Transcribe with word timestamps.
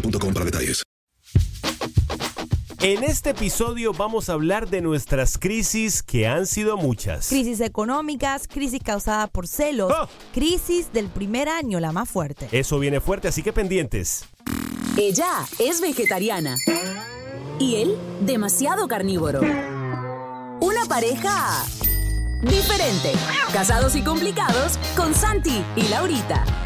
boostmobile.com 0.00 0.32
para 0.32 0.44
detalles. 0.44 0.82
En 2.82 3.02
este 3.02 3.30
episodio 3.30 3.92
vamos 3.92 4.28
a 4.28 4.34
hablar 4.34 4.68
de 4.68 4.80
nuestras 4.80 5.38
crisis 5.38 6.02
que 6.02 6.28
han 6.28 6.46
sido 6.46 6.76
muchas. 6.76 7.28
Crisis 7.28 7.60
económicas, 7.60 8.46
crisis 8.46 8.80
causada 8.84 9.26
por 9.26 9.48
celos, 9.48 9.92
¡Ah! 9.92 10.08
crisis 10.32 10.92
del 10.92 11.08
primer 11.08 11.48
año, 11.48 11.80
la 11.80 11.90
más 11.90 12.08
fuerte. 12.08 12.48
Eso 12.52 12.78
viene 12.78 13.00
fuerte, 13.00 13.28
así 13.28 13.42
que 13.42 13.52
pendientes. 13.52 14.26
Ella 14.96 15.46
es 15.58 15.80
vegetariana 15.80 16.54
y 17.58 17.76
él 17.76 17.96
demasiado 18.20 18.86
carnívoro. 18.86 19.40
Una 20.60 20.84
pareja 20.86 21.64
diferente. 22.42 23.12
Casados 23.52 23.96
y 23.96 24.02
complicados 24.02 24.78
con 24.96 25.14
Santi 25.14 25.64
y 25.74 25.88
Laurita. 25.88 26.65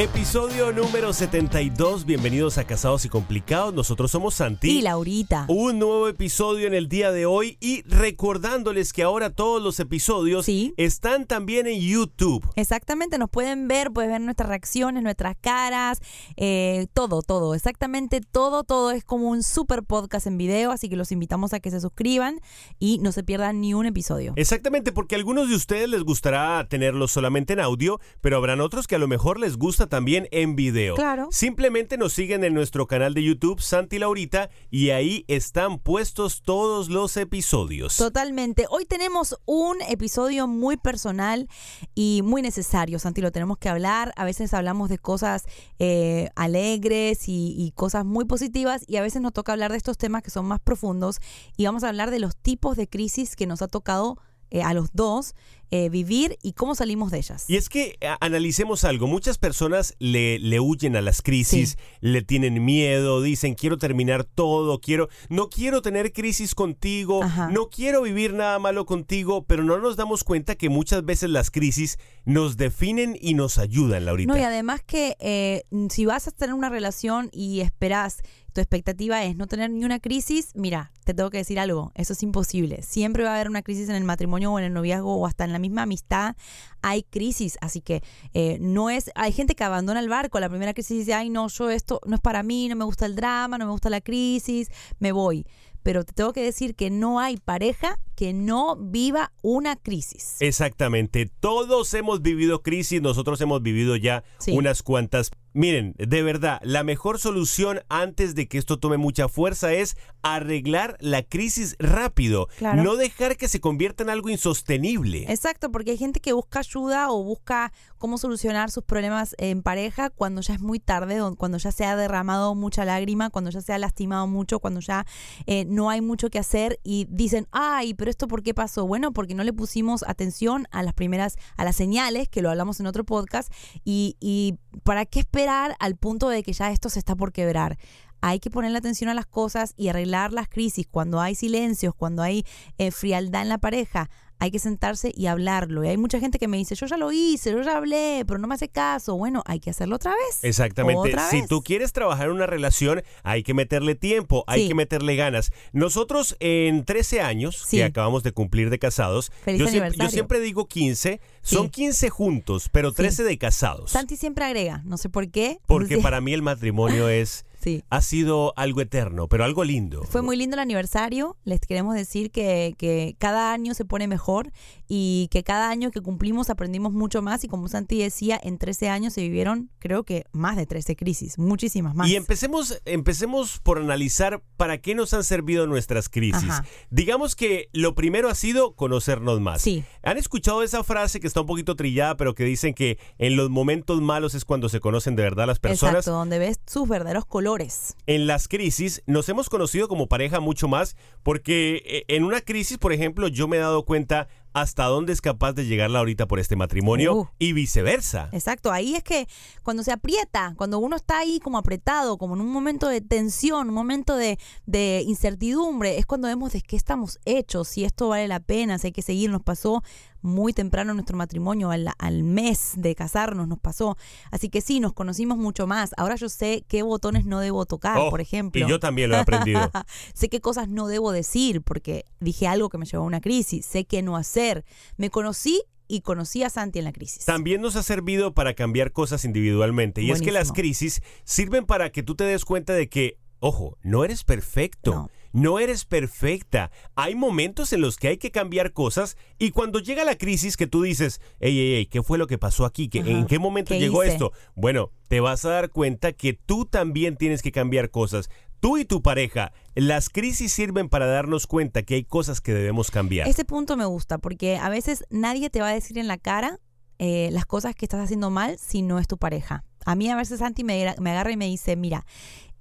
Episodio 0.00 0.72
número 0.72 1.12
72. 1.12 2.06
Bienvenidos 2.06 2.56
a 2.56 2.64
Casados 2.64 3.04
y 3.04 3.10
Complicados. 3.10 3.74
Nosotros 3.74 4.10
somos 4.10 4.32
Santi. 4.34 4.78
Y 4.78 4.80
Laurita. 4.80 5.44
Un 5.46 5.78
nuevo 5.78 6.08
episodio 6.08 6.66
en 6.66 6.72
el 6.72 6.88
día 6.88 7.12
de 7.12 7.26
hoy 7.26 7.58
y 7.60 7.82
recordándoles 7.82 8.94
que 8.94 9.02
ahora 9.02 9.28
todos 9.28 9.62
los 9.62 9.78
episodios 9.78 10.46
Sí. 10.46 10.72
están 10.78 11.26
también 11.26 11.66
en 11.66 11.82
YouTube. 11.82 12.42
Exactamente, 12.56 13.18
nos 13.18 13.28
pueden 13.28 13.68
ver, 13.68 13.90
pueden 13.90 14.12
ver 14.12 14.22
nuestras 14.22 14.48
reacciones, 14.48 15.02
nuestras 15.02 15.36
caras, 15.38 16.00
eh, 16.38 16.86
todo, 16.94 17.20
todo, 17.20 17.54
exactamente 17.54 18.22
todo, 18.22 18.64
todo 18.64 18.92
es 18.92 19.04
como 19.04 19.28
un 19.28 19.42
super 19.42 19.82
podcast 19.82 20.26
en 20.26 20.38
video, 20.38 20.72
así 20.72 20.88
que 20.88 20.96
los 20.96 21.12
invitamos 21.12 21.52
a 21.52 21.60
que 21.60 21.70
se 21.70 21.78
suscriban 21.78 22.40
y 22.78 23.00
no 23.00 23.12
se 23.12 23.22
pierdan 23.22 23.60
ni 23.60 23.74
un 23.74 23.84
episodio. 23.84 24.32
Exactamente, 24.36 24.92
porque 24.92 25.16
a 25.16 25.18
algunos 25.18 25.50
de 25.50 25.56
ustedes 25.56 25.90
les 25.90 26.04
gustará 26.04 26.66
tenerlo 26.70 27.06
solamente 27.06 27.52
en 27.52 27.60
audio, 27.60 28.00
pero 28.22 28.38
habrán 28.38 28.62
otros 28.62 28.86
que 28.86 28.94
a 28.94 28.98
lo 28.98 29.06
mejor 29.06 29.38
les 29.38 29.58
gusta 29.58 29.89
también 29.90 30.26
en 30.30 30.56
video. 30.56 30.94
Claro. 30.94 31.28
Simplemente 31.30 31.98
nos 31.98 32.14
siguen 32.14 32.44
en 32.44 32.54
nuestro 32.54 32.86
canal 32.86 33.12
de 33.12 33.22
YouTube, 33.22 33.60
Santi 33.60 33.98
Laurita, 33.98 34.48
y 34.70 34.88
ahí 34.90 35.26
están 35.28 35.78
puestos 35.78 36.40
todos 36.40 36.88
los 36.88 37.18
episodios. 37.18 37.98
Totalmente. 37.98 38.64
Hoy 38.70 38.86
tenemos 38.86 39.36
un 39.44 39.82
episodio 39.82 40.46
muy 40.46 40.78
personal 40.78 41.48
y 41.94 42.22
muy 42.24 42.40
necesario, 42.40 42.98
Santi, 42.98 43.20
lo 43.20 43.32
tenemos 43.32 43.58
que 43.58 43.68
hablar. 43.68 44.14
A 44.16 44.24
veces 44.24 44.54
hablamos 44.54 44.88
de 44.88 44.96
cosas 44.96 45.44
eh, 45.78 46.30
alegres 46.36 47.28
y, 47.28 47.54
y 47.58 47.72
cosas 47.72 48.06
muy 48.06 48.24
positivas 48.24 48.84
y 48.86 48.96
a 48.96 49.02
veces 49.02 49.20
nos 49.20 49.34
toca 49.34 49.52
hablar 49.52 49.72
de 49.72 49.76
estos 49.76 49.98
temas 49.98 50.22
que 50.22 50.30
son 50.30 50.46
más 50.46 50.60
profundos 50.60 51.18
y 51.56 51.66
vamos 51.66 51.84
a 51.84 51.88
hablar 51.88 52.10
de 52.10 52.20
los 52.20 52.36
tipos 52.36 52.78
de 52.78 52.88
crisis 52.88 53.36
que 53.36 53.46
nos 53.46 53.60
ha 53.60 53.68
tocado 53.68 54.18
eh, 54.50 54.62
a 54.62 54.74
los 54.74 54.90
dos 54.92 55.34
eh, 55.72 55.88
vivir 55.88 56.36
y 56.42 56.54
cómo 56.54 56.74
salimos 56.74 57.12
de 57.12 57.18
ellas. 57.18 57.44
Y 57.46 57.54
es 57.56 57.68
que 57.68 57.96
a- 58.04 58.18
analicemos 58.20 58.82
algo, 58.82 59.06
muchas 59.06 59.38
personas 59.38 59.94
le, 60.00 60.40
le 60.40 60.58
huyen 60.58 60.96
a 60.96 61.00
las 61.00 61.22
crisis, 61.22 61.78
le 62.00 62.22
tienen 62.22 62.64
miedo, 62.64 63.22
dicen 63.22 63.54
quiero 63.54 63.78
terminar 63.78 64.24
todo, 64.24 64.80
quiero, 64.80 65.08
no 65.28 65.48
quiero 65.48 65.80
tener 65.80 66.12
crisis 66.12 66.56
contigo, 66.56 67.22
Ajá. 67.22 67.50
no 67.52 67.68
quiero 67.70 68.02
vivir 68.02 68.32
nada 68.34 68.58
malo 68.58 68.84
contigo, 68.84 69.44
pero 69.46 69.62
no 69.62 69.78
nos 69.78 69.94
damos 69.96 70.24
cuenta 70.24 70.56
que 70.56 70.68
muchas 70.68 71.04
veces 71.04 71.30
las 71.30 71.52
crisis 71.52 71.98
nos 72.24 72.56
definen 72.56 73.16
y 73.20 73.34
nos 73.34 73.56
ayudan, 73.58 74.06
Laurita. 74.06 74.32
No, 74.32 74.36
y 74.38 74.42
además 74.42 74.82
que 74.84 75.16
eh, 75.20 75.62
si 75.88 76.04
vas 76.04 76.26
a 76.26 76.32
tener 76.32 76.54
una 76.54 76.68
relación 76.68 77.28
y 77.32 77.60
esperás, 77.60 78.22
tu 78.52 78.60
expectativa 78.60 79.24
es 79.24 79.36
no 79.36 79.46
tener 79.46 79.70
ni 79.70 79.84
una 79.84 80.00
crisis, 80.00 80.50
mira, 80.54 80.92
te 81.04 81.14
tengo 81.14 81.30
que 81.30 81.38
decir 81.38 81.58
algo, 81.58 81.92
eso 81.94 82.12
es 82.12 82.22
imposible. 82.22 82.82
Siempre 82.82 83.24
va 83.24 83.30
a 83.30 83.34
haber 83.34 83.48
una 83.48 83.62
crisis 83.62 83.88
en 83.88 83.94
el 83.96 84.04
matrimonio 84.04 84.52
o 84.52 84.58
en 84.58 84.64
el 84.66 84.72
noviazgo 84.72 85.14
o 85.16 85.26
hasta 85.26 85.44
en 85.44 85.52
la 85.52 85.58
misma 85.58 85.82
amistad, 85.82 86.36
hay 86.82 87.02
crisis, 87.02 87.58
así 87.60 87.80
que 87.80 88.02
eh, 88.34 88.58
no 88.60 88.90
es, 88.90 89.10
hay 89.14 89.32
gente 89.32 89.54
que 89.54 89.64
abandona 89.64 90.00
el 90.00 90.08
barco, 90.08 90.40
la 90.40 90.48
primera 90.48 90.74
crisis 90.74 90.98
dice, 90.98 91.14
ay 91.14 91.30
no, 91.30 91.48
yo 91.48 91.70
esto 91.70 92.00
no 92.06 92.16
es 92.16 92.20
para 92.20 92.42
mí, 92.42 92.68
no 92.68 92.76
me 92.76 92.84
gusta 92.84 93.06
el 93.06 93.16
drama, 93.16 93.58
no 93.58 93.66
me 93.66 93.72
gusta 93.72 93.90
la 93.90 94.00
crisis, 94.00 94.70
me 94.98 95.12
voy. 95.12 95.46
Pero 95.82 96.04
te 96.04 96.12
tengo 96.12 96.34
que 96.34 96.42
decir 96.42 96.74
que 96.74 96.90
no 96.90 97.20
hay 97.20 97.38
pareja 97.38 97.98
que 98.14 98.34
no 98.34 98.76
viva 98.76 99.32
una 99.40 99.76
crisis. 99.76 100.36
Exactamente, 100.40 101.24
todos 101.40 101.94
hemos 101.94 102.20
vivido 102.20 102.62
crisis, 102.62 103.00
nosotros 103.00 103.40
hemos 103.40 103.62
vivido 103.62 103.96
ya 103.96 104.22
Sí. 104.38 104.52
unas 104.52 104.82
cuantas. 104.82 105.30
Miren, 105.52 105.94
de 105.98 106.22
verdad, 106.22 106.60
la 106.62 106.84
mejor 106.84 107.18
solución 107.18 107.80
antes 107.88 108.34
de 108.36 108.46
que 108.46 108.56
esto 108.58 108.78
tome 108.78 108.98
mucha 108.98 109.28
fuerza 109.28 109.72
es 109.72 109.96
arreglar 110.22 110.96
la 111.00 111.22
crisis 111.24 111.74
rápido, 111.80 112.46
Claro. 112.58 112.82
no 112.84 112.94
dejar 112.96 113.36
que 113.36 113.48
se 113.48 113.58
convierta 113.60 114.04
en 114.04 114.10
algo 114.10 114.28
insostenible. 114.28 115.24
Exacto, 115.28 115.72
porque 115.72 115.90
hay 115.92 115.96
gente 115.98 116.20
que 116.20 116.32
busca 116.32 116.60
ayuda 116.60 117.10
o 117.10 117.24
busca 117.24 117.72
cómo 117.98 118.16
solucionar 118.16 118.70
sus 118.70 118.84
problemas 118.84 119.34
en 119.38 119.62
pareja 119.62 120.10
cuando 120.10 120.40
ya 120.40 120.54
es 120.54 120.60
muy 120.60 120.78
tarde, 120.78 121.18
cuando 121.36 121.58
ya 121.58 121.72
se 121.72 121.84
ha 121.84 121.96
derramado 121.96 122.54
mucha 122.54 122.84
lágrima, 122.84 123.30
cuando 123.30 123.50
ya 123.50 123.60
se 123.60 123.72
ha 123.72 123.78
lastimado 123.78 124.26
mucho, 124.28 124.60
cuando 124.60 124.78
ya 124.80 125.04
eh, 125.46 125.64
no 125.66 125.90
hay 125.90 126.00
mucho 126.00 126.30
que 126.30 126.38
hacer 126.38 126.78
y 126.84 127.06
dicen, 127.10 127.48
ay, 127.50 127.94
pero 127.94 128.10
esto 128.10 128.28
por 128.28 128.42
qué 128.42 128.54
pasó? 128.54 128.86
Bueno, 128.86 129.12
porque 129.12 129.34
no 129.34 129.42
le 129.42 129.52
pusimos 129.52 130.04
atención 130.06 130.68
a 130.70 130.82
las 130.84 130.94
primeras, 130.94 131.36
a 131.56 131.64
las 131.64 131.74
señales, 131.76 132.28
que 132.28 132.40
lo 132.42 132.50
hablamos 132.50 132.78
en 132.78 132.86
otro 132.86 133.04
podcast, 133.04 133.52
y, 133.84 134.16
y 134.20 134.54
para 134.84 135.06
qué 135.06 135.18
esperar 135.20 135.39
al 135.48 135.96
punto 135.96 136.28
de 136.28 136.42
que 136.42 136.52
ya 136.52 136.70
esto 136.70 136.88
se 136.88 136.98
está 136.98 137.16
por 137.16 137.32
quebrar. 137.32 137.78
Hay 138.20 138.38
que 138.38 138.50
ponerle 138.50 138.78
atención 138.78 139.08
a 139.08 139.14
las 139.14 139.26
cosas 139.26 139.72
y 139.76 139.88
arreglar 139.88 140.32
las 140.32 140.48
crisis 140.48 140.86
cuando 140.90 141.20
hay 141.20 141.34
silencios, 141.34 141.94
cuando 141.94 142.22
hay 142.22 142.44
eh, 142.78 142.90
frialdad 142.90 143.42
en 143.42 143.48
la 143.48 143.58
pareja 143.58 144.10
hay 144.40 144.50
que 144.50 144.58
sentarse 144.58 145.12
y 145.14 145.26
hablarlo. 145.26 145.84
Y 145.84 145.88
hay 145.88 145.96
mucha 145.96 146.18
gente 146.18 146.38
que 146.38 146.48
me 146.48 146.56
dice, 146.56 146.74
yo 146.74 146.86
ya 146.86 146.96
lo 146.96 147.12
hice, 147.12 147.52
yo 147.52 147.62
ya 147.62 147.76
hablé, 147.76 148.24
pero 148.26 148.38
no 148.38 148.48
me 148.48 148.54
hace 148.56 148.68
caso. 148.68 149.16
Bueno, 149.16 149.42
hay 149.46 149.60
que 149.60 149.70
hacerlo 149.70 149.96
otra 149.96 150.12
vez. 150.12 150.42
Exactamente. 150.42 150.98
Otra 151.10 151.28
Si 151.30 151.40
vez. 151.40 151.48
tú 151.48 151.62
quieres 151.62 151.92
trabajar 151.92 152.26
en 152.26 152.32
una 152.32 152.46
relación, 152.46 153.02
hay 153.22 153.42
que 153.42 153.54
meterle 153.54 153.94
tiempo, 153.94 154.42
hay 154.46 154.62
Sí. 154.62 154.68
que 154.68 154.74
meterle 154.74 155.14
ganas. 155.16 155.52
Nosotros 155.72 156.36
en 156.40 156.84
13 156.84 157.20
años 157.20 157.56
Sí. 157.66 157.76
que 157.76 157.84
acabamos 157.84 158.22
de 158.22 158.32
cumplir 158.32 158.70
de 158.70 158.78
casados, 158.78 159.30
Feliz 159.44 159.60
yo, 159.60 159.66
siempre, 159.66 159.86
aniversario. 159.88 160.08
yo 160.08 160.12
siempre 160.12 160.40
digo 160.40 160.66
15, 160.66 161.20
son 161.42 161.64
Sí. 161.66 161.70
15 161.70 162.10
juntos, 162.10 162.68
pero 162.72 162.92
13 162.92 163.22
de 163.22 163.38
casados. 163.38 163.90
Santi 163.90 164.16
siempre 164.16 164.44
agrega, 164.44 164.82
no 164.84 164.96
sé 164.96 165.08
por 165.08 165.30
qué. 165.30 165.58
Porque 165.66 165.98
para 165.98 166.20
mí 166.20 166.32
el 166.32 166.42
matrimonio 166.42 167.08
es 167.08 167.44
Sí. 167.60 167.84
ha 167.90 168.00
sido 168.00 168.54
algo 168.56 168.80
eterno, 168.80 169.28
pero 169.28 169.44
algo 169.44 169.64
lindo. 169.64 170.02
Fue 170.04 170.22
muy 170.22 170.36
lindo 170.36 170.56
el 170.56 170.60
aniversario. 170.60 171.36
Les 171.44 171.60
queremos 171.60 171.94
decir 171.94 172.30
que, 172.30 172.74
que 172.78 173.16
cada 173.18 173.52
año 173.52 173.74
se 173.74 173.84
pone 173.84 174.08
mejor 174.08 174.50
y 174.92 175.28
que 175.30 175.44
cada 175.44 175.70
año 175.70 175.92
que 175.92 176.00
cumplimos 176.00 176.50
aprendimos 176.50 176.92
mucho 176.92 177.22
más. 177.22 177.44
Y 177.44 177.48
como 177.48 177.68
Santi 177.68 178.02
decía, 178.02 178.40
en 178.42 178.58
13 178.58 178.88
años 178.88 179.12
se 179.12 179.20
vivieron, 179.20 179.70
creo 179.78 180.02
que 180.02 180.24
más 180.32 180.56
de 180.56 180.66
13 180.66 180.96
crisis, 180.96 181.38
muchísimas 181.38 181.94
más. 181.94 182.08
Y 182.08 182.16
empecemos, 182.16 182.82
empecemos 182.84 183.60
por 183.60 183.78
analizar 183.78 184.42
para 184.56 184.78
qué 184.78 184.96
nos 184.96 185.14
han 185.14 185.22
servido 185.22 185.68
nuestras 185.68 186.08
crisis. 186.08 186.50
Ajá. 186.50 186.64
Digamos 186.90 187.36
que 187.36 187.68
lo 187.72 187.94
primero 187.94 188.28
ha 188.28 188.34
sido 188.34 188.74
conocernos 188.74 189.40
más. 189.40 189.62
Sí. 189.62 189.84
¿Han 190.02 190.18
escuchado 190.18 190.64
esa 190.64 190.82
frase 190.82 191.20
que 191.20 191.28
está 191.28 191.42
un 191.42 191.46
poquito 191.46 191.76
trillada, 191.76 192.16
pero 192.16 192.34
que 192.34 192.42
dicen 192.42 192.74
que 192.74 192.98
en 193.18 193.36
los 193.36 193.48
momentos 193.48 194.00
malos 194.00 194.34
es 194.34 194.44
cuando 194.44 194.68
se 194.68 194.80
conocen 194.80 195.14
de 195.14 195.22
verdad 195.22 195.46
las 195.46 195.60
personas? 195.60 195.98
Exacto, 195.98 196.18
donde 196.18 196.40
ves 196.40 196.58
sus 196.66 196.88
verdaderos 196.88 197.26
colores. 197.26 197.94
En 198.08 198.26
las 198.26 198.48
crisis 198.48 199.04
nos 199.06 199.28
hemos 199.28 199.48
conocido 199.48 199.86
como 199.86 200.08
pareja 200.08 200.40
mucho 200.40 200.66
más 200.66 200.96
porque 201.22 201.80
eh, 201.86 202.04
en 202.08 202.24
una 202.24 202.40
crisis, 202.40 202.76
por 202.76 202.92
ejemplo, 202.92 203.28
yo 203.28 203.46
me 203.46 203.58
he 203.58 203.60
dado 203.60 203.84
cuenta 203.84 204.26
hasta 204.52 204.84
dónde 204.84 205.12
es 205.12 205.20
capaz 205.20 205.52
de 205.52 205.66
llegar 205.66 205.90
Laurita 205.90 206.26
por 206.26 206.38
este 206.40 206.56
matrimonio 206.56 207.14
Uh. 207.14 207.28
y 207.38 207.52
viceversa. 207.52 208.28
Exacto, 208.32 208.72
ahí 208.72 208.94
es 208.94 209.02
que 209.04 209.26
cuando 209.62 209.82
se 209.82 209.92
aprieta, 209.92 210.54
cuando 210.56 210.78
uno 210.78 210.96
está 210.96 211.18
ahí 211.18 211.38
como 211.40 211.58
apretado, 211.58 212.18
como 212.18 212.34
en 212.34 212.40
un 212.40 212.50
momento 212.52 212.88
de 212.88 213.00
tensión, 213.00 213.68
un 213.68 213.74
momento 213.74 214.16
de, 214.16 214.38
de 214.66 215.04
incertidumbre, 215.06 215.98
es 215.98 216.06
cuando 216.06 216.28
vemos 216.28 216.52
de 216.52 216.60
qué 216.62 216.76
estamos 216.76 217.18
hechos, 217.24 217.68
si 217.68 217.84
esto 217.84 218.08
vale 218.08 218.28
la 218.28 218.40
pena, 218.40 218.78
si 218.78 218.88
hay 218.88 218.92
que 218.92 219.02
seguir. 219.02 219.30
Nos 219.30 219.42
pasó 219.42 219.82
muy 220.22 220.52
temprano 220.52 220.92
en 220.92 220.96
nuestro 220.96 221.16
matrimonio, 221.16 221.70
al, 221.70 221.88
al 221.98 222.22
mes 222.22 222.72
de 222.76 222.94
casarnos 222.94 223.48
nos 223.48 223.58
pasó. 223.58 223.96
Así 224.30 224.48
que 224.48 224.60
sí, 224.60 224.80
nos 224.80 224.92
conocimos 224.92 225.38
mucho 225.38 225.66
más. 225.66 225.92
Ahora 225.96 226.16
yo 226.16 226.28
sé 226.28 226.64
qué 226.68 226.82
botones 226.82 227.24
no 227.24 227.40
debo 227.40 227.66
tocar, 227.66 227.98
Oh, 227.98 228.10
por 228.10 228.20
ejemplo. 228.20 228.64
Y 228.64 228.68
yo 228.68 228.80
también 228.80 229.10
lo 229.10 229.16
he 229.16 229.20
aprendido. 229.20 229.70
sé 230.14 230.28
qué 230.28 230.40
cosas 230.40 230.68
no 230.68 230.86
debo 230.88 231.12
decir 231.12 231.62
porque 231.62 232.04
dije 232.20 232.46
algo 232.46 232.68
que 232.68 232.78
me 232.78 232.86
llevó 232.86 233.04
a 233.04 233.06
una 233.06 233.20
crisis. 233.20 233.66
Sé 233.66 233.84
qué 233.84 234.02
no 234.02 234.16
hacer. 234.16 234.64
Me 234.96 235.10
conocí 235.10 235.62
y 235.88 236.02
conocí 236.02 236.44
a 236.44 236.50
Santi 236.50 236.78
en 236.78 236.84
la 236.84 236.92
crisis. 236.92 237.24
También 237.24 237.60
nos 237.60 237.74
ha 237.76 237.82
servido 237.82 238.32
para 238.32 238.54
cambiar 238.54 238.92
cosas 238.92 239.24
individualmente. 239.24 240.02
Y 240.02 240.12
es 240.12 240.22
que 240.22 240.30
las 240.30 240.52
crisis 240.52 241.02
sirven 241.24 241.66
para 241.66 241.90
que 241.90 242.02
tú 242.02 242.14
te 242.14 242.24
des 242.24 242.44
cuenta 242.44 242.74
de 242.74 242.88
que, 242.88 243.18
ojo, 243.40 243.76
no 243.82 244.04
eres 244.04 244.22
perfecto. 244.22 244.94
No. 244.94 245.10
No 245.32 245.58
eres 245.58 245.84
perfecta. 245.84 246.70
Hay 246.96 247.14
momentos 247.14 247.72
en 247.72 247.80
los 247.80 247.96
que 247.96 248.08
hay 248.08 248.16
que 248.18 248.30
cambiar 248.30 248.72
cosas 248.72 249.16
y 249.38 249.50
cuando 249.52 249.78
llega 249.78 250.04
la 250.04 250.16
crisis 250.16 250.56
que 250.56 250.66
tú 250.66 250.82
dices, 250.82 251.20
ey, 251.38 251.58
ey, 251.58 251.74
ey, 251.74 251.86
¿qué 251.86 252.02
fue 252.02 252.18
lo 252.18 252.26
que 252.26 252.38
pasó 252.38 252.64
aquí? 252.64 252.88
¿Qué- 252.88 253.00
Ajá. 253.00 253.10
¿En 253.10 253.26
qué 253.26 253.38
momento 253.38 253.74
¿Qué 253.74 253.80
llegó 253.80 254.02
hice? 254.04 254.14
esto? 254.14 254.32
Bueno, 254.54 254.90
te 255.08 255.20
vas 255.20 255.44
a 255.44 255.50
dar 255.50 255.70
cuenta 255.70 256.12
que 256.12 256.32
tú 256.32 256.64
también 256.66 257.16
tienes 257.16 257.42
que 257.42 257.52
cambiar 257.52 257.90
cosas. 257.90 258.28
Tú 258.60 258.76
y 258.76 258.84
tu 258.84 259.00
pareja, 259.02 259.52
las 259.74 260.10
crisis 260.10 260.52
sirven 260.52 260.88
para 260.88 261.06
darnos 261.06 261.46
cuenta 261.46 261.82
que 261.82 261.94
hay 261.94 262.04
cosas 262.04 262.40
que 262.42 262.52
debemos 262.52 262.90
cambiar. 262.90 263.26
Ese 263.28 263.44
punto 263.46 263.76
me 263.76 263.86
gusta 263.86 264.18
porque 264.18 264.56
a 264.58 264.68
veces 264.68 265.04
nadie 265.10 265.48
te 265.48 265.60
va 265.62 265.68
a 265.68 265.72
decir 265.74 265.96
en 265.96 266.08
la 266.08 266.18
cara 266.18 266.58
eh, 266.98 267.30
las 267.32 267.46
cosas 267.46 267.74
que 267.74 267.86
estás 267.86 268.00
haciendo 268.00 268.28
mal 268.30 268.58
si 268.58 268.82
no 268.82 268.98
es 268.98 269.08
tu 269.08 269.16
pareja. 269.16 269.64
A 269.86 269.94
mí 269.94 270.10
a 270.10 270.16
veces 270.16 270.40
Santi 270.40 270.62
me 270.64 270.86
agarra 270.86 271.32
y 271.32 271.38
me 271.38 271.46
dice, 271.46 271.74
mira, 271.74 272.04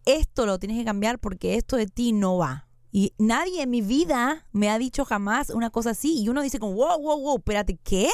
esto 0.05 0.45
lo 0.45 0.59
tienes 0.59 0.77
que 0.77 0.85
cambiar 0.85 1.19
porque 1.19 1.55
esto 1.55 1.75
de 1.77 1.87
ti 1.87 2.11
no 2.13 2.37
va. 2.37 2.67
Y 2.91 3.13
nadie 3.19 3.61
en 3.61 3.69
mi 3.69 3.81
vida 3.81 4.45
me 4.51 4.69
ha 4.69 4.79
dicho 4.79 5.05
jamás 5.05 5.51
una 5.51 5.69
cosa 5.69 5.91
así. 5.91 6.21
Y 6.23 6.29
uno 6.29 6.41
dice 6.41 6.59
como, 6.59 6.73
wow, 6.73 6.99
wow, 7.01 7.19
wow, 7.21 7.37
espérate, 7.37 7.77
¿qué? 7.83 8.09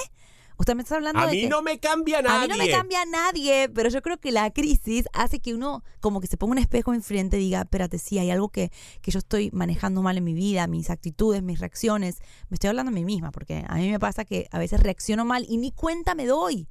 Usted 0.57 0.73
me 0.75 0.83
está 0.83 0.95
hablando 0.95 1.19
A 1.19 1.27
de 1.27 1.31
mí 1.33 1.41
que- 1.41 1.49
no 1.49 1.61
me 1.61 1.79
cambia 1.79 2.19
A 2.19 2.21
nadie. 2.21 2.47
mí 2.47 2.57
no 2.57 2.63
me 2.63 2.71
cambia 2.71 3.05
nadie, 3.05 3.67
pero 3.67 3.89
yo 3.89 4.01
creo 4.01 4.17
que 4.21 4.31
la 4.31 4.51
crisis 4.51 5.05
hace 5.11 5.39
que 5.39 5.53
uno 5.53 5.83
como 5.99 6.21
que 6.21 6.27
se 6.27 6.37
ponga 6.37 6.53
un 6.53 6.57
espejo 6.59 6.93
enfrente 6.93 7.35
y 7.37 7.41
diga, 7.41 7.61
espérate, 7.61 7.99
sí, 7.99 8.19
hay 8.19 8.31
algo 8.31 8.47
que, 8.49 8.71
que 9.01 9.11
yo 9.11 9.19
estoy 9.19 9.49
manejando 9.51 10.01
mal 10.01 10.17
en 10.17 10.23
mi 10.23 10.33
vida, 10.33 10.65
mis 10.67 10.89
actitudes, 10.89 11.43
mis 11.43 11.59
reacciones. 11.59 12.19
Me 12.49 12.55
estoy 12.55 12.69
hablando 12.69 12.89
a 12.89 12.93
mí 12.93 13.03
misma, 13.03 13.31
porque 13.31 13.65
a 13.67 13.75
mí 13.75 13.89
me 13.89 13.99
pasa 13.99 14.23
que 14.23 14.47
a 14.51 14.57
veces 14.59 14.79
reacciono 14.79 15.25
mal 15.25 15.45
y 15.49 15.57
ni 15.57 15.71
cuenta 15.71 16.15
me 16.15 16.25
doy. 16.25 16.69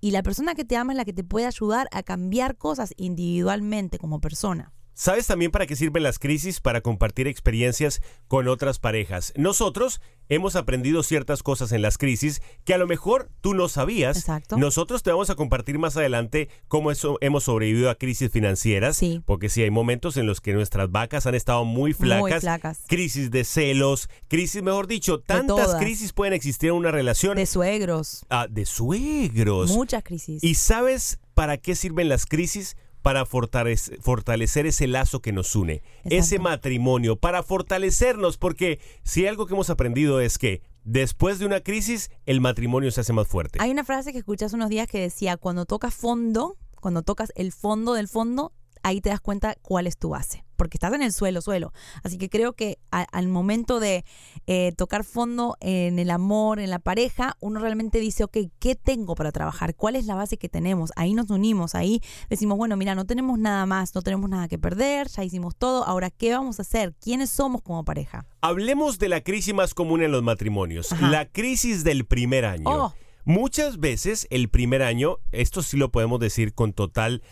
Y 0.00 0.12
la 0.12 0.22
persona 0.22 0.54
que 0.54 0.64
te 0.64 0.76
ama 0.76 0.92
es 0.92 0.96
la 0.96 1.04
que 1.04 1.12
te 1.12 1.24
puede 1.24 1.46
ayudar 1.46 1.88
a 1.92 2.02
cambiar 2.02 2.56
cosas 2.56 2.94
individualmente 2.96 3.98
como 3.98 4.20
persona. 4.20 4.72
¿Sabes 5.00 5.28
también 5.28 5.52
para 5.52 5.64
qué 5.68 5.76
sirven 5.76 6.02
las 6.02 6.18
crisis? 6.18 6.58
Para 6.58 6.80
compartir 6.80 7.28
experiencias 7.28 8.02
con 8.26 8.48
otras 8.48 8.80
parejas. 8.80 9.32
Nosotros 9.36 10.00
hemos 10.28 10.56
aprendido 10.56 11.04
ciertas 11.04 11.44
cosas 11.44 11.70
en 11.70 11.82
las 11.82 11.98
crisis 11.98 12.42
que 12.64 12.74
a 12.74 12.78
lo 12.78 12.88
mejor 12.88 13.30
tú 13.40 13.54
no 13.54 13.68
sabías. 13.68 14.16
Exacto. 14.18 14.56
Nosotros 14.56 15.04
te 15.04 15.12
vamos 15.12 15.30
a 15.30 15.36
compartir 15.36 15.78
más 15.78 15.96
adelante 15.96 16.48
cómo 16.66 16.90
eso 16.90 17.16
hemos 17.20 17.44
sobrevivido 17.44 17.90
a 17.90 17.94
crisis 17.94 18.32
financieras. 18.32 18.96
Sí. 18.96 19.22
Porque 19.24 19.48
sí, 19.48 19.62
hay 19.62 19.70
momentos 19.70 20.16
en 20.16 20.26
los 20.26 20.40
que 20.40 20.52
nuestras 20.52 20.90
vacas 20.90 21.26
han 21.26 21.36
estado 21.36 21.64
muy 21.64 21.92
flacas. 21.92 22.20
Muy 22.20 22.32
flacas. 22.32 22.80
Crisis 22.88 23.30
de 23.30 23.44
celos, 23.44 24.10
crisis, 24.26 24.64
mejor 24.64 24.88
dicho, 24.88 25.20
tantas 25.20 25.76
crisis 25.76 26.12
pueden 26.12 26.34
existir 26.34 26.70
en 26.70 26.74
una 26.74 26.90
relación. 26.90 27.36
De 27.36 27.46
suegros, 27.46 28.26
Ah, 28.30 28.48
de 28.50 28.66
suegros. 28.66 29.70
muchas 29.70 30.02
crisis. 30.02 30.42
¿Y 30.42 30.56
sabes 30.56 31.20
para 31.34 31.56
qué 31.56 31.76
sirven 31.76 32.08
las 32.08 32.26
crisis? 32.26 32.76
Para 33.02 33.24
fortalece- 33.24 34.00
fortalecer 34.00 34.66
ese 34.66 34.86
lazo 34.86 35.20
que 35.20 35.32
nos 35.32 35.54
une, 35.56 35.82
ese 36.04 36.38
matrimonio, 36.38 37.16
para 37.16 37.42
fortalecernos, 37.42 38.38
porque 38.38 38.80
si 39.02 39.26
algo 39.26 39.46
que 39.46 39.54
hemos 39.54 39.70
aprendido 39.70 40.20
es 40.20 40.38
que 40.38 40.62
después 40.84 41.38
de 41.38 41.46
una 41.46 41.60
crisis, 41.60 42.10
el 42.26 42.40
matrimonio 42.40 42.90
se 42.90 43.00
hace 43.02 43.12
más 43.12 43.28
fuerte. 43.28 43.58
Hay 43.62 43.70
una 43.70 43.84
frase 43.84 44.12
que 44.12 44.18
escuché 44.18 44.44
hace 44.46 44.56
unos 44.56 44.68
días 44.68 44.86
que 44.88 45.00
decía, 45.00 45.36
cuando 45.36 45.64
tocas 45.64 45.94
fondo, 45.94 46.56
cuando 46.80 47.02
tocas 47.02 47.32
el 47.36 47.52
fondo 47.52 47.94
del 47.94 48.08
fondo, 48.08 48.52
ahí 48.82 49.00
te 49.00 49.10
das 49.10 49.20
cuenta 49.20 49.56
cuál 49.62 49.86
es 49.86 49.96
tu 49.96 50.10
base, 50.10 50.44
porque 50.58 50.76
estás 50.76 50.92
en 50.92 51.02
el 51.02 51.12
suelo, 51.12 51.40
suelo. 51.40 51.72
Así 52.02 52.18
que 52.18 52.28
creo 52.28 52.52
que 52.52 52.78
a- 52.90 53.04
al 53.12 53.28
momento 53.28 53.78
de 53.80 54.04
eh, 54.46 54.72
tocar 54.76 55.04
fondo 55.04 55.56
en 55.60 55.98
el 55.98 56.10
amor, 56.10 56.58
en 56.58 56.68
la 56.70 56.80
pareja, 56.80 57.36
uno 57.40 57.60
realmente 57.60 58.00
dice, 58.00 58.24
ok, 58.24 58.36
¿qué 58.58 58.74
tengo 58.74 59.14
para 59.14 59.30
trabajar? 59.30 59.74
¿Cuál 59.76 59.94
es 59.96 60.06
la 60.06 60.14
base 60.16 60.36
que 60.36 60.48
tenemos? 60.48 60.90
Ahí 60.96 61.14
nos 61.14 61.30
unimos, 61.30 61.74
ahí 61.74 62.02
decimos, 62.28 62.58
bueno, 62.58 62.76
mira, 62.76 62.94
no 62.94 63.06
tenemos 63.06 63.38
nada 63.38 63.64
más, 63.66 63.94
no 63.94 64.02
tenemos 64.02 64.28
nada 64.28 64.48
que 64.48 64.58
perder, 64.58 65.08
ya 65.08 65.22
hicimos 65.24 65.54
todo, 65.56 65.84
ahora, 65.84 66.10
¿qué 66.10 66.32
vamos 66.32 66.58
a 66.58 66.62
hacer? 66.62 66.94
¿Quiénes 67.00 67.30
somos 67.30 67.62
como 67.62 67.84
pareja? 67.84 68.26
Hablemos 68.40 68.98
de 68.98 69.08
la 69.08 69.20
crisis 69.22 69.54
más 69.54 69.74
común 69.74 70.02
en 70.02 70.10
los 70.10 70.22
matrimonios, 70.24 70.90
Ajá. 70.92 71.08
la 71.08 71.26
crisis 71.26 71.84
del 71.84 72.04
primer 72.04 72.44
año. 72.44 72.64
Oh. 72.66 72.94
Muchas 73.24 73.78
veces 73.78 74.26
el 74.30 74.48
primer 74.48 74.82
año, 74.82 75.18
esto 75.30 75.62
sí 75.62 75.76
lo 75.76 75.90
podemos 75.92 76.18
decir 76.18 76.54
con 76.54 76.72
total 76.72 77.22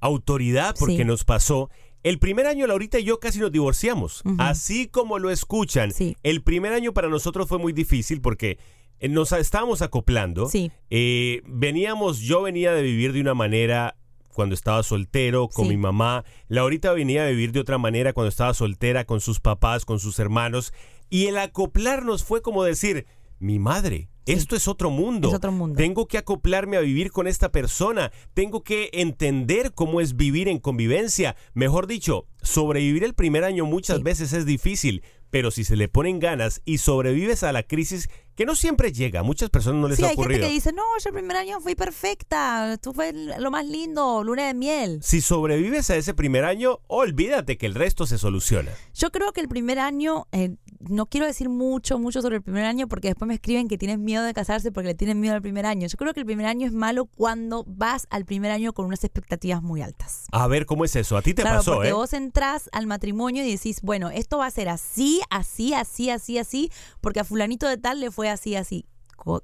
autoridad 0.00 0.74
porque 0.78 0.98
Sí. 0.98 1.04
nos 1.04 1.24
pasó. 1.24 1.70
El 2.02 2.18
primer 2.18 2.46
año, 2.46 2.66
Laurita 2.66 2.98
y 2.98 3.04
yo 3.04 3.18
casi 3.20 3.38
nos 3.40 3.50
divorciamos. 3.52 4.22
Así 4.38 4.86
como 4.88 5.18
lo 5.18 5.30
escuchan. 5.30 5.90
Sí. 5.92 6.16
El 6.22 6.42
primer 6.42 6.72
año 6.72 6.92
para 6.92 7.08
nosotros 7.08 7.48
fue 7.48 7.58
muy 7.58 7.72
difícil 7.72 8.20
porque 8.20 8.58
eh, 9.00 9.08
nos 9.08 9.32
estábamos 9.32 9.82
acoplando. 9.82 10.48
Sí. 10.48 10.70
Eh, 10.90 11.42
veníamos, 11.46 12.20
yo 12.20 12.42
venía 12.42 12.72
de 12.72 12.82
vivir 12.82 13.12
de 13.12 13.20
una 13.20 13.34
manera 13.34 13.96
cuando 14.32 14.54
estaba 14.54 14.82
soltero 14.84 15.48
con 15.48 15.64
Sí. 15.64 15.70
mi 15.70 15.76
mamá. 15.76 16.24
Laurita 16.46 16.92
venía 16.92 17.24
de 17.24 17.32
vivir 17.32 17.50
de 17.52 17.60
otra 17.60 17.78
manera 17.78 18.12
cuando 18.12 18.28
estaba 18.28 18.54
soltera 18.54 19.04
con 19.04 19.20
sus 19.20 19.40
papás, 19.40 19.84
con 19.84 19.98
sus 19.98 20.18
hermanos. 20.20 20.72
Y 21.10 21.26
el 21.26 21.38
acoplarnos 21.38 22.22
fue 22.24 22.42
como 22.42 22.62
decir, 22.62 23.06
mi 23.40 23.58
madre, 23.58 24.08
esto 24.32 24.56
es 24.56 24.68
otro 24.68 24.90
mundo. 24.90 25.28
Es 25.28 25.34
otro 25.34 25.52
mundo. 25.52 25.76
Tengo 25.76 26.06
que 26.06 26.18
acoplarme 26.18 26.76
a 26.76 26.80
vivir 26.80 27.10
con 27.10 27.26
esta 27.26 27.50
persona. 27.50 28.12
Tengo 28.34 28.62
que 28.62 28.90
entender 28.92 29.72
cómo 29.74 30.00
es 30.00 30.16
vivir 30.16 30.48
en 30.48 30.58
convivencia. 30.58 31.36
Mejor 31.54 31.86
dicho, 31.86 32.26
sobrevivir 32.42 33.04
el 33.04 33.14
primer 33.14 33.44
año 33.44 33.64
muchas 33.66 33.98
Sí. 33.98 34.02
veces 34.02 34.32
es 34.32 34.46
difícil. 34.46 35.02
Pero 35.30 35.50
si 35.50 35.64
se 35.64 35.76
le 35.76 35.88
ponen 35.88 36.18
ganas 36.20 36.62
y 36.64 36.78
sobrevives 36.78 37.42
a 37.42 37.52
la 37.52 37.62
crisis, 37.62 38.08
que 38.38 38.46
no 38.46 38.54
siempre 38.54 38.92
llega, 38.92 39.18
a 39.18 39.22
muchas 39.24 39.50
personas 39.50 39.80
no 39.80 39.88
les 39.88 39.96
Sí, 39.96 40.04
ha 40.04 40.10
hay 40.10 40.12
ocurrido. 40.14 40.42
gente 40.42 40.46
que 40.46 40.54
dice, 40.54 40.72
no, 40.72 40.84
yo 41.02 41.08
el 41.08 41.12
primer 41.12 41.36
año 41.36 41.58
fui 41.60 41.74
perfecta, 41.74 42.78
tú 42.80 42.92
fue 42.92 43.12
lo 43.12 43.50
más 43.50 43.66
lindo, 43.66 44.22
luna 44.22 44.46
de 44.46 44.54
miel. 44.54 45.00
Si 45.02 45.20
sobrevives 45.20 45.90
a 45.90 45.96
ese 45.96 46.14
primer 46.14 46.44
año, 46.44 46.78
olvídate 46.86 47.58
que 47.58 47.66
el 47.66 47.74
resto 47.74 48.06
se 48.06 48.16
soluciona. 48.16 48.70
Yo 48.94 49.10
creo 49.10 49.32
que 49.32 49.40
el 49.40 49.48
primer 49.48 49.80
año, 49.80 50.28
eh, 50.30 50.54
no 50.78 51.06
quiero 51.06 51.26
decir 51.26 51.48
mucho, 51.48 51.98
mucho 51.98 52.22
sobre 52.22 52.36
el 52.36 52.42
primer 52.42 52.64
año 52.64 52.86
porque 52.86 53.08
después 53.08 53.26
me 53.26 53.34
escriben 53.34 53.66
que 53.66 53.76
tienen 53.76 54.04
miedo 54.04 54.22
de 54.22 54.32
casarse 54.32 54.70
porque 54.70 54.90
le 54.90 54.94
tienen 54.94 55.18
miedo 55.18 55.34
al 55.34 55.42
primer 55.42 55.66
año. 55.66 55.88
Yo 55.88 55.96
creo 55.96 56.14
que 56.14 56.20
el 56.20 56.26
primer 56.26 56.46
año 56.46 56.64
es 56.64 56.72
malo 56.72 57.06
cuando 57.06 57.64
vas 57.66 58.06
al 58.08 58.24
primer 58.24 58.52
año 58.52 58.72
con 58.72 58.86
unas 58.86 59.02
expectativas 59.02 59.62
muy 59.62 59.82
altas. 59.82 60.26
A 60.30 60.46
ver 60.46 60.64
cómo 60.64 60.84
es 60.84 60.94
eso. 60.94 61.16
A 61.16 61.22
ti 61.22 61.34
te 61.34 61.42
claro, 61.42 61.58
pasó, 61.58 61.74
porque 61.74 61.88
¿eh? 61.88 61.92
vos 61.92 62.12
entrás 62.12 62.70
al 62.70 62.86
matrimonio 62.86 63.44
y 63.44 63.50
decís, 63.50 63.80
bueno, 63.82 64.10
esto 64.10 64.38
va 64.38 64.46
a 64.46 64.50
ser 64.52 64.68
así, 64.68 65.20
así, 65.28 65.74
así, 65.74 66.10
así, 66.10 66.38
así, 66.38 66.70
porque 67.00 67.18
a 67.18 67.24
fulanito 67.24 67.66
de 67.66 67.78
tal 67.78 67.98
le 67.98 68.12
fue 68.12 68.27
así, 68.28 68.56
así. 68.56 68.86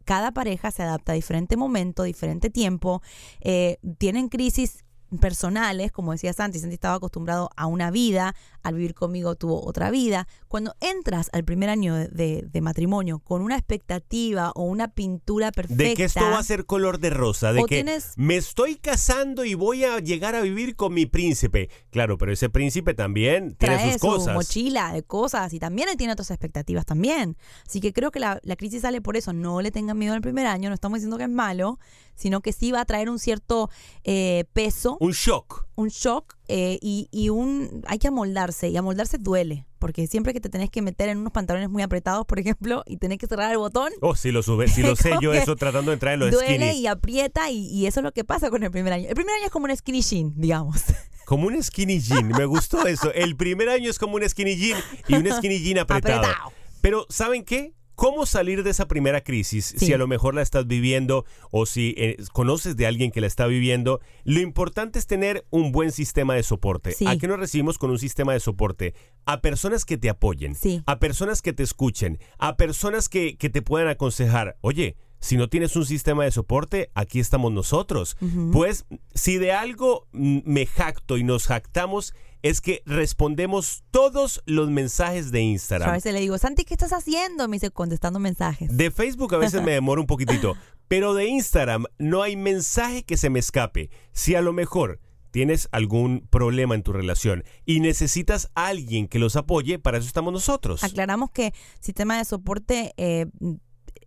Cada 0.05 0.33
pareja 0.33 0.71
se 0.71 0.83
adapta 0.83 1.13
a 1.13 1.15
diferente 1.15 1.57
momento, 1.57 2.05
diferente 2.05 2.49
tiempo. 2.49 3.03
eh, 3.41 3.79
tienen 3.99 4.29
crisis 4.29 4.84
personales, 5.19 5.93
como 5.93 6.13
decía 6.13 6.33
Santi, 6.33 6.59
Santi 6.59 6.75
estaba 6.75 6.95
acostumbrado 6.97 7.51
a 7.57 7.67
una 7.67 7.91
vida, 7.91 8.35
al 8.63 8.75
vivir 8.75 8.95
conmigo 8.95 9.35
tuvo 9.35 9.65
otra 9.67 9.91
vida. 9.91 10.27
Cuando 10.49 10.75
entras 10.81 11.29
al 11.33 11.45
primer 11.45 11.69
año 11.69 11.95
de, 11.95 12.09
de- 12.09 12.45
de 12.51 12.61
matrimonio 12.61 13.19
con 13.19 13.43
una 13.43 13.57
expectativa 13.57 14.51
o 14.55 14.63
una 14.65 14.89
pintura 14.89 15.53
perfecta, 15.53 15.83
De 15.85 15.95
que 15.95 16.05
esto 16.05 16.21
va 16.25 16.39
a 16.39 16.43
ser 16.43 16.65
color 16.67 16.99
de 16.99 17.11
rosa, 17.11 17.53
de 17.53 17.63
que 17.65 17.83
tienes- 17.83 18.13
me 18.17 18.37
estoy 18.37 18.77
casando 18.77 19.45
y 19.45 19.55
voy 19.55 19.85
a 19.85 19.99
llegar 19.99 20.35
a 20.35 20.41
vivir 20.41 20.77
con 20.77 20.95
mi 20.95 21.07
príncipe. 21.07 21.69
Claro, 21.91 22.17
pero 22.19 22.33
ese 22.33 22.49
príncipe 22.51 22.95
también 22.95 23.55
tiene 23.57 23.93
sus 23.93 24.01
su 24.01 24.07
cosas. 24.07 24.35
mochila 24.35 24.93
de 24.93 25.03
cosas 25.03 25.53
y 25.53 25.59
también 25.59 25.89
él 25.89 25.97
tiene 25.97 26.13
otras 26.13 26.31
expectativas 26.31 26.87
también. 26.87 27.37
Así 27.67 27.81
que 27.81 27.93
creo 27.93 28.11
que 28.11 28.21
la, 28.21 28.41
la 28.43 28.57
crisis 28.57 28.83
sale 28.83 29.01
por 29.01 29.17
eso. 29.17 29.33
No 29.33 29.61
le 29.61 29.71
tengan 29.71 29.99
miedo 29.99 30.15
al 30.15 30.21
primer 30.23 30.47
año, 30.47 30.69
no 30.71 30.75
estamos 30.75 30.97
diciendo 30.99 31.19
que 31.19 31.25
es 31.25 31.31
malo, 31.31 31.79
sino 32.15 32.41
que 32.41 32.53
sí 32.53 32.71
va 32.73 32.81
a 32.81 32.85
traer 32.85 33.11
un 33.11 33.19
cierto 33.19 33.71
eh, 34.05 34.45
peso, 34.53 34.97
Un 35.05 35.13
shock. 35.13 35.67
un 35.77 35.89
shock 35.89 36.37
eh, 36.49 36.79
y, 36.81 37.09
y 37.11 37.29
un... 37.29 37.83
Hay 37.87 37.99
que 37.99 38.09
amoldarse 38.09 38.69
y 38.69 38.77
amoldarse 38.77 39.19
duele. 39.19 39.67
Porque 39.79 40.07
siempre 40.07 40.33
que 40.33 40.41
te 40.41 40.49
tenés 40.49 40.71
que 40.71 40.81
meter 40.81 41.09
en 41.11 41.19
unos 41.19 41.33
pantalones 41.33 41.69
muy 41.69 41.83
apretados, 41.83 42.25
por 42.27 42.39
ejemplo, 42.39 42.83
y 42.87 42.97
tenés 42.97 43.19
que 43.19 43.27
cerrar 43.27 43.51
el 43.51 43.59
botón, 43.59 43.93
Oh, 44.01 44.15
sí 44.15 44.33
lo 44.33 44.43
sube, 44.43 44.67
sí 44.69 44.83
lo 44.87 44.97
sé 44.97 45.13
yo 45.21 45.35
eso 45.35 45.57
tratando 45.57 45.91
de 45.91 45.95
entrar 45.95 46.15
en 46.15 46.21
los 46.21 46.31
duele 46.31 46.71
skinny. 46.71 46.81
y 46.81 46.87
aprieta 46.87 47.51
y, 47.51 47.67
y 47.67 47.87
eso 47.87 48.01
es 48.01 48.05
lo 48.05 48.13
que 48.13 48.25
pasa 48.25 48.49
con 48.51 48.63
el 48.63 48.71
primer 48.71 48.93
año. 48.95 49.09
El 49.09 49.15
primer 49.15 49.35
año 49.35 49.45
es 49.47 49.51
como 49.53 49.67
un 49.67 49.77
skinny 49.77 50.01
jean, 50.03 50.33
digamos. 50.37 50.83
Como 51.27 51.47
un 51.47 51.63
skinny 51.63 52.01
jean, 52.01 52.29
me 52.29 52.45
gustó 52.45 52.87
eso. 52.87 53.11
El 53.15 53.35
primer 53.35 53.71
año 53.71 53.89
es 53.89 53.99
como 53.99 54.17
un 54.17 54.29
skinny 54.29 54.57
jean 54.57 54.79
y 55.09 55.15
un 55.15 55.27
skinny 55.33 55.59
jean 55.59 55.79
apretado. 55.79 56.19
Apretado. 56.23 56.53
Pero 56.83 57.07
¿saben 57.09 57.45
qué? 57.47 57.73
¿Cómo 57.95 58.27
salir 58.27 58.63
de 58.63 58.71
esa 58.71 58.89
primera 58.89 59.23
crisis? 59.23 59.75
Sí. 59.77 59.87
Si 59.87 59.93
a 59.93 59.99
lo 59.99 60.07
mejor 60.07 60.35
la 60.35 60.43
estás 60.43 60.67
viviendo 60.67 61.25
o 61.51 61.67
si 61.67 61.95
eh, 61.97 62.17
conoces 62.33 62.77
de 62.77 62.87
alguien 62.87 63.11
que 63.11 63.21
la 63.21 63.27
está 63.27 63.47
viviendo, 63.47 64.01
lo 64.25 64.41
importante 64.41 64.99
es 64.99 65.07
tener 65.07 65.47
un 65.51 65.73
buen 65.73 65.93
sistema 65.93 66.35
de 66.35 66.43
soporte. 66.43 66.93
Sí. 66.93 67.07
¿A 67.07 67.17
qué 67.17 67.29
nos 67.29 67.39
recibimos 67.39 67.79
con 67.79 67.91
un 67.91 67.99
sistema 67.99 68.33
de 68.33 68.41
soporte? 68.41 68.95
A 69.27 69.41
personas 69.41 69.85
que 69.85 69.97
te 69.97 70.11
apoyen, 70.11 70.55
Sí. 70.55 70.83
a 70.87 70.99
personas 70.99 71.41
que 71.43 71.53
te 71.53 71.63
escuchen, 71.63 72.19
a 72.39 72.57
personas 72.57 73.09
que, 73.09 73.37
que 73.37 73.49
te 73.51 73.63
puedan 73.63 73.89
aconsejar. 73.89 74.57
Oye, 74.61 74.97
si 75.21 75.39
no 75.39 75.49
tienes 75.49 75.75
un 75.75 75.87
sistema 75.87 76.25
de 76.25 76.31
soporte, 76.31 76.91
aquí 76.95 77.19
estamos 77.19 77.51
nosotros. 77.51 78.19
Pues 78.53 78.85
si 79.15 79.39
de 79.39 79.53
algo 79.53 80.07
me 80.13 80.67
jacto 80.67 81.17
y 81.17 81.25
nos 81.25 81.47
jactamos 81.47 82.13
es 82.45 82.61
que 82.61 82.83
respondemos 82.85 83.85
todos 83.91 84.43
los 84.45 84.69
mensajes 84.69 85.31
de 85.33 85.39
Yo 85.39 85.45
a 85.45 85.51
Instagram. 85.51 85.93
veces 85.95 86.13
le 86.13 86.21
digo, 86.21 86.37
Santi, 86.37 86.67
¿qué 86.67 86.75
estás 86.75 86.93
haciendo? 86.93 87.49
Me 87.49 87.57
dice, 87.57 87.71
contestando 87.71 88.19
mensajes. 88.19 88.77
De 88.77 88.91
Facebook 88.91 89.35
a 89.35 89.39
veces 89.39 89.63
me 89.63 89.73
demoro 89.73 90.03
un 90.03 90.07
poquitito, 90.07 90.55
pero 90.87 91.15
de 91.15 91.27
Instagram 91.27 91.87
no 91.97 92.23
hay 92.23 92.37
mensaje 92.37 93.03
que 93.03 93.17
se 93.17 93.31
me 93.31 93.39
escape. 93.39 93.89
Si 94.13 94.35
a 94.35 94.43
lo 94.43 94.53
mejor 94.53 95.01
tienes 95.31 95.71
algún 95.73 96.29
problema 96.29 96.75
en 96.75 96.83
tu 96.83 96.93
relación 96.93 97.45
y 97.65 97.81
necesitas 97.81 98.51
a 98.55 98.67
alguien 98.67 99.09
que 99.09 99.19
los 99.19 99.37
apoye, 99.37 99.79
para 99.79 99.97
eso 99.97 100.07
estamos 100.07 100.35
nosotros. 100.35 100.85
Aclaramos 100.85 101.31
que 101.31 101.55
sistema 101.81 102.19
de 102.19 102.27
soporte 102.27 102.93
eh, 102.99 103.25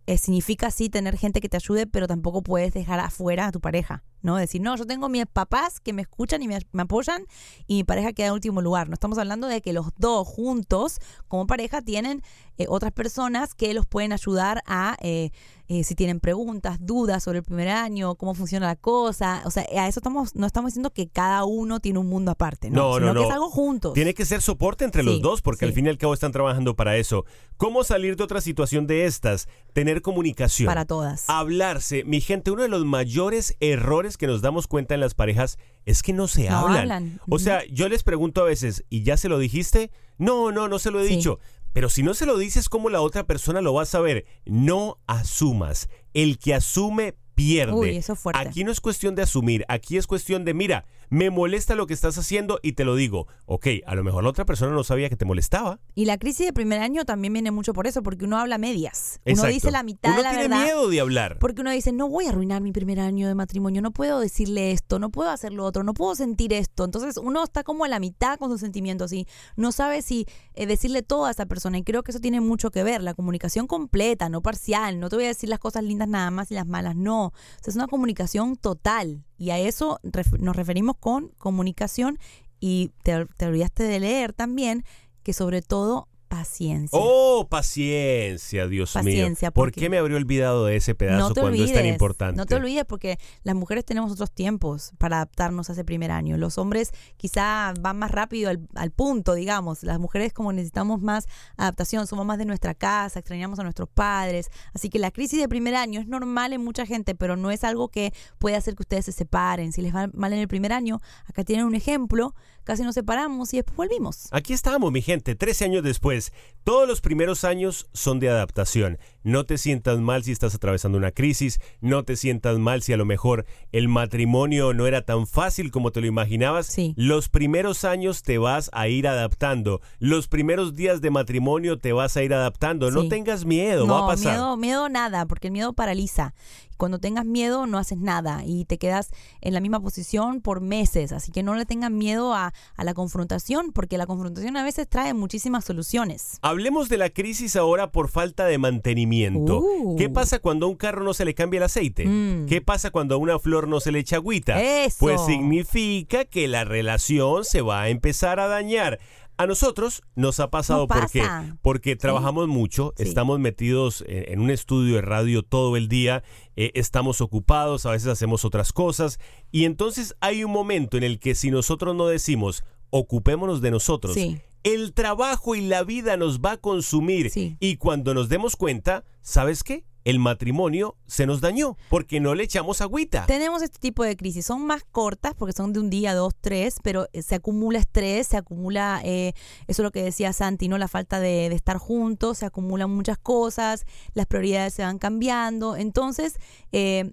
eh, 0.08 0.16
significa 0.16 0.70
sí 0.70 0.88
tener 0.88 1.18
gente 1.18 1.40
que 1.40 1.50
te 1.50 1.58
ayude, 1.58 1.86
pero 1.86 2.06
tampoco 2.06 2.42
puedes 2.42 2.72
dejar 2.72 2.98
afuera 2.98 3.48
a 3.48 3.52
tu 3.52 3.60
pareja, 3.60 4.04
¿no? 4.22 4.36
Decir, 4.36 4.60
no, 4.60 4.76
yo 4.76 4.86
tengo 4.86 5.08
mis 5.08 5.26
papás 5.26 5.80
que 5.80 5.92
me 5.92 6.02
escuchan 6.02 6.42
y 6.42 6.48
me, 6.48 6.58
me 6.72 6.82
apoyan 6.82 7.24
y 7.66 7.76
mi 7.76 7.84
pareja 7.84 8.12
queda 8.12 8.28
en 8.28 8.32
último 8.34 8.62
lugar. 8.62 8.88
No 8.88 8.94
estamos 8.94 9.18
hablando 9.18 9.46
de 9.46 9.60
que 9.60 9.72
los 9.72 9.86
dos 9.98 10.26
juntos, 10.26 10.98
como 11.28 11.46
pareja, 11.46 11.82
tienen 11.82 12.22
eh, 12.58 12.66
otras 12.68 12.92
personas 12.92 13.54
que 13.54 13.72
los 13.72 13.86
pueden 13.86 14.12
ayudar 14.12 14.62
a, 14.66 14.96
eh, 15.00 15.30
eh, 15.68 15.84
si 15.84 15.94
tienen 15.94 16.18
preguntas, 16.18 16.78
dudas 16.80 17.22
sobre 17.22 17.38
el 17.38 17.44
primer 17.44 17.68
año, 17.68 18.16
cómo 18.16 18.34
funciona 18.34 18.66
la 18.66 18.74
cosa. 18.76 19.42
O 19.44 19.50
sea, 19.50 19.64
a 19.76 19.86
eso 19.86 20.00
estamos, 20.00 20.34
no 20.34 20.46
estamos 20.46 20.72
diciendo 20.72 20.90
que 20.90 21.08
cada 21.08 21.44
uno 21.44 21.78
tiene 21.78 22.00
un 22.00 22.08
mundo 22.08 22.32
aparte, 22.32 22.70
¿no? 22.70 22.78
No, 22.80 22.94
Sino 22.94 23.06
no, 23.06 23.12
que 23.14 23.20
no. 23.20 23.26
es 23.28 23.32
algo 23.32 23.50
juntos. 23.50 23.92
Tiene 23.92 24.14
que 24.14 24.24
ser 24.24 24.42
soporte 24.42 24.84
entre 24.84 25.02
los 25.02 25.20
dos, 25.20 25.40
porque 25.40 25.66
al 25.66 25.72
fin 25.72 25.86
y 25.86 25.88
al 25.90 25.98
cabo 25.98 26.14
están 26.14 26.32
trabajando 26.32 26.74
para 26.74 26.96
eso. 26.96 27.24
¿Cómo 27.58 27.84
salir 27.84 28.16
de 28.16 28.24
otra 28.24 28.40
situación 28.40 28.86
de 28.86 29.04
estas? 29.04 29.46
Tener 29.72 30.02
comunicación. 30.02 30.66
Para 30.66 30.84
todas. 30.84 31.24
Hablarse. 31.28 32.02
Mi 32.04 32.20
gente, 32.20 32.50
uno 32.50 32.62
de 32.62 32.68
los 32.68 32.84
mayores 32.84 33.56
errores 33.60 34.07
que 34.16 34.26
nos 34.26 34.40
damos 34.40 34.66
cuenta 34.66 34.94
en 34.94 35.00
las 35.00 35.14
parejas 35.14 35.58
es 35.84 36.02
que 36.02 36.12
no 36.12 36.26
se 36.28 36.48
No 36.48 36.56
hablan. 36.58 36.78
hablan. 36.80 37.20
O 37.28 37.38
sea, 37.38 37.64
yo 37.66 37.88
les 37.88 38.02
pregunto 38.02 38.40
a 38.40 38.44
veces, 38.44 38.84
¿y 38.88 39.02
ya 39.02 39.16
se 39.16 39.28
lo 39.28 39.38
dijiste? 39.38 39.90
No, 40.16 40.50
no, 40.52 40.68
no 40.68 40.78
se 40.78 40.90
lo 40.90 41.00
he 41.00 41.08
Sí. 41.08 41.16
dicho. 41.16 41.38
Pero 41.72 41.90
si 41.90 42.02
no 42.02 42.14
se 42.14 42.24
lo 42.26 42.38
dices, 42.38 42.68
¿cómo 42.68 42.88
la 42.88 43.00
otra 43.02 43.24
persona 43.26 43.60
lo 43.60 43.74
va 43.74 43.82
a 43.82 43.86
saber? 43.86 44.24
No 44.46 44.98
asumas. 45.06 45.88
El 46.14 46.38
que 46.38 46.54
asume 46.54 47.14
pierde. 47.34 47.72
Uy, 47.74 47.96
eso 47.96 48.14
es 48.14 48.18
fuerte. 48.18 48.40
Aquí 48.40 48.64
no 48.64 48.72
es 48.72 48.80
cuestión 48.80 49.14
de 49.14 49.22
asumir, 49.22 49.64
aquí 49.68 49.96
es 49.96 50.06
cuestión 50.06 50.44
de, 50.44 50.54
mira, 50.54 50.86
me 51.10 51.30
molesta 51.30 51.74
lo 51.74 51.86
que 51.86 51.94
estás 51.94 52.18
haciendo 52.18 52.58
y 52.62 52.72
te 52.72 52.84
lo 52.84 52.94
digo. 52.94 53.26
Ok, 53.46 53.66
a 53.86 53.94
lo 53.94 54.04
mejor 54.04 54.24
la 54.24 54.30
otra 54.30 54.44
persona 54.44 54.72
no 54.72 54.84
sabía 54.84 55.08
que 55.08 55.16
te 55.16 55.24
molestaba. 55.24 55.80
Y 55.94 56.04
la 56.04 56.18
crisis 56.18 56.46
de 56.46 56.52
primer 56.52 56.80
año 56.80 57.04
también 57.04 57.32
viene 57.32 57.50
mucho 57.50 57.72
por 57.72 57.86
eso, 57.86 58.02
porque 58.02 58.24
uno 58.24 58.38
habla 58.38 58.58
medias. 58.58 59.20
Uno 59.26 59.44
dice 59.46 59.70
la 59.70 59.82
mitad 59.82 60.10
Uno 60.10 60.18
de 60.18 60.22
la 60.24 60.30
tiene 60.30 60.48
verdad. 60.48 60.64
miedo 60.64 60.88
de 60.88 61.00
hablar. 61.00 61.38
Porque 61.38 61.60
uno 61.60 61.70
dice, 61.70 61.92
no 61.92 62.08
voy 62.08 62.26
a 62.26 62.30
arruinar 62.30 62.62
mi 62.62 62.72
primer 62.72 63.00
año 63.00 63.28
de 63.28 63.34
matrimonio, 63.34 63.82
no 63.82 63.90
puedo 63.90 64.20
decirle 64.20 64.72
esto, 64.72 64.98
no 64.98 65.10
puedo 65.10 65.30
hacer 65.30 65.52
lo 65.52 65.64
otro, 65.64 65.82
no 65.82 65.94
puedo 65.94 66.14
sentir 66.14 66.52
esto. 66.52 66.84
Entonces 66.84 67.16
uno 67.16 67.44
está 67.44 67.64
como 67.64 67.84
a 67.84 67.88
la 67.88 68.00
mitad 68.00 68.38
con 68.38 68.50
sus 68.50 68.60
sentimientos 68.60 69.12
y 69.12 69.26
no 69.56 69.72
sabe 69.72 70.02
si 70.02 70.26
eh, 70.54 70.66
decirle 70.66 71.02
todo 71.02 71.26
a 71.26 71.30
esa 71.30 71.46
persona. 71.46 71.78
Y 71.78 71.82
creo 71.84 72.02
que 72.02 72.10
eso 72.10 72.20
tiene 72.20 72.40
mucho 72.40 72.70
que 72.70 72.82
ver, 72.82 73.02
la 73.02 73.14
comunicación 73.14 73.66
completa, 73.66 74.28
no 74.28 74.42
parcial. 74.42 75.00
No 75.00 75.08
te 75.08 75.16
voy 75.16 75.24
a 75.26 75.28
decir 75.28 75.48
las 75.48 75.58
cosas 75.58 75.84
lindas 75.84 76.08
nada 76.08 76.30
más 76.30 76.50
y 76.50 76.54
las 76.54 76.66
malas, 76.66 76.96
no. 76.96 77.26
O 77.26 77.32
sea, 77.62 77.70
es 77.70 77.76
una 77.76 77.86
comunicación 77.86 78.56
total. 78.56 79.24
Y 79.38 79.50
a 79.50 79.58
eso 79.58 80.00
ref- 80.02 80.38
nos 80.38 80.56
referimos 80.56 80.96
con 80.98 81.28
comunicación. 81.38 82.18
Y 82.60 82.90
te, 83.04 83.24
te 83.36 83.46
olvidaste 83.46 83.84
de 83.84 84.00
leer 84.00 84.32
también 84.32 84.84
que 85.22 85.32
sobre 85.32 85.62
todo 85.62 86.08
paciencia. 86.28 86.98
Oh, 87.00 87.46
paciencia, 87.48 88.68
Dios 88.68 88.92
Paciencia, 88.92 89.48
mío. 89.48 89.52
¿Por 89.52 89.72
qué 89.72 89.88
me 89.88 89.98
habría 89.98 90.16
olvidado 90.16 90.66
de 90.66 90.76
ese 90.76 90.94
pedazo 90.94 91.28
no 91.30 91.34
cuando 91.34 91.52
olvides, 91.52 91.70
es 91.70 91.76
tan 91.76 91.86
importante? 91.86 92.36
No 92.36 92.46
te 92.46 92.54
olvides 92.54 92.84
porque 92.84 93.18
las 93.42 93.54
mujeres 93.54 93.84
tenemos 93.84 94.12
otros 94.12 94.30
tiempos 94.30 94.92
para 94.98 95.16
adaptarnos 95.16 95.70
a 95.70 95.72
ese 95.72 95.84
primer 95.84 96.10
año. 96.10 96.36
Los 96.36 96.58
hombres 96.58 96.92
quizá 97.16 97.72
van 97.80 97.98
más 97.98 98.10
rápido 98.10 98.50
al, 98.50 98.60
al 98.74 98.90
punto, 98.90 99.34
digamos. 99.34 99.82
Las 99.82 99.98
mujeres 99.98 100.32
como 100.32 100.52
necesitamos 100.52 101.00
más 101.00 101.26
adaptación, 101.56 102.06
somos 102.06 102.26
más 102.26 102.38
de 102.38 102.44
nuestra 102.44 102.74
casa, 102.74 103.18
extrañamos 103.18 103.58
a 103.58 103.62
nuestros 103.62 103.88
padres. 103.88 104.50
Así 104.74 104.90
que 104.90 104.98
la 104.98 105.10
crisis 105.10 105.40
de 105.40 105.48
primer 105.48 105.74
año 105.74 106.00
es 106.00 106.06
normal 106.06 106.52
en 106.52 106.62
mucha 106.62 106.86
gente, 106.86 107.14
pero 107.14 107.36
no 107.36 107.50
es 107.50 107.64
algo 107.64 107.88
que 107.88 108.12
puede 108.38 108.56
hacer 108.56 108.74
que 108.74 108.82
ustedes 108.82 109.06
se 109.06 109.12
separen. 109.12 109.72
Si 109.72 109.82
les 109.82 109.94
va 109.94 110.08
mal 110.12 110.32
en 110.32 110.40
el 110.40 110.48
primer 110.48 110.72
año, 110.72 111.00
acá 111.26 111.44
tienen 111.44 111.66
un 111.66 111.74
ejemplo, 111.74 112.34
casi 112.64 112.82
nos 112.82 112.94
separamos 112.94 113.52
y 113.54 113.58
después 113.58 113.76
volvimos. 113.76 114.28
Aquí 114.30 114.52
estamos, 114.52 114.92
mi 114.92 115.02
gente, 115.02 115.34
13 115.34 115.64
años 115.64 115.82
después. 115.82 116.17
Todos 116.64 116.86
los 116.86 117.00
primeros 117.00 117.44
años 117.44 117.88
son 117.94 118.20
de 118.20 118.28
adaptación. 118.28 118.98
No 119.22 119.44
te 119.44 119.56
sientas 119.56 120.00
mal 120.00 120.22
si 120.22 120.32
estás 120.32 120.54
atravesando 120.54 120.98
una 120.98 121.12
crisis, 121.12 121.60
no 121.80 122.04
te 122.04 122.14
sientas 122.14 122.58
mal 122.58 122.82
si 122.82 122.92
a 122.92 122.98
lo 122.98 123.06
mejor 123.06 123.46
el 123.72 123.88
matrimonio 123.88 124.74
no 124.74 124.86
era 124.86 125.02
tan 125.02 125.26
fácil 125.26 125.70
como 125.70 125.92
te 125.92 126.02
lo 126.02 126.06
imaginabas. 126.06 126.66
Sí. 126.66 126.92
Los 126.96 127.30
primeros 127.30 127.84
años 127.84 128.22
te 128.22 128.36
vas 128.36 128.68
a 128.74 128.88
ir 128.88 129.08
adaptando. 129.08 129.80
Los 129.98 130.28
primeros 130.28 130.74
días 130.74 131.00
de 131.00 131.10
matrimonio 131.10 131.78
te 131.78 131.94
vas 131.94 132.16
a 132.18 132.22
ir 132.22 132.34
adaptando. 132.34 132.90
No 132.90 133.08
tengas 133.08 133.46
miedo, 133.46 133.86
no, 133.86 133.94
va 133.94 134.04
a 134.04 134.06
pasar. 134.08 134.32
Miedo, 134.34 134.56
miedo 134.58 134.88
nada, 134.90 135.24
porque 135.24 135.48
el 135.48 135.52
miedo 135.52 135.72
paraliza. 135.72 136.34
Cuando 136.78 136.98
tengas 136.98 137.26
miedo 137.26 137.66
no 137.66 137.76
haces 137.76 137.98
nada 137.98 138.42
y 138.46 138.64
te 138.64 138.78
quedas 138.78 139.10
en 139.42 139.52
la 139.52 139.60
misma 139.60 139.80
posición 139.80 140.40
por 140.40 140.62
meses. 140.62 141.12
Así 141.12 141.30
que 141.30 141.42
no 141.42 141.54
le 141.54 141.66
tengan 141.66 141.98
miedo 141.98 142.34
a, 142.34 142.54
a 142.76 142.84
la 142.84 142.94
confrontación, 142.94 143.72
porque 143.72 143.98
la 143.98 144.06
confrontación 144.06 144.56
a 144.56 144.64
veces 144.64 144.88
trae 144.88 145.12
muchísimas 145.12 145.64
soluciones. 145.64 146.38
Hablemos 146.40 146.88
de 146.88 146.96
la 146.96 147.10
crisis 147.10 147.56
ahora 147.56 147.92
por 147.92 148.08
falta 148.08 148.46
de 148.46 148.56
mantenimiento. 148.58 149.60
Uh. 149.60 149.96
¿Qué 149.96 150.08
pasa 150.08 150.38
cuando 150.38 150.66
a 150.66 150.68
un 150.70 150.76
carro 150.76 151.04
no 151.04 151.12
se 151.12 151.24
le 151.24 151.34
cambia 151.34 151.58
el 151.58 151.64
aceite? 151.64 152.06
Mm. 152.06 152.46
¿Qué 152.46 152.60
pasa 152.60 152.90
cuando 152.90 153.16
a 153.16 153.18
una 153.18 153.38
flor 153.38 153.68
no 153.68 153.80
se 153.80 153.92
le 153.92 153.98
echa 153.98 154.16
agüita? 154.16 154.62
Eso. 154.62 154.98
Pues 155.00 155.20
significa 155.26 156.24
que 156.24 156.48
la 156.48 156.64
relación 156.64 157.44
se 157.44 157.60
va 157.60 157.82
a 157.82 157.88
empezar 157.88 158.40
a 158.40 158.48
dañar. 158.48 159.00
A 159.38 159.46
nosotros 159.46 160.02
nos 160.16 160.40
ha 160.40 160.50
pasado 160.50 160.86
porque 160.88 161.22
porque 161.62 161.94
trabajamos 161.96 162.48
mucho, 162.48 162.92
Sí. 162.96 163.04
estamos 163.04 163.38
metidos 163.38 164.04
en, 164.08 164.40
un 164.40 164.50
estudio 164.50 164.96
de 164.96 165.02
radio 165.02 165.42
todo 165.44 165.76
el 165.76 165.88
día, 165.88 166.24
eh, 166.56 166.72
estamos 166.74 167.20
ocupados, 167.20 167.86
a 167.86 167.92
veces 167.92 168.08
hacemos 168.08 168.44
otras 168.44 168.72
cosas 168.72 169.20
y 169.52 169.64
entonces 169.64 170.16
hay 170.20 170.42
un 170.42 170.50
momento 170.50 170.96
en 170.96 171.04
el 171.04 171.20
que 171.20 171.34
si 171.36 171.50
nosotros 171.52 171.94
no 171.94 172.08
decimos 172.08 172.64
ocupémonos 172.90 173.60
de 173.60 173.70
nosotros, 173.70 174.14
Sí. 174.14 174.40
el 174.64 174.92
trabajo 174.92 175.54
y 175.54 175.60
la 175.60 175.84
vida 175.84 176.16
nos 176.16 176.40
va 176.40 176.52
a 176.52 176.56
consumir 176.56 177.30
y 177.60 177.76
cuando 177.76 178.14
nos 178.14 178.28
demos 178.28 178.56
cuenta, 178.56 179.04
¿sabes 179.22 179.62
qué? 179.62 179.84
El 180.04 180.18
matrimonio 180.18 180.96
se 181.06 181.26
nos 181.26 181.40
dañó 181.40 181.76
porque 181.90 182.20
no 182.20 182.34
le 182.34 182.44
echamos 182.44 182.80
agüita. 182.80 183.26
Tenemos 183.26 183.62
este 183.62 183.78
tipo 183.78 184.04
de 184.04 184.16
crisis. 184.16 184.46
Son 184.46 184.64
más 184.64 184.84
cortas 184.84 185.34
porque 185.34 185.52
son 185.52 185.72
de 185.72 185.80
un 185.80 185.90
día, 185.90 186.14
dos, 186.14 186.34
tres, 186.40 186.76
pero 186.82 187.08
eh, 187.12 187.22
se 187.22 187.34
acumula 187.34 187.78
estrés, 187.78 188.26
se 188.28 188.36
acumula, 188.36 189.00
eh, 189.04 189.32
eso 189.66 189.82
es 189.82 189.84
lo 189.84 189.90
que 189.90 190.02
decía 190.02 190.32
Santi, 190.32 190.68
¿no? 190.68 190.78
La 190.78 190.88
falta 190.88 191.20
de, 191.20 191.46
estar 191.46 191.78
juntos, 191.78 192.38
se 192.38 192.46
acumulan 192.46 192.90
muchas 192.90 193.18
cosas, 193.18 193.84
las 194.14 194.26
prioridades 194.26 194.74
se 194.74 194.82
van 194.82 194.98
cambiando. 194.98 195.76
Entonces, 195.76 196.38
eh, 196.72 197.12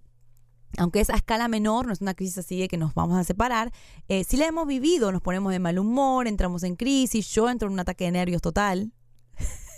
aunque 0.77 0.99
es 0.99 1.09
a 1.09 1.15
escala 1.15 1.47
menor, 1.47 1.87
no 1.87 1.93
es 1.93 2.01
una 2.01 2.13
crisis 2.13 2.39
así 2.39 2.59
de 2.59 2.67
que 2.67 2.77
nos 2.77 2.93
vamos 2.93 3.17
a 3.17 3.23
separar, 3.23 3.71
eh, 4.07 4.23
si 4.23 4.37
la 4.37 4.45
hemos 4.47 4.67
vivido, 4.67 5.11
nos 5.11 5.21
ponemos 5.21 5.51
de 5.51 5.59
mal 5.59 5.79
humor, 5.79 6.27
entramos 6.27 6.63
en 6.63 6.75
crisis, 6.75 7.29
yo 7.33 7.49
entro 7.49 7.67
en 7.67 7.73
un 7.73 7.79
ataque 7.79 8.05
de 8.05 8.11
nervios 8.11 8.41
total. 8.41 8.91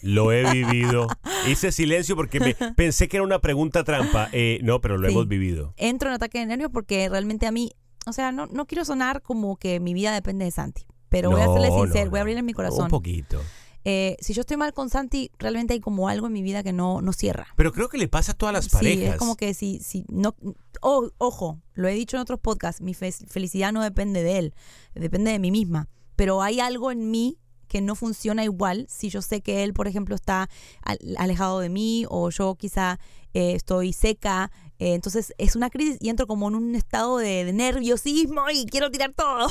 Lo 0.01 0.31
he 0.31 0.49
vivido. 0.51 1.07
Hice 1.47 1.71
silencio 1.71 2.15
porque 2.15 2.39
me, 2.39 2.55
pensé 2.75 3.07
que 3.07 3.17
era 3.17 3.23
una 3.23 3.39
pregunta 3.39 3.83
trampa. 3.83 4.29
Eh, 4.31 4.59
no, 4.63 4.81
pero 4.81 4.97
lo 4.97 5.07
Sí. 5.07 5.13
hemos 5.13 5.27
vivido. 5.27 5.73
Entro 5.77 6.09
en 6.09 6.15
ataque 6.15 6.39
de 6.39 6.45
nervios 6.45 6.71
porque 6.71 7.07
realmente 7.09 7.45
a 7.47 7.51
mí, 7.51 7.71
o 8.05 8.13
sea, 8.13 8.31
no, 8.31 8.47
no 8.47 8.65
quiero 8.65 8.85
sonar 8.85 9.21
como 9.21 9.57
que 9.57 9.79
mi 9.79 9.93
vida 9.93 10.13
depende 10.13 10.45
de 10.45 10.51
Santi, 10.51 10.83
pero 11.09 11.29
voy 11.31 11.41
a 11.41 11.45
serle 11.47 11.69
no, 11.69 11.83
sincero, 11.83 12.09
voy 12.09 12.17
a 12.17 12.19
no. 12.19 12.23
abrirle 12.23 12.43
mi 12.43 12.53
corazón. 12.53 12.83
Un 12.85 12.89
poquito. 12.89 13.41
Eh, 13.89 14.17
si 14.19 14.33
yo 14.33 14.41
estoy 14.41 14.57
mal 14.57 14.73
con 14.73 14.89
Santi, 14.89 15.31
realmente 15.39 15.73
hay 15.73 15.79
como 15.79 16.09
algo 16.09 16.27
en 16.27 16.33
mi 16.33 16.41
vida 16.41 16.61
que 16.61 16.73
no, 16.73 17.01
no 17.01 17.13
cierra. 17.13 17.47
Pero 17.55 17.71
creo 17.71 17.87
que 17.87 17.97
le 17.97 18.09
pasa 18.09 18.33
a 18.33 18.35
todas 18.35 18.51
las 18.51 18.65
Sí, 18.65 18.71
parejas. 18.71 19.13
es 19.13 19.17
como 19.17 19.37
que 19.37 19.53
si, 19.53 19.79
si 19.79 20.03
no, 20.09 20.35
ojo, 20.81 21.61
lo 21.73 21.87
he 21.87 21.93
dicho 21.93 22.17
en 22.17 22.21
otros 22.21 22.39
podcasts, 22.39 22.81
mi 22.81 22.93
fe- 22.93 23.11
felicidad 23.11 23.71
no 23.71 23.81
depende 23.81 24.23
de 24.23 24.39
él, 24.39 24.53
depende 24.93 25.31
de 25.31 25.39
mí 25.39 25.51
misma. 25.51 25.87
Pero 26.17 26.41
hay 26.41 26.59
algo 26.59 26.91
en 26.91 27.11
mí 27.11 27.37
que 27.67 27.81
no 27.81 27.95
funciona 27.95 28.43
igual 28.43 28.85
si 28.89 29.09
yo 29.09 29.21
sé 29.21 29.41
que 29.41 29.63
él, 29.63 29.73
por 29.73 29.87
ejemplo, 29.87 30.15
está 30.15 30.49
al- 30.83 30.99
alejado 31.17 31.59
de 31.59 31.69
mí 31.69 32.05
o 32.09 32.29
yo 32.29 32.55
quizá 32.55 32.99
eh, 33.33 33.53
estoy 33.55 33.93
seca. 33.93 34.51
eh, 34.79 34.93
entonces 34.93 35.33
es 35.37 35.55
una 35.55 35.69
crisis 35.69 35.97
y 35.99 36.09
entro 36.09 36.27
como 36.27 36.47
en 36.47 36.55
un 36.55 36.75
estado 36.75 37.17
de, 37.17 37.45
de 37.45 37.53
nerviosismo 37.53 38.49
y 38.51 38.65
quiero 38.65 38.89
tirar 38.91 39.13
todo. 39.15 39.47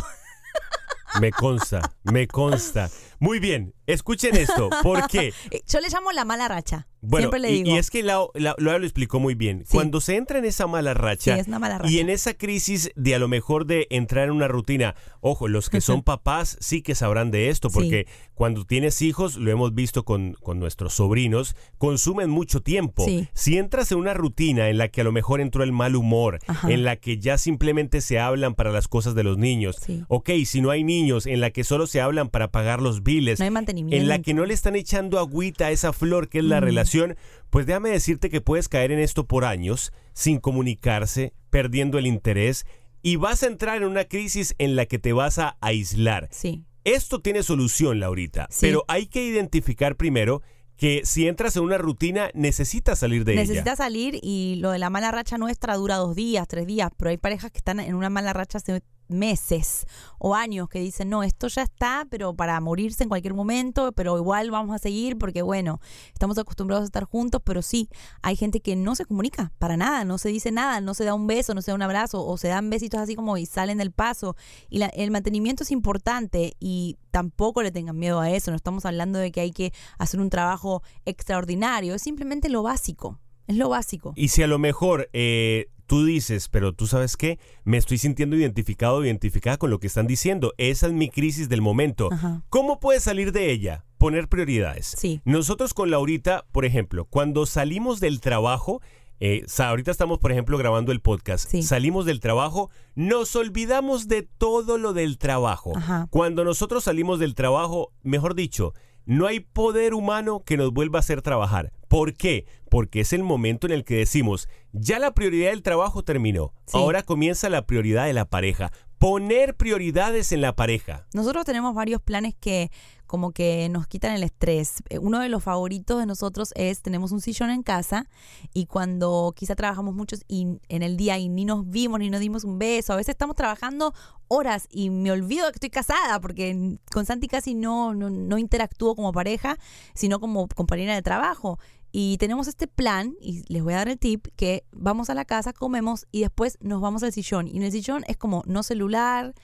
Me 1.20 1.30
consta, 1.32 1.92
me 2.04 2.26
consta. 2.26 2.90
Muy 3.18 3.38
bien, 3.38 3.74
escuchen 3.86 4.36
esto. 4.36 4.68
¿Por 4.82 5.06
qué? 5.08 5.32
Eh, 5.50 5.62
Yo 5.68 5.80
le 5.80 5.88
llamo 5.88 6.12
la 6.12 6.24
mala 6.24 6.48
racha. 6.48 6.86
Bueno, 7.02 7.28
Siempre 7.30 7.40
le 7.40 7.50
y, 7.52 7.62
digo. 7.62 7.76
y 7.76 7.78
es 7.78 7.90
que 7.90 8.02
Lau, 8.02 8.30
Lau- 8.34 8.56
Lau 8.58 8.80
lo 8.80 8.84
explicó 8.84 9.20
muy 9.20 9.34
bien. 9.36 9.60
Sí. 9.64 9.72
Cuando 9.72 10.00
se 10.00 10.16
entra 10.16 10.38
en 10.40 10.44
esa 10.44 10.66
mala 10.66 10.92
racha, 10.92 11.34
Sí, 11.34 11.40
es 11.40 11.46
una 11.46 11.60
mala 11.60 11.78
racha. 11.78 11.90
y 11.92 12.00
en 12.00 12.10
esa 12.10 12.34
crisis 12.34 12.90
de 12.96 13.14
a 13.14 13.20
lo 13.20 13.28
mejor 13.28 13.64
de 13.66 13.86
entrar 13.90 14.24
en 14.24 14.32
una 14.32 14.48
rutina, 14.48 14.96
ojo, 15.20 15.46
los 15.46 15.70
que 15.70 15.80
son 15.80 16.02
papás 16.02 16.56
sí 16.60 16.82
que 16.82 16.96
sabrán 16.96 17.30
de 17.30 17.50
esto, 17.50 17.70
porque 17.70 18.08
cuando 18.34 18.64
tienes 18.64 19.02
hijos, 19.02 19.36
lo 19.36 19.52
hemos 19.52 19.72
visto 19.72 20.04
con, 20.04 20.32
con 20.42 20.58
nuestros 20.58 20.94
sobrinos, 20.94 21.54
consumen 21.78 22.28
mucho 22.28 22.60
tiempo. 22.60 23.06
Si 23.34 23.56
entras 23.56 23.92
en 23.92 23.98
una 23.98 24.12
rutina 24.14 24.68
en 24.68 24.78
la 24.78 24.88
que 24.88 25.02
a 25.02 25.04
lo 25.04 25.12
mejor 25.12 25.40
entró 25.40 25.62
el 25.62 25.70
mal 25.72 25.94
humor, 25.94 26.40
Ajá. 26.48 26.68
en 26.72 26.82
la 26.82 26.96
que 26.96 27.18
ya 27.18 27.38
simplemente 27.38 28.00
se 28.00 28.18
hablan 28.18 28.54
para 28.56 28.72
las 28.72 28.88
cosas 28.88 29.14
de 29.14 29.22
los 29.22 29.38
niños, 29.38 29.76
ok, 30.08 30.30
si 30.44 30.60
no 30.60 30.70
hay 30.70 30.82
niños, 30.82 31.26
en 31.26 31.40
la 31.40 31.50
que 31.50 31.62
solo 31.62 31.86
se 31.86 32.00
hablan 32.00 32.30
para 32.30 32.50
pagar 32.50 32.82
los 32.82 33.04
No 33.38 33.44
hay 33.44 33.50
mantenimiento. 33.50 33.96
en 34.02 34.08
la 34.08 34.20
que 34.20 34.34
no 34.34 34.44
le 34.44 34.54
están 34.54 34.76
echando 34.76 35.18
agüita 35.18 35.66
a 35.66 35.70
esa 35.70 35.92
flor 35.92 36.28
que 36.28 36.38
es 36.38 36.44
la 36.44 36.60
Mm. 36.60 36.64
relación, 36.64 37.16
pues 37.50 37.66
déjame 37.66 37.90
decirte 37.90 38.30
que 38.30 38.40
puedes 38.40 38.68
caer 38.68 38.90
en 38.92 38.98
esto 38.98 39.26
por 39.26 39.44
años, 39.44 39.92
sin 40.12 40.38
comunicarse, 40.38 41.32
perdiendo 41.50 41.98
el 41.98 42.06
interés, 42.06 42.66
y 43.02 43.16
vas 43.16 43.42
a 43.42 43.46
entrar 43.46 43.76
en 43.76 43.84
una 43.84 44.04
crisis 44.04 44.54
en 44.58 44.74
la 44.76 44.86
que 44.86 44.98
te 44.98 45.12
vas 45.12 45.38
a 45.38 45.56
aislar. 45.60 46.28
Sí. 46.32 46.64
Esto 46.84 47.20
tiene 47.20 47.42
solución, 47.42 48.00
Laurita, 48.00 48.46
Sí. 48.50 48.58
pero 48.66 48.84
hay 48.88 49.06
que 49.06 49.24
identificar 49.24 49.96
primero 49.96 50.42
que 50.76 51.02
si 51.04 51.26
entras 51.26 51.56
en 51.56 51.62
una 51.62 51.78
rutina, 51.78 52.30
necesitas 52.34 52.98
salir 52.98 53.24
de 53.24 53.40
ella. 53.40 53.76
salir 53.76 54.18
y 54.22 54.56
lo 54.56 54.70
de 54.72 54.78
la 54.78 54.90
mala 54.90 55.10
racha 55.10 55.38
nuestra 55.38 55.74
dura 55.76 55.96
dos 55.96 56.14
días, 56.14 56.46
tres 56.46 56.66
días, 56.66 56.90
pero 56.98 57.10
hay 57.10 57.16
parejas 57.16 57.50
que 57.50 57.58
están 57.58 57.80
en 57.80 57.94
una 57.94 58.10
mala 58.10 58.32
racha 58.34 58.58
hace 58.58 58.82
meses 59.08 59.86
o 60.18 60.34
años 60.34 60.68
que 60.68 60.80
dicen, 60.80 61.08
no, 61.10 61.22
esto 61.22 61.48
ya 61.48 61.62
está, 61.62 62.06
pero 62.10 62.34
para 62.34 62.60
morirse 62.60 63.02
en 63.02 63.08
cualquier 63.08 63.34
momento, 63.34 63.92
pero 63.92 64.16
igual 64.16 64.50
vamos 64.50 64.74
a 64.74 64.78
seguir 64.78 65.16
porque, 65.18 65.42
bueno, 65.42 65.80
estamos 66.12 66.38
acostumbrados 66.38 66.82
a 66.82 66.86
estar 66.86 67.04
juntos, 67.04 67.40
pero 67.44 67.62
sí, 67.62 67.88
hay 68.22 68.36
gente 68.36 68.60
que 68.60 68.76
no 68.76 68.94
se 68.94 69.04
comunica 69.04 69.52
para 69.58 69.76
nada, 69.76 70.04
no 70.04 70.18
se 70.18 70.28
dice 70.30 70.50
nada, 70.52 70.80
no 70.80 70.94
se 70.94 71.04
da 71.04 71.14
un 71.14 71.26
beso, 71.26 71.54
no 71.54 71.62
se 71.62 71.70
da 71.70 71.74
un 71.74 71.82
abrazo 71.82 72.24
o 72.26 72.36
se 72.38 72.48
dan 72.48 72.70
besitos 72.70 73.00
así 73.00 73.14
como 73.14 73.36
y 73.38 73.46
salen 73.46 73.78
del 73.78 73.92
paso. 73.92 74.36
Y 74.68 74.78
la- 74.78 74.86
el 74.88 75.10
mantenimiento 75.10 75.62
es 75.62 75.70
importante 75.70 76.54
y 76.60 76.96
tampoco 77.10 77.62
le 77.62 77.70
tengan 77.70 77.98
miedo 77.98 78.20
a 78.20 78.30
eso, 78.30 78.50
no 78.50 78.56
estamos 78.56 78.84
hablando 78.84 79.18
de 79.18 79.32
que 79.32 79.40
hay 79.40 79.50
que 79.52 79.72
hacer 79.98 80.20
un 80.20 80.30
trabajo 80.30 80.82
extraordinario, 81.04 81.94
es 81.94 82.02
simplemente 82.02 82.48
lo 82.48 82.62
básico. 82.62 83.18
Es 83.46 83.56
lo 83.56 83.68
básico. 83.68 84.12
Y 84.16 84.28
si 84.28 84.42
a 84.42 84.48
lo 84.48 84.58
mejor 84.58 85.08
eh, 85.12 85.68
tú 85.86 86.04
dices, 86.04 86.48
pero 86.48 86.72
tú 86.72 86.86
sabes 86.86 87.16
qué, 87.16 87.38
me 87.64 87.76
estoy 87.76 87.98
sintiendo 87.98 88.36
identificado 88.36 88.96
o 88.96 89.04
identificada 89.04 89.56
con 89.56 89.70
lo 89.70 89.78
que 89.78 89.86
están 89.86 90.06
diciendo, 90.06 90.52
esa 90.58 90.86
es 90.86 90.92
mi 90.92 91.08
crisis 91.08 91.48
del 91.48 91.62
momento. 91.62 92.08
Ajá. 92.12 92.42
¿Cómo 92.48 92.80
puedes 92.80 93.02
salir 93.04 93.32
de 93.32 93.50
ella? 93.50 93.84
Poner 93.98 94.28
prioridades. 94.28 94.94
Sí. 94.98 95.20
Nosotros 95.24 95.72
con 95.74 95.90
Laurita, 95.90 96.44
por 96.52 96.64
ejemplo, 96.64 97.06
cuando 97.06 97.46
salimos 97.46 98.00
del 98.00 98.20
trabajo, 98.20 98.82
eh, 99.20 99.46
ahorita 99.58 99.90
estamos, 99.90 100.18
por 100.18 100.32
ejemplo, 100.32 100.58
grabando 100.58 100.92
el 100.92 101.00
podcast, 101.00 101.48
Sí. 101.50 101.62
salimos 101.62 102.04
del 102.04 102.20
trabajo, 102.20 102.70
nos 102.94 103.34
olvidamos 103.36 104.08
de 104.08 104.22
todo 104.22 104.76
lo 104.76 104.92
del 104.92 105.16
trabajo. 105.16 105.72
Ajá. 105.76 106.08
Cuando 106.10 106.44
nosotros 106.44 106.84
salimos 106.84 107.18
del 107.18 107.34
trabajo, 107.34 107.92
mejor 108.02 108.34
dicho, 108.34 108.74
no 109.06 109.26
hay 109.26 109.40
poder 109.40 109.94
humano 109.94 110.42
que 110.44 110.56
nos 110.56 110.72
vuelva 110.72 110.98
a 110.98 111.00
hacer 111.00 111.22
trabajar. 111.22 111.72
¿Por 111.88 112.14
qué? 112.14 112.46
Porque 112.68 113.00
es 113.00 113.12
el 113.12 113.22
momento 113.22 113.66
en 113.66 113.72
el 113.72 113.84
que 113.84 113.96
decimos, 113.96 114.48
ya 114.72 114.98
la 114.98 115.14
prioridad 115.14 115.50
del 115.50 115.62
trabajo 115.62 116.02
terminó, 116.02 116.52
Sí. 116.66 116.76
ahora 116.76 117.02
comienza 117.02 117.48
la 117.48 117.66
prioridad 117.66 118.04
de 118.06 118.12
la 118.12 118.24
pareja. 118.24 118.72
Poner 118.98 119.56
prioridades 119.56 120.32
en 120.32 120.40
la 120.40 120.56
pareja. 120.56 121.06
Nosotros 121.14 121.44
tenemos 121.44 121.74
varios 121.74 122.00
planes 122.02 122.34
que 122.40 122.70
como 123.06 123.30
que 123.32 123.68
nos 123.68 123.86
quitan 123.86 124.12
el 124.12 124.22
estrés. 124.22 124.82
Eh, 124.88 124.98
Uno 124.98 125.20
de 125.20 125.28
los 125.28 125.42
favoritos 125.42 125.98
de 125.98 126.06
nosotros 126.06 126.52
es, 126.56 126.82
tenemos 126.82 127.12
un 127.12 127.20
sillón 127.20 127.50
en 127.50 127.62
casa 127.62 128.08
y 128.52 128.66
cuando 128.66 129.32
quizá 129.36 129.54
trabajamos 129.54 129.94
muchos 129.94 130.24
y 130.28 130.58
en 130.68 130.82
el 130.82 130.96
día 130.96 131.18
y 131.18 131.28
ni 131.28 131.44
nos 131.44 131.68
vimos 131.68 132.00
ni 132.00 132.10
nos 132.10 132.20
dimos 132.20 132.44
un 132.44 132.58
beso, 132.58 132.92
a 132.92 132.96
veces 132.96 133.10
estamos 133.10 133.36
trabajando 133.36 133.94
horas 134.28 134.66
y 134.70 134.90
me 134.90 135.10
olvido 135.10 135.46
que 135.46 135.56
estoy 135.56 135.70
casada 135.70 136.20
porque 136.20 136.78
con 136.90 137.06
Santi 137.06 137.28
casi 137.28 137.54
no, 137.54 137.94
no, 137.94 138.10
no 138.10 138.38
interactúo 138.38 138.94
como 138.96 139.12
pareja, 139.12 139.58
sino 139.94 140.20
como 140.20 140.48
compañera 140.48 140.94
de 140.94 141.02
trabajo. 141.02 141.58
Y 141.98 142.18
tenemos 142.18 142.46
este 142.46 142.66
plan, 142.66 143.14
y 143.22 143.42
les 143.50 143.62
voy 143.62 143.72
a 143.72 143.76
dar 143.76 143.88
el 143.88 143.98
tip, 143.98 144.26
que 144.36 144.64
vamos 144.70 145.08
a 145.08 145.14
la 145.14 145.24
casa, 145.24 145.54
comemos 145.54 146.06
y 146.12 146.20
después 146.20 146.58
nos 146.60 146.82
vamos 146.82 147.02
al 147.02 147.12
sillón. 147.12 147.48
Y 147.48 147.56
en 147.56 147.62
el 147.62 147.72
sillón 147.72 148.04
es 148.06 148.18
como 148.18 148.42
no 148.44 148.62
celular, 148.62 149.34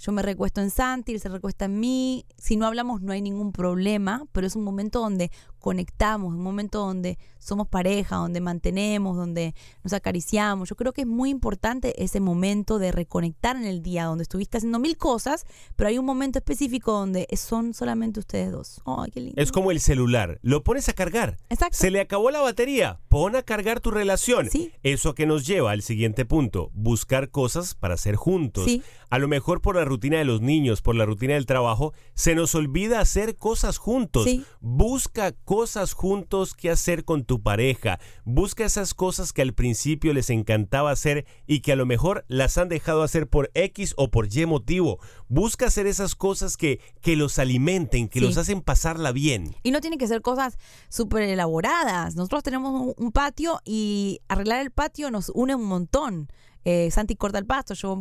yo 0.00 0.12
me 0.12 0.22
recuesto 0.22 0.62
en 0.62 0.70
Santi, 0.70 1.12
él 1.12 1.20
se 1.20 1.28
recuesta 1.28 1.66
en 1.66 1.78
mí. 1.78 2.24
Si 2.38 2.56
no 2.56 2.66
hablamos 2.66 3.02
no 3.02 3.12
hay 3.12 3.20
ningún 3.20 3.52
problema, 3.52 4.26
pero 4.32 4.46
es 4.46 4.56
un 4.56 4.64
momento 4.64 4.98
donde 5.00 5.30
conectamos, 5.60 6.32
un 6.32 6.42
momento 6.42 6.80
donde 6.80 7.18
somos 7.38 7.68
pareja, 7.68 8.16
donde 8.16 8.40
mantenemos, 8.40 9.16
donde 9.16 9.54
nos 9.82 9.92
acariciamos. 9.92 10.68
Yo 10.68 10.76
creo 10.76 10.92
que 10.92 11.02
es 11.02 11.06
muy 11.06 11.30
importante 11.30 12.02
ese 12.02 12.20
momento 12.20 12.78
de 12.78 12.92
reconectar 12.92 13.56
en 13.56 13.64
el 13.64 13.82
día, 13.82 14.04
donde 14.04 14.22
estuviste 14.22 14.58
haciendo 14.58 14.78
mil 14.78 14.96
cosas, 14.96 15.44
pero 15.76 15.88
hay 15.88 15.98
un 15.98 16.04
momento 16.04 16.38
específico 16.38 16.92
donde 16.92 17.26
son 17.36 17.74
solamente 17.74 18.20
ustedes 18.20 18.52
dos. 18.52 18.82
¡Ay, 18.84 19.10
qué 19.10 19.20
lindo! 19.20 19.40
Es 19.40 19.52
como 19.52 19.70
el 19.70 19.80
celular, 19.80 20.38
lo 20.42 20.62
pones 20.64 20.88
a 20.88 20.92
cargar. 20.92 21.38
Exacto. 21.48 21.76
Se 21.76 21.90
le 21.90 22.00
acabó 22.00 22.30
la 22.30 22.40
batería, 22.40 23.00
pon 23.08 23.36
a 23.36 23.42
cargar 23.42 23.80
tu 23.80 23.90
relación. 23.90 24.50
Sí. 24.50 24.72
Eso 24.82 25.14
que 25.14 25.26
nos 25.26 25.46
lleva 25.46 25.70
al 25.70 25.82
siguiente 25.82 26.24
punto, 26.24 26.70
buscar 26.74 27.30
cosas 27.30 27.74
para 27.74 27.94
hacer 27.94 28.16
juntos. 28.16 28.64
Sí. 28.64 28.82
A 29.08 29.18
lo 29.18 29.26
mejor 29.26 29.60
por 29.60 29.76
la 29.76 29.84
rutina 29.84 30.18
de 30.18 30.24
los 30.24 30.40
niños, 30.40 30.82
por 30.82 30.94
la 30.94 31.04
rutina 31.04 31.34
del 31.34 31.46
trabajo, 31.46 31.92
se 32.14 32.36
nos 32.36 32.54
olvida 32.54 33.00
hacer 33.00 33.36
cosas 33.36 33.76
juntos. 33.76 34.24
Sí. 34.24 34.44
Busca 34.60 35.32
cosas 35.50 35.94
juntos 35.94 36.54
que 36.54 36.70
hacer 36.70 37.04
con 37.04 37.24
tu 37.24 37.42
pareja. 37.42 37.98
Busca 38.24 38.64
esas 38.64 38.94
cosas 38.94 39.32
que 39.32 39.42
al 39.42 39.52
principio 39.52 40.14
les 40.14 40.30
encantaba 40.30 40.92
hacer 40.92 41.26
y 41.44 41.58
que 41.58 41.72
a 41.72 41.76
lo 41.76 41.86
mejor 41.86 42.24
las 42.28 42.56
han 42.56 42.68
dejado 42.68 43.02
hacer 43.02 43.26
por 43.28 43.50
X 43.54 43.94
o 43.96 44.12
por 44.12 44.28
Y 44.32 44.46
motivo. 44.46 45.00
Busca 45.26 45.66
hacer 45.66 45.88
esas 45.88 46.14
cosas 46.14 46.56
que, 46.56 46.78
que 47.00 47.16
los 47.16 47.40
alimenten, 47.40 48.08
que 48.08 48.20
Sí. 48.20 48.24
los 48.26 48.36
hacen 48.36 48.60
pasarla 48.62 49.10
bien. 49.10 49.56
Y 49.64 49.72
no 49.72 49.80
tienen 49.80 49.98
que 49.98 50.06
ser 50.06 50.22
cosas 50.22 50.56
súper 50.88 51.24
elaboradas. 51.24 52.14
Nosotros 52.14 52.44
tenemos 52.44 52.70
un, 52.80 52.94
un 52.96 53.10
patio 53.10 53.58
y 53.64 54.20
arreglar 54.28 54.60
el 54.60 54.70
patio 54.70 55.10
nos 55.10 55.32
une 55.34 55.56
un 55.56 55.64
montón. 55.64 56.28
Eh, 56.64 56.90
Santi 56.90 57.16
corta 57.16 57.38
el 57.38 57.46
pasto, 57.46 57.74
yo 57.74 57.98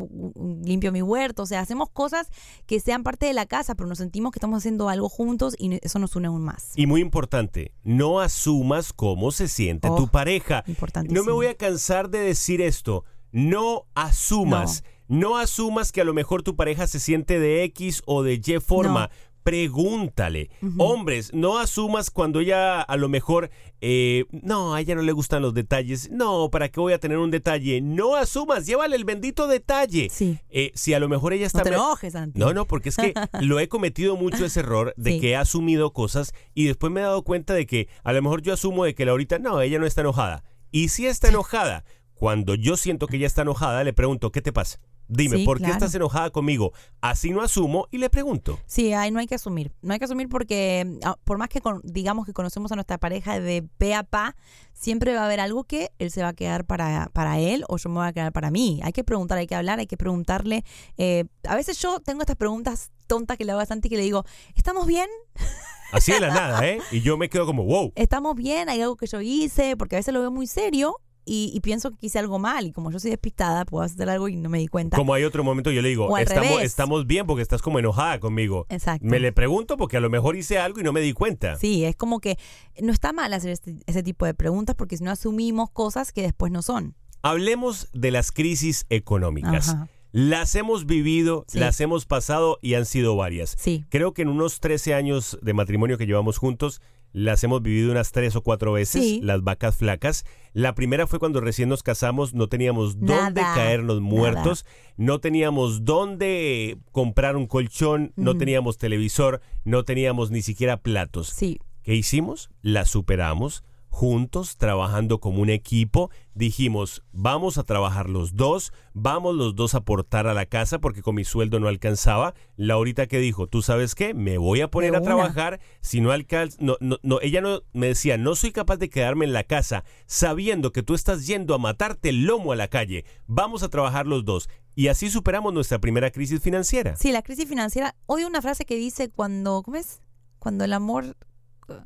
limpio 0.63 0.91
mi 0.91 1.01
huerto, 1.01 1.43
o 1.43 1.45
sea, 1.45 1.61
hacemos 1.61 1.89
cosas 1.89 2.27
que 2.65 2.79
sean 2.79 3.03
parte 3.03 3.25
de 3.25 3.33
la 3.33 3.45
casa, 3.45 3.75
pero 3.75 3.87
nos 3.87 3.99
sentimos 3.99 4.31
que 4.31 4.39
estamos 4.39 4.57
haciendo 4.57 4.89
algo 4.89 5.07
juntos 5.09 5.55
y 5.57 5.79
eso 5.81 5.99
nos 5.99 6.15
une 6.15 6.27
aún 6.27 6.43
más. 6.43 6.73
Y 6.75 6.85
muy 6.85 7.01
importante, 7.01 7.73
no 7.83 8.19
asumas 8.19 8.91
cómo 8.93 9.31
se 9.31 9.47
siente 9.47 9.87
Oh, 9.89 9.95
tu 9.95 10.07
pareja. 10.09 10.63
importantísimo. 10.67 11.19
No 11.21 11.25
me 11.25 11.31
voy 11.31 11.47
a 11.47 11.55
cansar 11.55 12.09
de 12.09 12.19
decir 12.19 12.61
esto. 12.61 13.05
No 13.31 13.85
asumas. 13.95 14.83
No. 15.07 15.37
asumas 15.37 15.91
que 15.91 16.01
a 16.01 16.03
lo 16.03 16.13
mejor 16.13 16.43
tu 16.43 16.55
pareja 16.55 16.85
se 16.87 16.99
siente 16.99 17.39
de 17.39 17.63
X 17.63 18.01
o 18.05 18.23
de 18.23 18.35
Y 18.35 18.59
forma. 18.59 19.09
Pregúntale. 19.43 20.49
Hombres, 20.77 21.31
no 21.33 21.57
asumas 21.59 22.09
cuando 22.09 22.39
ella 22.39 22.81
a 22.81 22.97
lo 22.97 23.09
mejor, 23.09 23.49
eh, 23.81 24.25
no, 24.31 24.73
a 24.73 24.81
ella 24.81 24.95
no 24.95 25.01
le 25.01 25.11
gustan 25.11 25.41
los 25.41 25.53
detalles. 25.53 26.09
No, 26.11 26.49
¿para 26.49 26.69
qué 26.69 26.79
voy 26.79 26.93
a 26.93 26.99
tener 26.99 27.17
un 27.17 27.31
detalle? 27.31 27.81
No 27.81 28.15
asumas, 28.15 28.65
llévale 28.65 28.95
el 28.95 29.05
bendito 29.05 29.47
detalle. 29.47 30.09
Sí. 30.09 30.37
Eh, 30.49 30.71
si 30.75 30.93
a 30.93 30.99
lo 30.99 31.09
mejor 31.09 31.33
ella 31.33 31.47
está... 31.47 31.59
No 31.59 31.63
te 31.63 31.69
enojes, 31.71 32.13
Santi. 32.13 32.39
No, 32.39 32.53
no, 32.53 32.65
porque 32.65 32.89
es 32.89 32.97
que 32.97 33.13
lo 33.41 33.59
he 33.59 33.67
cometido 33.67 34.15
mucho 34.15 34.45
ese 34.45 34.59
error 34.61 34.93
de 34.97 35.11
Sí. 35.11 35.19
que 35.19 35.29
he 35.31 35.35
asumido 35.35 35.91
cosas 35.93 36.33
y 36.53 36.65
después 36.65 36.91
me 36.91 36.99
he 36.99 37.03
dado 37.03 37.23
cuenta 37.23 37.53
de 37.53 37.65
que 37.65 37.87
a 38.03 38.13
lo 38.13 38.21
mejor 38.21 38.41
yo 38.41 38.53
asumo 38.53 38.85
de 38.85 38.93
que 38.95 39.05
Laurita, 39.05 39.39
no, 39.39 39.61
ella 39.61 39.79
no 39.79 39.85
está 39.85 40.01
enojada. 40.01 40.43
Y 40.71 40.89
si 40.89 41.07
está 41.07 41.29
enojada, 41.29 41.83
cuando 42.13 42.53
yo 42.55 42.77
siento 42.77 43.07
que 43.07 43.17
ella 43.17 43.27
está 43.27 43.41
enojada, 43.41 43.83
le 43.83 43.93
pregunto, 43.93 44.31
¿qué 44.31 44.41
te 44.41 44.51
pasa? 44.53 44.79
Dime, 45.11 45.37
Sí, 45.37 45.43
¿por 45.45 45.57
qué 45.57 45.63
claro. 45.63 45.73
estás 45.73 45.95
enojada 45.95 46.29
conmigo? 46.29 46.71
Así 47.01 47.31
no 47.31 47.41
asumo 47.41 47.87
y 47.89 47.97
le 47.97 48.11
pregunto. 48.11 48.59
Sí, 48.67 48.93
ahí 48.93 49.09
no 49.09 49.19
hay 49.19 49.25
que 49.25 49.33
asumir. 49.35 49.73
No 49.81 49.91
hay 49.93 49.97
que 49.99 50.05
asumir 50.05 50.29
porque 50.29 50.99
ah, 51.03 51.17
por 51.23 51.39
más 51.39 51.49
que 51.49 51.61
con- 51.61 51.81
digamos 51.83 52.27
que 52.27 52.33
conocemos 52.33 52.71
a 52.71 52.75
nuestra 52.75 52.99
pareja 52.99 53.39
de 53.39 53.63
pe 53.79 53.95
a 53.95 54.03
pa, 54.03 54.35
siempre 54.73 55.15
va 55.15 55.21
a 55.21 55.25
haber 55.25 55.39
algo 55.39 55.63
que 55.63 55.89
él 55.97 56.11
se 56.11 56.21
va 56.21 56.27
a 56.29 56.33
quedar 56.33 56.63
para, 56.65 57.09
para 57.11 57.39
él 57.39 57.65
o 57.67 57.77
yo 57.77 57.89
me 57.89 57.95
voy 57.95 58.07
a 58.07 58.13
quedar 58.13 58.31
para 58.31 58.51
mí. 58.51 58.79
Hay 58.83 58.91
que 58.93 59.03
preguntar, 59.03 59.39
hay 59.39 59.47
que 59.47 59.55
hablar, 59.55 59.79
hay 59.79 59.87
que 59.87 59.97
preguntarle. 59.97 60.63
eh, 60.97 61.25
a 61.47 61.55
veces 61.55 61.79
yo 61.79 61.99
tengo 61.99 62.21
estas 62.21 62.35
preguntas 62.35 62.91
tontas 63.07 63.35
que 63.37 63.45
le 63.45 63.51
hago 63.53 63.61
a 63.61 63.65
Santi 63.65 63.89
que 63.89 63.97
le 63.97 64.03
digo, 64.03 64.23
¿estamos 64.55 64.85
bien? 64.85 65.09
Así 65.91 66.11
de 66.11 66.19
la 66.19 66.27
nada, 66.27 66.67
¿eh? 66.67 66.79
Y 66.91 67.01
yo 67.01 67.17
me 67.17 67.29
quedo 67.29 67.47
como, 67.47 67.63
wow. 67.65 67.91
¿Estamos 67.95 68.35
bien? 68.35 68.69
¿Hay 68.69 68.79
algo 68.79 68.95
que 68.95 69.07
yo 69.07 69.21
hice? 69.21 69.75
Porque 69.75 69.95
a 69.95 69.99
veces 69.99 70.13
lo 70.13 70.19
veo 70.21 70.29
muy 70.29 70.45
serio 70.45 70.97
y, 71.25 71.51
y 71.53 71.59
pienso 71.59 71.91
que 71.91 72.07
hice 72.07 72.17
algo 72.19 72.39
mal 72.39 72.65
y 72.65 72.71
como 72.71 72.91
yo 72.91 72.99
soy 72.99 73.11
despistada, 73.11 73.65
puedo 73.65 73.83
hacer 73.83 74.09
algo 74.09 74.27
y 74.29 74.35
no 74.35 74.49
me 74.49 74.59
di 74.59 74.67
cuenta. 74.67 74.97
Como 74.97 75.13
hay 75.13 75.23
otro 75.23 75.43
momento, 75.43 75.69
yo 75.71 75.81
le 75.81 75.89
digo, 75.89 76.15
estamos, 76.17 77.05
bien 77.05 77.25
porque 77.27 77.41
estás 77.43 77.61
como 77.61 77.79
enojada 77.79 78.19
conmigo. 78.19 78.65
Exacto. 78.69 79.05
Me 79.05 79.19
le 79.19 79.31
pregunto 79.31 79.77
porque 79.77 79.97
a 79.97 79.99
lo 79.99 80.09
mejor 80.09 80.35
hice 80.35 80.57
algo 80.57 80.79
y 80.79 80.83
no 80.83 80.91
me 80.93 81.01
di 81.01 81.13
cuenta. 81.13 81.55
Sí, 81.57 81.85
es 81.85 81.95
como 81.95 82.19
que 82.19 82.37
no 82.81 82.91
está 82.91 83.13
mal 83.13 83.33
hacer 83.33 83.51
este- 83.51 83.77
ese 83.85 84.03
tipo 84.03 84.25
de 84.25 84.33
preguntas 84.33 84.75
porque 84.75 84.97
si 84.97 85.03
no 85.03 85.11
asumimos 85.11 85.69
cosas 85.69 86.11
que 86.11 86.21
después 86.23 86.51
no 86.51 86.61
son. 86.61 86.95
Hablemos 87.21 87.89
de 87.93 88.11
las 88.11 88.31
crisis 88.31 88.85
económicas. 88.89 89.69
Ajá. 89.69 89.87
Las 90.11 90.55
hemos 90.55 90.87
vivido, 90.87 91.45
Sí. 91.47 91.59
las 91.59 91.79
hemos 91.81 92.07
pasado 92.07 92.57
y 92.63 92.73
han 92.73 92.85
sido 92.87 93.15
varias. 93.15 93.55
Sí. 93.59 93.85
Creo 93.89 94.13
que 94.13 94.23
en 94.23 94.29
unos 94.29 94.59
13 94.59 94.95
años 94.95 95.37
de 95.43 95.53
matrimonio 95.53 95.99
que 95.99 96.07
llevamos 96.07 96.39
juntos, 96.39 96.81
las 97.11 97.43
hemos 97.43 97.61
vivido 97.61 97.91
unas 97.91 98.11
tres 98.11 98.35
o 98.35 98.41
cuatro 98.41 98.73
veces, 98.73 99.03
Sí. 99.03 99.19
las 99.23 99.43
vacas 99.43 99.75
flacas. 99.77 100.25
La 100.53 100.75
primera 100.75 101.07
fue 101.07 101.19
cuando 101.19 101.41
recién 101.41 101.69
nos 101.69 101.83
casamos, 101.83 102.33
no 102.33 102.47
teníamos 102.47 102.99
dónde 102.99 103.41
caernos 103.41 104.01
muertos, 104.01 104.65
no 104.97 105.19
teníamos 105.19 105.85
dónde 105.85 106.77
comprar 106.91 107.35
un 107.35 107.47
colchón, 107.47 108.13
no 108.15 108.37
teníamos 108.37 108.77
televisor, 108.77 109.41
no 109.63 109.83
teníamos 109.85 110.31
ni 110.31 110.41
siquiera 110.41 110.77
platos. 110.77 111.27
Sí. 111.29 111.59
¿Qué 111.83 111.95
hicimos? 111.95 112.49
La 112.61 112.85
superamos 112.85 113.63
juntos, 113.89 114.57
trabajando 114.57 115.19
como 115.19 115.41
un 115.41 115.49
equipo. 115.49 116.09
Dijimos, 116.33 117.03
vamos 117.11 117.57
a 117.57 117.63
trabajar 117.63 118.09
los 118.09 118.35
dos, 118.35 118.71
vamos 118.93 119.35
los 119.35 119.55
dos 119.55 119.73
a 119.73 119.79
aportar 119.79 120.27
a 120.27 120.33
la 120.33 120.45
casa 120.45 120.79
porque 120.79 121.01
con 121.01 121.15
mi 121.15 121.25
sueldo 121.25 121.59
no 121.59 121.67
alcanzaba. 121.67 122.33
Laurita 122.55 123.07
que 123.07 123.19
dijo, 123.19 123.47
¿tú 123.47 123.61
sabes 123.61 123.95
qué? 123.95 124.13
Me 124.13 124.37
voy 124.37 124.61
a 124.61 124.71
poner 124.71 124.95
a 124.95 125.01
trabajar. 125.01 125.59
Si 125.81 125.99
no 126.01 126.11
alcanza, 126.11 126.57
no, 126.61 126.77
no, 126.79 126.97
no, 127.03 127.19
ella 127.21 127.41
no 127.41 127.63
me 127.73 127.87
decía, 127.87 128.17
no 128.17 128.35
soy 128.35 128.51
capaz 128.51 128.77
de 128.77 128.89
quedarme 128.89 129.25
en 129.25 129.33
la 129.33 129.43
casa 129.43 129.83
sabiendo 130.05 130.71
que 130.71 130.83
tú 130.83 130.93
estás 130.93 131.27
yendo 131.27 131.53
a 131.53 131.57
matarte 131.57 132.09
el 132.09 132.25
lomo 132.25 132.51
a 132.51 132.55
la 132.55 132.67
calle. 132.69 133.05
Vamos 133.27 133.63
a 133.63 133.69
trabajar 133.69 134.07
los 134.07 134.23
dos. 134.23 134.49
Y 134.75 134.87
así 134.87 135.09
superamos 135.09 135.53
nuestra 135.53 135.79
primera 135.79 136.09
crisis 136.11 136.41
financiera. 136.41 136.95
Sí, 136.95 137.11
la 137.11 137.21
crisis 137.21 137.49
financiera. 137.49 137.95
Odio 138.05 138.27
una 138.27 138.41
frase 138.41 138.65
que 138.65 138.75
dice 138.75 139.09
cuando, 139.09 139.61
¿cómo 139.61 139.77
es? 139.77 140.01
Cuando 140.39 140.63
el 140.63 140.71
amor... 140.73 141.17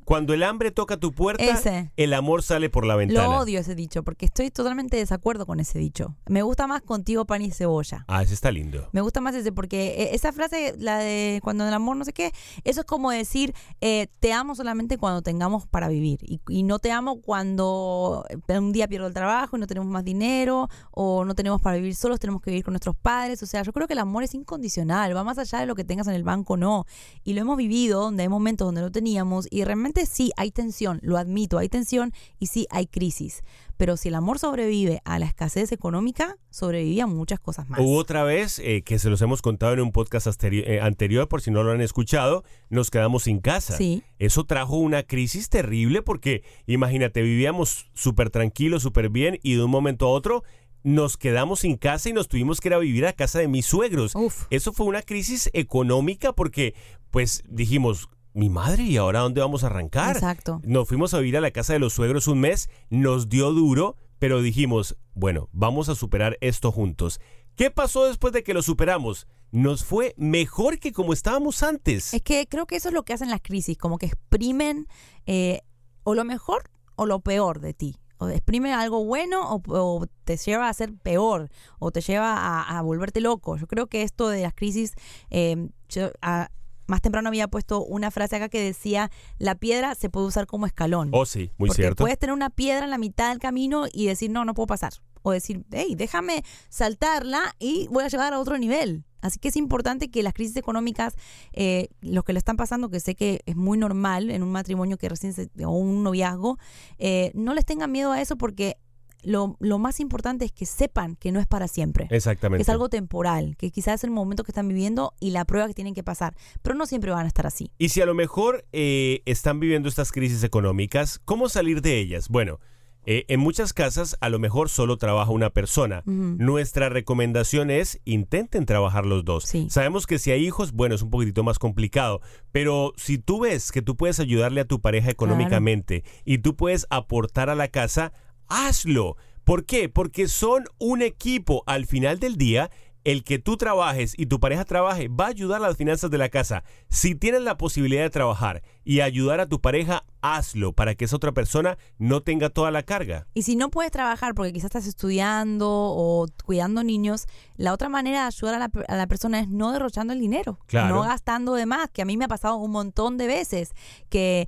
Cuando 0.05 0.33
el 0.33 0.43
hambre 0.43 0.71
toca 0.71 0.97
tu 0.97 1.11
puerta, 1.11 1.43
Ese. 1.43 1.91
el 1.97 2.13
amor 2.13 2.43
sale 2.43 2.69
por 2.69 2.85
la 2.85 2.95
ventana. 2.95 3.27
Lo 3.27 3.37
odio 3.39 3.59
ese 3.59 3.75
dicho 3.75 4.03
porque 4.03 4.25
estoy 4.25 4.51
totalmente 4.51 4.97
de 4.97 5.03
desacuerdo 5.03 5.45
con 5.45 5.59
ese 5.59 5.79
dicho. 5.79 6.15
Me 6.27 6.41
gusta 6.41 6.67
más 6.67 6.81
contigo 6.81 7.25
pan 7.25 7.41
y 7.41 7.51
cebolla. 7.51 8.05
Ah, 8.07 8.23
ese 8.23 8.33
está 8.33 8.51
lindo. 8.51 8.89
Me 8.91 9.01
gusta 9.01 9.21
más 9.21 9.35
ese 9.35 9.51
porque 9.51 9.95
eh, 9.97 10.09
esa 10.13 10.31
frase, 10.31 10.75
la 10.77 10.97
de 10.97 11.39
cuando 11.43 11.67
el 11.67 11.73
amor 11.73 11.97
no 11.97 12.05
sé 12.05 12.13
qué, 12.13 12.31
eso 12.63 12.81
es 12.81 12.85
como 12.85 13.11
decir, 13.11 13.53
eh, 13.81 14.07
te 14.19 14.33
amo 14.33 14.55
solamente 14.55 14.97
cuando 14.97 15.21
tengamos 15.21 15.67
para 15.67 15.87
vivir 15.87 16.19
y, 16.23 16.39
y 16.47 16.63
no 16.63 16.79
te 16.79 16.91
amo 16.91 17.21
cuando 17.21 18.25
eh, 18.29 18.59
un 18.59 18.71
día 18.71 18.87
pierdo 18.87 19.07
el 19.07 19.13
trabajo 19.13 19.57
y 19.57 19.59
no 19.59 19.67
tenemos 19.67 19.89
más 19.89 20.03
dinero 20.03 20.69
o 20.91 21.25
no 21.25 21.35
tenemos 21.35 21.61
para 21.61 21.77
vivir 21.77 21.95
solos, 21.95 22.19
tenemos 22.19 22.41
que 22.41 22.51
vivir 22.51 22.63
con 22.63 22.73
nuestros 22.73 22.95
padres. 22.95 23.43
O 23.43 23.45
sea, 23.45 23.63
yo 23.63 23.73
creo 23.73 23.87
que 23.87 23.93
el 23.93 23.99
amor 23.99 24.23
es 24.23 24.33
incondicional, 24.33 25.15
va 25.15 25.23
más 25.23 25.37
allá 25.37 25.59
de 25.59 25.65
lo 25.65 25.75
que 25.75 25.83
tengas 25.83 26.07
en 26.07 26.13
el 26.13 26.23
banco, 26.23 26.57
no. 26.57 26.85
Y 27.23 27.33
lo 27.33 27.41
hemos 27.41 27.57
vivido, 27.57 28.01
donde 28.01 28.23
hay 28.23 28.29
momentos 28.29 28.67
donde 28.67 28.81
no 28.81 28.91
teníamos 28.91 29.47
y 29.49 29.63
realmente 29.73 30.05
sí 30.05 30.31
hay 30.37 30.51
tensión, 30.51 30.99
lo 31.01 31.17
admito, 31.17 31.57
hay 31.57 31.67
tensión 31.67 32.13
y 32.37 32.47
sí 32.47 32.67
hay 32.69 32.85
crisis. 32.85 33.43
Pero 33.75 33.97
si 33.97 34.09
el 34.09 34.15
amor 34.15 34.37
sobrevive 34.37 35.01
a 35.03 35.17
la 35.17 35.25
escasez 35.25 35.71
económica, 35.71 36.37
sobrevivían 36.51 37.09
muchas 37.09 37.39
cosas 37.39 37.67
más. 37.69 37.79
Hubo 37.79 37.97
otra 37.97 38.23
vez 38.23 38.59
eh, 38.59 38.83
que 38.83 38.99
se 38.99 39.09
los 39.09 39.19
hemos 39.23 39.41
contado 39.41 39.73
en 39.73 39.81
un 39.81 39.91
podcast 39.91 40.27
eh, 40.43 40.79
anterior, 40.79 41.27
por 41.27 41.41
si 41.41 41.49
no 41.49 41.63
lo 41.63 41.71
han 41.71 41.81
escuchado, 41.81 42.43
nos 42.69 42.91
quedamos 42.91 43.23
sin 43.23 43.39
casa. 43.39 43.75
Sí. 43.75 44.03
Eso 44.19 44.43
trajo 44.43 44.77
una 44.77 45.01
crisis 45.01 45.49
terrible 45.49 46.03
porque, 46.03 46.43
imagínate, 46.67 47.23
vivíamos 47.23 47.89
súper 47.93 48.29
tranquilos, 48.29 48.83
súper 48.83 49.09
bien 49.09 49.39
y 49.41 49.55
de 49.55 49.63
un 49.63 49.71
momento 49.71 50.05
a 50.05 50.11
otro 50.11 50.43
nos 50.83 51.17
quedamos 51.17 51.61
sin 51.61 51.77
casa 51.77 52.09
y 52.09 52.13
nos 52.13 52.27
tuvimos 52.27 52.61
que 52.61 52.67
ir 52.67 52.73
a 52.75 52.77
vivir 52.77 53.07
a 53.07 53.13
casa 53.13 53.39
de 53.39 53.47
mis 53.47 53.65
suegros. 53.65 54.13
Uf. 54.15 54.45
Eso 54.51 54.71
fue 54.71 54.85
una 54.85 55.01
crisis 55.01 55.49
económica 55.53 56.33
porque, 56.33 56.75
pues, 57.09 57.41
dijimos, 57.47 58.09
mi 58.33 58.49
madre, 58.49 58.83
¿y 58.83 58.97
ahora 58.97 59.19
dónde 59.19 59.41
vamos 59.41 59.63
a 59.63 59.67
arrancar? 59.67 60.15
Exacto. 60.15 60.59
Nos 60.63 60.87
fuimos 60.87 61.13
a 61.13 61.19
vivir 61.19 61.37
a 61.37 61.41
la 61.41 61.51
casa 61.51 61.73
de 61.73 61.79
los 61.79 61.93
suegros 61.93 62.27
un 62.27 62.39
mes, 62.39 62.69
nos 62.89 63.29
dio 63.29 63.51
duro, 63.51 63.95
pero 64.19 64.41
dijimos, 64.41 64.97
bueno, 65.13 65.49
vamos 65.51 65.89
a 65.89 65.95
superar 65.95 66.37
esto 66.41 66.71
juntos. 66.71 67.19
¿Qué 67.55 67.69
pasó 67.69 68.05
después 68.05 68.33
de 68.33 68.43
que 68.43 68.53
lo 68.53 68.63
superamos? 68.63 69.27
Nos 69.51 69.85
fue 69.85 70.15
mejor 70.17 70.79
que 70.79 70.91
como 70.91 71.13
estábamos 71.13 71.61
antes. 71.61 72.13
Es 72.15 72.21
que 72.23 72.47
creo 72.47 72.65
que 72.65 72.75
eso 72.77 72.87
es 72.89 72.93
lo 72.95 73.03
que 73.03 73.13
hacen 73.13 73.29
las 73.29 73.41
crisis, 73.41 73.77
como 73.77 73.99
que 73.99 74.07
exprimen 74.07 74.87
eh, 75.27 75.61
o 76.03 76.15
lo 76.15 76.23
mejor 76.25 76.71
o 76.95 77.05
lo 77.05 77.19
peor 77.19 77.59
de 77.59 77.73
ti. 77.75 77.97
O 78.17 78.29
exprime 78.29 78.73
algo 78.73 79.03
bueno 79.05 79.53
o, 79.53 79.61
o 79.67 80.07
te 80.23 80.37
lleva 80.37 80.69
a 80.69 80.73
ser 80.73 80.93
peor 80.97 81.49
o 81.77 81.91
te 81.91 82.01
lleva 82.01 82.35
a, 82.37 82.79
a 82.79 82.81
volverte 82.81 83.21
loco. 83.21 83.57
Yo 83.57 83.67
creo 83.67 83.85
que 83.87 84.01
esto 84.01 84.29
de 84.29 84.41
las 84.41 84.53
crisis, 84.55 84.93
eh, 85.29 85.67
yo, 85.89 86.09
a- 86.21 86.49
más 86.93 87.01
temprano 87.01 87.27
había 87.27 87.47
puesto 87.47 87.83
una 87.83 88.11
frase 88.11 88.35
acá 88.35 88.49
que 88.49 88.61
decía, 88.63 89.09
la 89.39 89.55
piedra 89.55 89.95
se 89.95 90.11
puede 90.11 90.27
usar 90.27 90.45
como 90.45 90.67
escalón. 90.67 91.09
Oh, 91.11 91.25
sí, 91.25 91.49
muy 91.57 91.69
Porque 91.69 91.81
cierto. 91.81 92.03
puedes 92.03 92.19
tener 92.19 92.35
una 92.35 92.51
piedra 92.51 92.85
en 92.85 92.91
la 92.91 92.99
mitad 92.99 93.29
del 93.29 93.39
camino 93.39 93.85
y 93.91 94.05
decir, 94.05 94.29
no, 94.29 94.45
no 94.45 94.53
puedo 94.53 94.67
pasar. 94.67 94.93
O 95.23 95.31
decir, 95.31 95.65
hey, 95.71 95.95
déjame 95.97 96.43
saltarla 96.69 97.55
y 97.57 97.87
voy 97.87 98.03
a 98.03 98.09
llegar 98.09 98.31
a 98.33 98.39
otro 98.39 98.59
nivel. 98.59 99.05
Así 99.21 99.39
que 99.39 99.47
es 99.47 99.55
importante 99.55 100.11
que 100.11 100.21
las 100.21 100.35
crisis 100.35 100.55
económicas, 100.55 101.15
eh, 101.53 101.87
los 102.01 102.23
que 102.25 102.33
lo 102.33 102.37
están 102.37 102.57
pasando, 102.57 102.91
que 102.91 102.99
sé 102.99 103.15
que 103.15 103.41
es 103.47 103.55
muy 103.55 103.79
normal 103.79 104.29
en 104.29 104.43
un 104.43 104.51
matrimonio 104.51 104.97
que 104.97 105.09
recién 105.09 105.33
se, 105.33 105.49
o 105.65 105.71
un 105.71 106.03
noviazgo, 106.03 106.59
eh, 106.99 107.31
no 107.33 107.55
les 107.55 107.65
tengan 107.65 107.91
miedo 107.91 108.11
a 108.11 108.21
eso 108.21 108.37
porque 108.37 108.77
lo, 109.23 109.57
lo 109.59 109.79
más 109.79 109.99
importante 109.99 110.45
es 110.45 110.51
que 110.51 110.65
sepan 110.65 111.15
que 111.15 111.31
no 111.31 111.39
es 111.39 111.47
para 111.47 111.67
siempre. 111.67 112.07
Exactamente. 112.09 112.59
Que 112.59 112.63
es 112.63 112.69
algo 112.69 112.89
temporal, 112.89 113.55
que 113.57 113.71
quizás 113.71 113.95
es 113.95 114.03
el 114.03 114.11
momento 114.11 114.43
que 114.43 114.51
están 114.51 114.67
viviendo 114.67 115.13
y 115.19 115.31
la 115.31 115.45
prueba 115.45 115.67
que 115.67 115.73
tienen 115.73 115.93
que 115.93 116.03
pasar. 116.03 116.35
Pero 116.61 116.75
no 116.75 116.85
siempre 116.85 117.11
van 117.11 117.25
a 117.25 117.27
estar 117.27 117.47
así. 117.47 117.71
Y 117.77 117.89
si 117.89 118.01
a 118.01 118.05
lo 118.05 118.13
mejor 118.13 118.65
eh, 118.71 119.21
están 119.25 119.59
viviendo 119.59 119.89
estas 119.89 120.11
crisis 120.11 120.43
económicas, 120.43 121.19
¿cómo 121.25 121.49
salir 121.49 121.81
de 121.81 121.99
ellas? 121.99 122.29
Bueno, 122.29 122.59
eh, 123.05 123.25
en 123.27 123.39
muchas 123.39 123.73
casas 123.73 124.17
a 124.21 124.29
lo 124.29 124.39
mejor 124.39 124.69
solo 124.69 124.97
trabaja 124.97 125.31
una 125.31 125.49
persona. 125.49 126.03
Nuestra 126.05 126.89
recomendación 126.89 127.69
es 127.69 127.99
intenten 128.05 128.65
trabajar 128.65 129.05
los 129.05 129.25
dos. 129.25 129.43
Sí. 129.43 129.67
Sabemos 129.69 130.07
que 130.07 130.19
si 130.19 130.31
hay 130.31 130.45
hijos, 130.45 130.71
bueno, 130.71 130.95
es 130.95 131.01
un 131.01 131.09
poquitito 131.09 131.43
más 131.43 131.59
complicado, 131.59 132.21
pero 132.51 132.93
si 132.95 133.17
tú 133.17 133.41
ves 133.41 133.71
que 133.71 133.81
tú 133.81 133.97
puedes 133.97 134.19
ayudarle 134.19 134.61
a 134.61 134.65
tu 134.65 134.79
pareja 134.79 135.09
económicamente 135.09 136.03
y 136.23 136.37
tú 136.37 136.55
puedes 136.55 136.87
aportar 136.89 137.49
a 137.49 137.55
la 137.55 137.67
casa, 137.67 138.13
hazlo. 138.47 139.17
¿Por 139.43 139.65
qué? 139.65 139.89
Porque 139.89 140.27
son 140.27 140.65
un 140.79 141.01
equipo. 141.01 141.63
Al 141.65 141.85
final 141.85 142.19
del 142.19 142.37
día, 142.37 142.69
el 143.03 143.25
que 143.25 143.37
tú 143.37 143.57
trabajes 143.57 144.13
y 144.17 144.27
tu 144.27 144.39
pareja 144.39 144.63
trabaje 144.63 145.09
va 145.09 145.25
a 145.25 145.29
ayudar 145.29 145.61
a 145.61 145.67
las 145.67 145.75
finanzas 145.75 146.09
de 146.09 146.17
la 146.17 146.29
casa. 146.29 146.63
Si 146.87 147.15
tienes 147.15 147.41
la 147.41 147.57
posibilidad 147.57 148.03
de 148.03 148.09
trabajar 148.09 148.61
y 148.85 149.01
ayudar 149.01 149.41
a 149.41 149.45
tu 149.49 149.59
pareja, 149.59 150.05
hazlo 150.21 150.71
para 150.71 150.95
que 150.95 151.03
esa 151.03 151.17
otra 151.17 151.33
persona 151.33 151.77
no 151.97 152.21
tenga 152.21 152.49
toda 152.49 152.71
la 152.71 152.83
carga. 152.83 153.27
Y 153.33 153.41
si 153.41 153.57
no 153.57 153.69
puedes 153.69 153.91
trabajar 153.91 154.33
porque 154.33 154.53
quizás 154.53 154.67
estás 154.67 154.87
estudiando 154.87 155.67
o 155.69 156.27
cuidando 156.45 156.81
niños, 156.85 157.25
la 157.57 157.73
otra 157.73 157.89
manera 157.89 158.21
de 158.21 158.27
ayudar 158.27 158.55
a 158.55 158.59
la, 158.59 158.69
per- 158.69 158.85
a 158.87 158.95
la 158.95 159.07
persona 159.07 159.41
es 159.41 159.49
no 159.49 159.73
derrochando 159.73 160.13
el 160.13 160.21
dinero, 160.21 160.59
Claro. 160.67 160.95
no 160.95 161.01
gastando 161.01 161.55
de 161.55 161.65
más, 161.65 161.89
que 161.89 162.01
a 162.03 162.05
mí 162.05 162.15
me 162.15 162.23
ha 162.23 162.29
pasado 162.29 162.55
un 162.55 162.71
montón 162.71 163.17
de 163.17 163.27
veces 163.27 163.73
que 164.09 164.47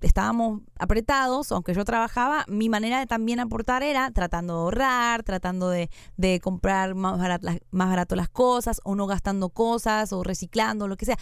estábamos 0.00 0.60
apretados, 0.78 1.52
aunque 1.52 1.74
yo 1.74 1.84
trabajaba, 1.84 2.44
mi 2.48 2.68
manera 2.68 2.98
de 2.98 3.06
también 3.06 3.40
aportar 3.40 3.82
era 3.82 4.10
tratando 4.10 4.54
de 4.54 4.60
ahorrar, 4.60 5.22
tratando 5.22 5.68
de, 5.70 5.90
de 6.16 6.40
comprar 6.40 6.94
más 6.94 7.18
barato, 7.18 7.46
las- 7.46 7.60
más 7.70 7.88
barato 7.88 8.16
las 8.16 8.28
cosas 8.28 8.80
o 8.84 8.94
no 8.94 9.06
gastando 9.06 9.50
cosas 9.50 10.12
o 10.12 10.22
reciclando, 10.22 10.88
lo 10.88 10.96
que 10.96 11.06
sea. 11.06 11.16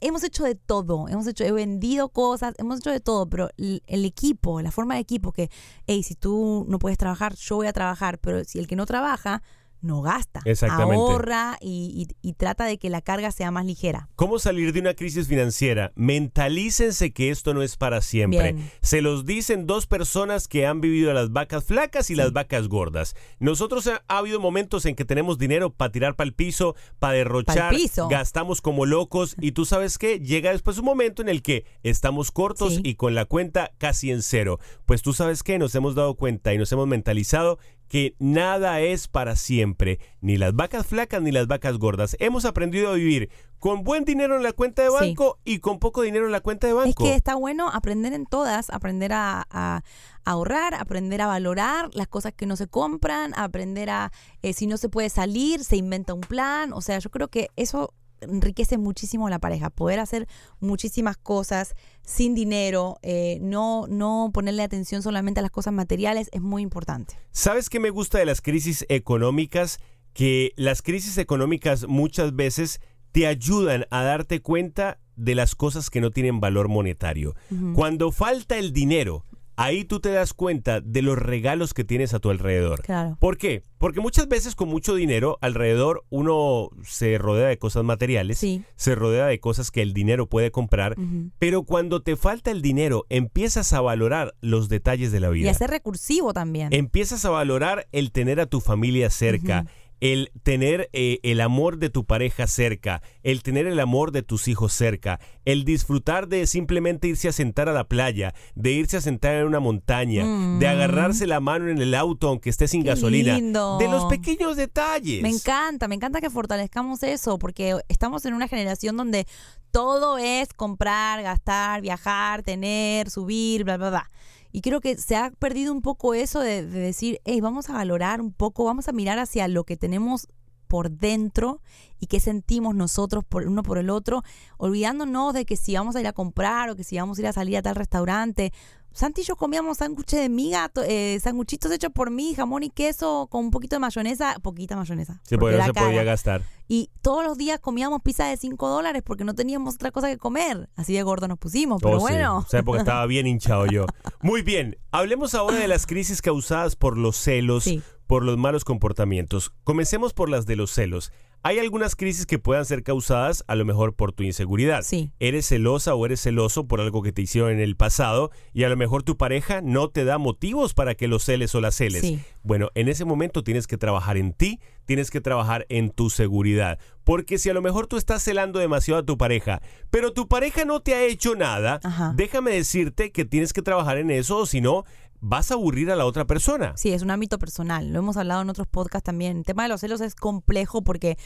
Hemos 0.00 0.22
hecho 0.24 0.44
de 0.44 0.54
todo, 0.54 1.08
hemos 1.08 1.26
hecho, 1.26 1.44
he 1.44 1.52
vendido 1.52 2.08
cosas, 2.10 2.54
hemos 2.58 2.80
hecho 2.80 2.90
de 2.90 3.00
todo, 3.00 3.26
pero 3.28 3.48
el, 3.56 3.82
el 3.86 4.04
equipo, 4.04 4.60
la 4.60 4.70
forma 4.70 4.94
de 4.94 5.00
equipo 5.00 5.32
que, 5.32 5.50
hey, 5.86 6.02
si 6.02 6.14
tú 6.14 6.66
no 6.68 6.78
puedes 6.78 6.98
trabajar, 6.98 7.34
yo 7.36 7.56
voy 7.56 7.68
a 7.68 7.72
trabajar, 7.72 8.18
pero 8.18 8.44
si 8.44 8.58
el 8.58 8.66
que 8.66 8.76
no 8.76 8.84
trabaja, 8.86 9.42
no 9.84 10.00
gasta, 10.02 10.40
Exactamente. 10.44 10.96
ahorra 10.96 11.58
y, 11.60 12.06
y- 12.22 12.28
y 12.28 12.32
trata 12.32 12.64
de 12.64 12.78
que 12.78 12.90
la 12.90 13.00
carga 13.02 13.30
sea 13.30 13.50
más 13.50 13.64
ligera. 13.66 14.08
¿Cómo 14.16 14.38
salir 14.38 14.72
de 14.72 14.80
una 14.80 14.94
crisis 14.94 15.28
financiera? 15.28 15.92
Mentalícense 15.94 17.12
que 17.12 17.30
esto 17.30 17.54
no 17.54 17.62
es 17.62 17.76
para 17.76 18.00
siempre. 18.00 18.54
Bien. 18.54 18.70
Se 18.80 19.02
los 19.02 19.24
dicen 19.24 19.66
dos 19.66 19.86
personas 19.86 20.48
que 20.48 20.66
han 20.66 20.80
vivido 20.80 21.12
las 21.12 21.30
vacas 21.32 21.64
flacas 21.64 22.10
y 22.10 22.14
las 22.14 22.32
vacas 22.32 22.66
gordas. 22.68 23.14
Nosotros 23.38 23.86
ha, 23.86 24.02
ha 24.08 24.18
habido 24.18 24.40
momentos 24.40 24.86
en 24.86 24.94
que 24.96 25.04
tenemos 25.04 25.38
dinero 25.38 25.70
para 25.70 25.92
tirar 25.92 26.16
para 26.16 26.26
el 26.26 26.34
piso, 26.34 26.74
para 26.98 27.14
derrochar, 27.14 27.70
piso. 27.74 28.08
gastamos 28.08 28.60
como 28.60 28.86
locos 28.86 29.36
y 29.40 29.52
tú 29.52 29.64
sabes 29.64 29.98
qué, 29.98 30.18
llega 30.18 30.50
después 30.50 30.78
un 30.78 30.86
momento 30.86 31.22
en 31.22 31.28
el 31.28 31.42
que 31.42 31.64
estamos 31.82 32.32
cortos 32.32 32.74
Sí. 32.76 32.80
y 32.84 32.94
con 32.94 33.14
la 33.14 33.26
cuenta 33.26 33.70
casi 33.78 34.10
en 34.10 34.22
cero. 34.22 34.58
Pues 34.86 35.02
tú 35.02 35.12
sabes 35.12 35.42
qué, 35.42 35.58
nos 35.58 35.74
hemos 35.74 35.94
dado 35.94 36.14
cuenta 36.14 36.54
y 36.54 36.58
nos 36.58 36.72
hemos 36.72 36.86
mentalizado 36.88 37.58
que 37.88 38.14
nada 38.18 38.80
es 38.80 39.08
para 39.08 39.36
siempre, 39.36 39.98
ni 40.20 40.36
las 40.36 40.54
vacas 40.54 40.86
flacas 40.86 41.22
ni 41.22 41.30
las 41.32 41.46
vacas 41.46 41.78
gordas. 41.78 42.16
Hemos 42.18 42.44
aprendido 42.44 42.90
a 42.90 42.94
vivir 42.94 43.30
con 43.58 43.82
buen 43.84 44.04
dinero 44.04 44.36
en 44.36 44.42
la 44.42 44.52
cuenta 44.52 44.82
de 44.82 44.88
Sí. 44.88 44.94
banco 44.94 45.38
y 45.44 45.58
con 45.60 45.78
poco 45.78 46.02
dinero 46.02 46.26
en 46.26 46.32
la 46.32 46.40
cuenta 46.40 46.66
de 46.66 46.72
banco. 46.72 47.04
Es 47.04 47.10
que 47.10 47.14
está 47.14 47.34
bueno 47.34 47.70
aprender 47.70 48.12
en 48.12 48.26
todas, 48.26 48.68
aprender 48.70 49.12
a 49.14 49.82
ahorrar, 50.24 50.74
aprender 50.74 51.20
a 51.20 51.26
valorar 51.26 51.90
las 51.94 52.08
cosas 52.08 52.32
que 52.32 52.46
no 52.46 52.56
se 52.56 52.66
compran, 52.66 53.32
aprender 53.36 53.90
a, 53.90 54.12
eh, 54.42 54.52
si 54.52 54.66
no 54.66 54.76
se 54.76 54.88
puede 54.88 55.08
salir, 55.10 55.62
se 55.64 55.76
inventa 55.76 56.14
un 56.14 56.22
plan. 56.22 56.72
O 56.72 56.80
sea, 56.80 56.98
yo 56.98 57.10
creo 57.10 57.28
que 57.28 57.48
eso 57.56 57.92
enriquece 58.24 58.78
muchísimo 58.78 59.26
a 59.26 59.30
la 59.30 59.38
pareja, 59.38 59.70
poder 59.70 60.00
hacer 60.00 60.26
muchísimas 60.60 61.16
cosas 61.16 61.74
sin 62.02 62.34
dinero, 62.34 62.98
eh, 63.02 63.38
no, 63.40 63.86
no 63.88 64.30
ponerle 64.32 64.62
atención 64.62 65.02
solamente 65.02 65.40
a 65.40 65.42
las 65.42 65.50
cosas 65.50 65.72
materiales, 65.72 66.28
es 66.32 66.42
muy 66.42 66.62
importante. 66.62 67.14
¿Sabes 67.30 67.70
qué 67.70 67.80
me 67.80 67.90
gusta 67.90 68.18
de 68.18 68.26
las 68.26 68.40
crisis 68.40 68.84
económicas? 68.88 69.78
Que 70.12 70.52
las 70.56 70.82
crisis 70.82 71.18
económicas 71.18 71.86
muchas 71.88 72.36
veces 72.36 72.80
te 73.12 73.26
ayudan 73.26 73.86
a 73.90 74.02
darte 74.02 74.40
cuenta 74.40 74.98
de 75.16 75.34
las 75.34 75.54
cosas 75.54 75.90
que 75.90 76.00
no 76.00 76.10
tienen 76.10 76.40
valor 76.40 76.68
monetario. 76.68 77.34
Cuando 77.74 78.10
falta 78.10 78.58
el 78.58 78.72
dinero, 78.72 79.24
ahí 79.56 79.84
tú 79.84 80.00
te 80.00 80.10
das 80.10 80.32
cuenta 80.34 80.80
de 80.80 81.02
los 81.02 81.18
regalos 81.18 81.74
que 81.74 81.84
tienes 81.84 82.14
a 82.14 82.18
tu 82.18 82.30
alrededor. 82.30 82.82
Claro. 82.82 83.16
¿Por 83.20 83.36
qué? 83.36 83.62
Porque 83.78 84.00
muchas 84.00 84.28
veces 84.28 84.54
con 84.54 84.68
mucho 84.68 84.94
dinero 84.94 85.38
alrededor 85.42 86.04
uno 86.08 86.70
se 86.84 87.18
rodea 87.18 87.48
de 87.48 87.58
cosas 87.58 87.84
materiales, 87.84 88.38
Sí. 88.38 88.64
se 88.76 88.94
rodea 88.94 89.26
de 89.26 89.38
cosas 89.40 89.70
que 89.70 89.82
el 89.82 89.92
dinero 89.92 90.26
puede 90.28 90.50
comprar, 90.50 90.96
pero 91.38 91.64
cuando 91.64 92.02
te 92.02 92.16
falta 92.16 92.50
el 92.50 92.62
dinero 92.62 93.04
empiezas 93.10 93.72
a 93.72 93.80
valorar 93.80 94.34
los 94.40 94.68
detalles 94.68 95.12
de 95.12 95.20
la 95.20 95.28
vida. 95.28 95.46
Y 95.46 95.48
a 95.50 95.54
ser 95.54 95.70
recursivo 95.70 96.32
también. 96.32 96.68
Empiezas 96.72 97.24
a 97.24 97.30
valorar 97.30 97.86
el 97.92 98.10
tener 98.12 98.40
a 98.40 98.46
tu 98.46 98.60
familia 98.60 99.10
cerca, 99.10 99.66
el 100.04 100.30
tener 100.42 100.90
eh, 100.92 101.18
el 101.22 101.40
amor 101.40 101.78
de 101.78 101.88
tu 101.88 102.04
pareja 102.04 102.46
cerca, 102.46 103.00
el 103.22 103.42
tener 103.42 103.66
el 103.66 103.80
amor 103.80 104.12
de 104.12 104.22
tus 104.22 104.48
hijos 104.48 104.74
cerca, 104.74 105.18
el 105.46 105.64
disfrutar 105.64 106.28
de 106.28 106.46
simplemente 106.46 107.08
irse 107.08 107.26
a 107.26 107.32
sentar 107.32 107.70
a 107.70 107.72
la 107.72 107.88
playa, 107.88 108.34
de 108.54 108.72
irse 108.72 108.98
a 108.98 109.00
sentar 109.00 109.34
en 109.34 109.46
una 109.46 109.60
montaña, 109.60 110.26
de 110.58 110.68
agarrarse 110.68 111.26
la 111.26 111.40
mano 111.40 111.68
en 111.68 111.78
el 111.78 111.94
auto 111.94 112.28
aunque 112.28 112.50
esté 112.50 112.68
sin 112.68 112.82
Mm. 112.82 112.84
Qué 112.84 112.90
gasolina, 112.90 113.34
lindo. 113.36 113.78
de 113.78 113.88
los 113.88 114.04
pequeños 114.04 114.56
detalles. 114.56 115.22
Me 115.22 115.30
encanta, 115.30 115.88
me 115.88 115.94
encanta 115.94 116.20
que 116.20 116.28
fortalezcamos 116.28 117.02
eso, 117.02 117.38
porque 117.38 117.74
estamos 117.88 118.26
en 118.26 118.34
una 118.34 118.46
generación 118.46 118.98
donde 118.98 119.26
todo 119.70 120.18
es 120.18 120.52
comprar, 120.52 121.22
gastar, 121.22 121.80
viajar, 121.80 122.42
tener, 122.42 123.08
subir, 123.08 123.64
bla, 123.64 123.78
bla, 123.78 123.88
bla. 123.88 124.10
Y 124.54 124.60
creo 124.60 124.80
que 124.80 124.96
se 124.96 125.16
ha 125.16 125.32
perdido 125.32 125.72
un 125.72 125.82
poco 125.82 126.14
eso 126.14 126.38
de, 126.38 126.64
de 126.64 126.78
decir, 126.78 127.20
hey, 127.24 127.40
vamos 127.40 127.68
a 127.68 127.72
valorar 127.72 128.20
un 128.20 128.32
poco, 128.32 128.62
vamos 128.62 128.86
a 128.86 128.92
mirar 128.92 129.18
hacia 129.18 129.48
lo 129.48 129.64
que 129.64 129.76
tenemos 129.76 130.28
por 130.66 130.90
dentro 130.90 131.60
y 132.00 132.06
qué 132.06 132.20
sentimos 132.20 132.74
nosotros 132.74 133.24
por 133.24 133.46
uno 133.46 133.62
por 133.62 133.78
el 133.78 133.90
otro, 133.90 134.22
olvidándonos 134.58 135.34
de 135.34 135.44
que 135.46 135.56
si 135.56 135.74
vamos 135.74 135.96
a 135.96 136.00
ir 136.00 136.06
a 136.06 136.12
comprar 136.12 136.70
o 136.70 136.76
que 136.76 136.84
si 136.84 136.98
vamos 136.98 137.18
a 137.18 137.20
ir 137.22 137.26
a 137.28 137.32
salir 137.32 137.56
a 137.56 137.62
tal 137.62 137.76
restaurante. 137.76 138.52
Santi 138.92 139.22
y 139.22 139.24
yo 139.24 139.34
comíamos 139.34 139.78
sándwiches 139.78 140.20
de 140.20 140.28
miga, 140.28 140.70
eh, 140.86 141.18
sanguchitos 141.20 141.72
hechos 141.72 141.90
por 141.92 142.12
mí, 142.12 142.32
jamón 142.36 142.62
y 142.62 142.70
queso 142.70 143.26
con 143.28 143.46
un 143.46 143.50
poquito 143.50 143.74
de 143.74 143.80
mayonesa, 143.80 144.36
poquita 144.40 144.76
mayonesa. 144.76 145.20
Sí, 145.24 145.36
porque 145.36 145.56
no 145.56 145.64
se 145.64 145.72
podía 145.74 146.04
gastar. 146.04 146.42
Y 146.68 146.90
todos 147.02 147.24
los 147.24 147.36
días 147.36 147.58
comíamos 147.58 148.02
pizza 148.02 148.26
de 148.26 148.36
5 148.36 148.68
dólares 148.68 149.02
porque 149.04 149.24
no 149.24 149.34
teníamos 149.34 149.74
otra 149.74 149.90
cosa 149.90 150.08
que 150.08 150.16
comer. 150.16 150.68
Así 150.76 150.94
de 150.94 151.02
gordo 151.02 151.26
nos 151.26 151.38
pusimos, 151.38 151.82
pero 151.82 151.96
Oh, 151.96 151.98
sí. 151.98 152.12
bueno. 152.12 152.44
Esa 152.46 152.58
época 152.60 152.78
estaba 152.78 153.04
bien 153.06 153.26
hinchado 153.26 153.66
yo. 153.66 153.86
Muy 154.22 154.42
bien, 154.42 154.78
hablemos 154.92 155.34
ahora 155.34 155.56
de 155.56 155.66
las 155.66 155.86
crisis 155.86 156.22
causadas 156.22 156.76
por 156.76 156.96
los 156.96 157.16
celos, 157.16 157.64
Sí. 157.64 157.82
Por 158.06 158.24
los 158.24 158.36
malos 158.36 158.64
comportamientos. 158.64 159.52
Comencemos 159.64 160.12
por 160.12 160.28
las 160.28 160.46
de 160.46 160.56
los 160.56 160.70
celos. 160.70 161.12
Hay 161.46 161.58
algunas 161.58 161.94
crisis 161.94 162.24
que 162.24 162.38
puedan 162.38 162.64
ser 162.64 162.82
causadas 162.82 163.44
a 163.48 163.54
lo 163.54 163.66
mejor 163.66 163.94
por 163.94 164.12
tu 164.12 164.22
inseguridad. 164.22 164.80
Sí. 164.82 165.10
Eres 165.20 165.46
celosa 165.46 165.94
o 165.94 166.06
eres 166.06 166.22
celoso 166.22 166.66
por 166.66 166.80
algo 166.80 167.02
que 167.02 167.12
te 167.12 167.20
hicieron 167.20 167.50
en 167.50 167.60
el 167.60 167.76
pasado 167.76 168.30
y 168.54 168.64
a 168.64 168.70
lo 168.70 168.78
mejor 168.78 169.02
tu 169.02 169.18
pareja 169.18 169.60
no 169.60 169.88
te 169.90 170.06
da 170.06 170.16
motivos 170.16 170.72
para 170.72 170.94
que 170.94 171.06
lo 171.06 171.18
celes 171.18 171.54
o 171.54 171.60
la 171.60 171.70
celes. 171.70 172.00
Sí. 172.00 172.22
Bueno, 172.42 172.70
en 172.74 172.88
ese 172.88 173.04
momento 173.04 173.44
tienes 173.44 173.66
que 173.66 173.76
trabajar 173.76 174.16
en 174.16 174.32
ti, 174.32 174.58
tienes 174.86 175.10
que 175.10 175.20
trabajar 175.20 175.66
en 175.68 175.90
tu 175.90 176.08
seguridad. 176.08 176.78
Porque 177.04 177.36
si 177.36 177.50
a 177.50 177.54
lo 177.54 177.60
mejor 177.60 177.88
tú 177.88 177.98
estás 177.98 178.22
celando 178.22 178.58
demasiado 178.58 179.00
a 179.02 179.04
tu 179.04 179.18
pareja, 179.18 179.60
pero 179.90 180.14
tu 180.14 180.28
pareja 180.28 180.64
no 180.64 180.80
te 180.80 180.94
ha 180.94 181.04
hecho 181.04 181.34
nada, 181.34 181.78
Ajá. 181.84 182.14
déjame 182.16 182.52
decirte 182.52 183.12
que 183.12 183.26
tienes 183.26 183.52
que 183.52 183.60
trabajar 183.60 183.98
en 183.98 184.10
eso 184.10 184.38
o 184.38 184.46
si 184.46 184.62
no, 184.62 184.84
vas 185.26 185.50
a 185.50 185.54
aburrir 185.54 185.90
a 185.90 185.96
la 185.96 186.04
otra 186.04 186.26
persona. 186.26 186.74
Sí, 186.76 186.92
es 186.92 187.00
un 187.00 187.10
ámbito 187.10 187.38
personal. 187.38 187.90
Lo 187.90 188.00
hemos 188.00 188.18
hablado 188.18 188.42
en 188.42 188.50
otros 188.50 188.66
podcasts 188.66 189.06
también. 189.06 189.38
El 189.38 189.44
tema 189.44 189.62
de 189.62 189.70
los 189.70 189.80
celos 189.80 190.02
es 190.02 190.14
complejo 190.14 190.82
porque 190.82 191.16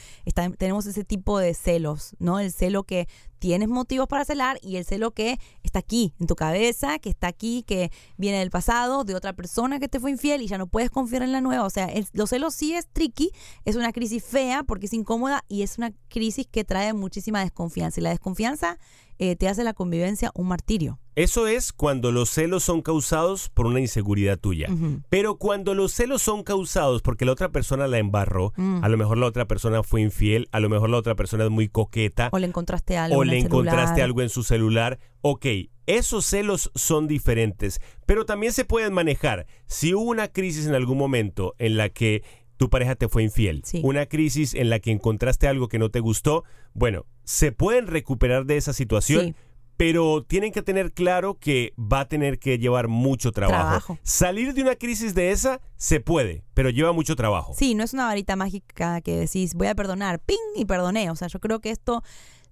tenemos 0.57 0.85
ese 0.85 1.03
tipo 1.03 1.37
de 1.37 1.53
celos, 1.53 2.15
¿no? 2.17 2.39
El 2.39 2.53
celo 2.53 2.83
que 2.83 3.09
tienes 3.39 3.67
motivos 3.67 4.07
para 4.07 4.23
celar 4.23 4.57
y 4.61 4.77
el 4.77 4.85
celo 4.85 5.11
que 5.11 5.37
está 5.63 5.79
aquí, 5.79 6.13
en 6.17 6.27
tu 6.27 6.35
cabeza, 6.35 6.99
que 6.99 7.09
está 7.09 7.27
aquí, 7.27 7.63
que 7.63 7.91
viene 8.15 8.39
del 8.39 8.51
pasado, 8.51 9.03
de 9.03 9.15
otra 9.15 9.33
persona 9.33 9.79
que 9.79 9.89
te 9.89 9.99
fue 9.99 10.11
infiel 10.11 10.41
y 10.41 10.47
ya 10.47 10.57
no 10.57 10.67
puedes 10.67 10.89
confiar 10.89 11.21
en 11.21 11.33
la 11.33 11.41
nueva. 11.41 11.65
O 11.65 11.69
sea, 11.69 11.89
los 12.13 12.29
celos 12.29 12.53
sí 12.53 12.73
es 12.73 12.87
tricky, 12.87 13.31
es 13.65 13.75
una 13.75 13.91
crisis 13.91 14.23
fea 14.23 14.63
porque 14.63 14.85
es 14.85 14.93
incómoda 14.93 15.43
y 15.49 15.63
es 15.63 15.77
una 15.77 15.91
crisis 16.07 16.47
que 16.47 16.63
trae 16.63 16.93
muchísima 16.93 17.41
desconfianza. 17.41 17.99
Y 17.99 18.03
la 18.03 18.11
desconfianza 18.11 18.77
eh, 19.19 19.35
te 19.35 19.47
hace 19.47 19.63
la 19.63 19.73
convivencia 19.73 20.31
un 20.33 20.47
martirio. 20.47 20.99
Eso 21.15 21.47
es 21.47 21.73
cuando 21.73 22.11
los 22.13 22.29
celos 22.29 22.63
son 22.63 22.81
causados 22.81 23.49
por 23.49 23.65
una 23.67 23.81
inseguridad 23.81 24.39
tuya. 24.39 24.69
Pero 25.09 25.35
cuando 25.37 25.75
los 25.75 25.91
celos 25.91 26.21
son 26.21 26.43
causados 26.43 27.01
porque 27.01 27.25
la 27.25 27.33
otra 27.33 27.49
persona 27.49 27.87
la 27.87 27.97
embarró, 27.97 28.53
Mm. 28.55 28.83
a 28.83 28.87
lo 28.89 28.97
mejor 28.97 29.17
la 29.17 29.25
otra 29.25 29.45
persona 29.45 29.83
fue 29.83 30.01
infiel, 30.01 30.47
a 30.53 30.61
lo 30.61 30.69
mejor 30.69 30.89
la 30.89 30.97
otra 30.97 31.15
persona 31.15 31.43
es 31.43 31.49
muy 31.51 31.67
coqueta, 31.67 32.29
O 32.31 32.39
le 32.39 32.47
encontraste 32.47 32.97
algo. 32.97 33.17
o 33.19 33.23
en 33.23 33.29
le 33.29 33.39
el 33.39 33.45
encontraste 33.45 33.87
celular. 33.87 34.01
algo 34.05 34.21
en 34.21 34.29
su 34.29 34.43
celular, 34.43 34.99
ok, 35.21 35.45
esos 35.87 36.25
celos 36.25 36.71
son 36.75 37.07
diferentes, 37.07 37.81
pero 38.05 38.25
también 38.25 38.53
se 38.53 38.63
pueden 38.63 38.93
manejar. 38.93 39.45
Si 39.65 39.93
hubo 39.93 40.03
una 40.03 40.29
crisis 40.29 40.67
en 40.67 40.75
algún 40.75 40.97
momento 40.97 41.55
en 41.57 41.75
la 41.77 41.89
que 41.89 42.23
tu 42.59 42.69
pareja 42.69 42.95
te 42.95 43.07
fue 43.07 43.23
infiel, 43.23 43.61
Sí. 43.63 43.79
una 43.85 44.05
crisis 44.05 44.53
en 44.53 44.69
la 44.69 44.79
que 44.79 44.91
encontraste 44.91 45.47
algo 45.47 45.69
que 45.69 45.79
no 45.79 45.89
te 45.89 46.01
gustó, 46.01 46.43
bueno, 46.73 47.05
se 47.23 47.53
pueden 47.53 47.87
recuperar 47.87 48.45
de 48.45 48.57
esa 48.57 48.73
situación. 48.73 49.27
Sí. 49.27 49.35
Pero 49.77 50.23
tienen 50.25 50.51
que 50.51 50.61
tener 50.61 50.91
claro 50.91 51.37
que 51.39 51.73
va 51.79 52.01
a 52.01 52.07
tener 52.09 52.37
que 52.37 52.57
llevar 52.59 52.89
mucho 52.89 53.31
trabajo. 53.31 53.61
Trabajo. 53.63 53.97
Salir 54.03 54.53
de 54.53 54.61
una 54.61 54.75
crisis 54.75 55.15
de 55.15 55.31
esa 55.31 55.61
se 55.77 56.01
puede, 56.01 56.43
pero 56.53 56.69
lleva 56.69 56.91
mucho 56.91 57.15
trabajo. 57.15 57.53
Sí, 57.57 57.75
no 57.75 57.85
es 57.85 57.93
una 57.93 58.03
varita 58.07 58.35
mágica 58.35 58.99
que 58.99 59.15
decís 59.15 59.53
voy 59.53 59.67
a 59.67 59.75
perdonar, 59.75 60.19
ping, 60.19 60.35
y 60.57 60.65
perdoné. 60.65 61.09
O 61.11 61.15
sea, 61.15 61.29
yo 61.29 61.39
creo 61.39 61.61
que 61.61 61.69
esto 61.71 62.03